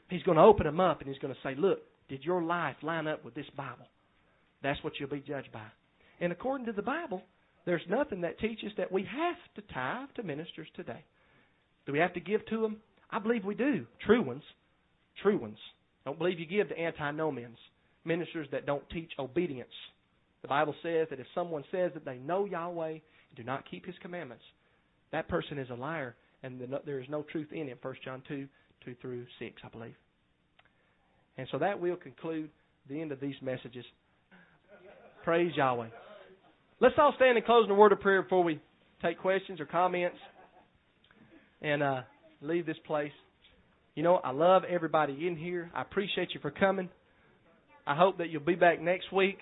He's 0.09 0.23
going 0.23 0.37
to 0.37 0.43
open 0.43 0.65
them 0.65 0.79
up 0.79 0.99
and 0.99 1.07
he's 1.07 1.19
going 1.19 1.33
to 1.33 1.39
say, 1.41 1.55
Look, 1.57 1.79
did 2.09 2.23
your 2.23 2.41
life 2.41 2.75
line 2.81 3.07
up 3.07 3.23
with 3.23 3.35
this 3.35 3.45
Bible? 3.55 3.85
That's 4.63 4.83
what 4.83 4.93
you'll 4.99 5.09
be 5.09 5.19
judged 5.19 5.51
by. 5.51 5.65
And 6.19 6.31
according 6.31 6.65
to 6.67 6.71
the 6.73 6.81
Bible, 6.81 7.21
there's 7.65 7.81
nothing 7.89 8.21
that 8.21 8.39
teaches 8.39 8.71
that 8.77 8.91
we 8.91 9.03
have 9.03 9.35
to 9.55 9.73
tithe 9.73 10.09
to 10.15 10.23
ministers 10.23 10.67
today. 10.75 11.03
Do 11.85 11.91
we 11.91 11.99
have 11.99 12.13
to 12.13 12.19
give 12.19 12.45
to 12.47 12.61
them? 12.61 12.77
I 13.11 13.19
believe 13.19 13.45
we 13.45 13.55
do. 13.55 13.85
True 14.05 14.21
ones. 14.21 14.43
True 15.21 15.37
ones. 15.37 15.57
Don't 16.05 16.17
believe 16.17 16.39
you 16.39 16.45
give 16.45 16.69
to 16.69 16.79
antinomians, 16.79 17.57
ministers 18.05 18.47
that 18.51 18.65
don't 18.65 18.89
teach 18.89 19.11
obedience. 19.19 19.69
The 20.41 20.47
Bible 20.47 20.75
says 20.81 21.07
that 21.09 21.19
if 21.19 21.27
someone 21.35 21.63
says 21.71 21.91
that 21.93 22.05
they 22.05 22.17
know 22.17 22.45
Yahweh 22.45 22.89
and 22.89 23.01
do 23.35 23.43
not 23.43 23.69
keep 23.69 23.85
His 23.85 23.95
commandments, 24.01 24.43
that 25.11 25.29
person 25.29 25.57
is 25.57 25.69
a 25.69 25.75
liar, 25.75 26.15
and 26.41 26.59
there 26.85 26.99
is 26.99 27.07
no 27.09 27.23
truth 27.23 27.49
in 27.51 27.67
him. 27.67 27.77
1 27.81 27.95
John 28.03 28.21
2, 28.27 28.47
2 28.83 28.95
through 29.01 29.25
6, 29.39 29.61
I 29.63 29.69
believe. 29.69 29.95
And 31.37 31.47
so 31.51 31.59
that 31.59 31.79
will 31.79 31.95
conclude 31.95 32.49
the 32.89 32.99
end 32.99 33.11
of 33.11 33.19
these 33.19 33.35
messages. 33.41 33.85
Praise 35.23 35.53
Yahweh. 35.55 35.87
Let's 36.81 36.95
all 36.97 37.13
stand 37.15 37.37
and 37.37 37.45
close 37.45 37.63
in 37.65 37.71
a 37.71 37.75
word 37.75 37.93
of 37.93 38.01
prayer 38.01 38.21
before 38.21 38.43
we 38.43 38.59
take 39.01 39.19
questions 39.19 39.61
or 39.61 39.65
comments 39.65 40.17
and 41.61 41.81
uh, 41.81 42.01
leave 42.41 42.65
this 42.65 42.77
place. 42.85 43.13
You 43.95 44.03
know, 44.03 44.15
I 44.15 44.31
love 44.31 44.63
everybody 44.69 45.27
in 45.27 45.37
here. 45.37 45.71
I 45.73 45.81
appreciate 45.81 46.33
you 46.33 46.41
for 46.41 46.51
coming. 46.51 46.89
I 47.87 47.95
hope 47.95 48.17
that 48.17 48.29
you'll 48.31 48.41
be 48.41 48.55
back 48.55 48.81
next 48.81 49.13
week. 49.13 49.37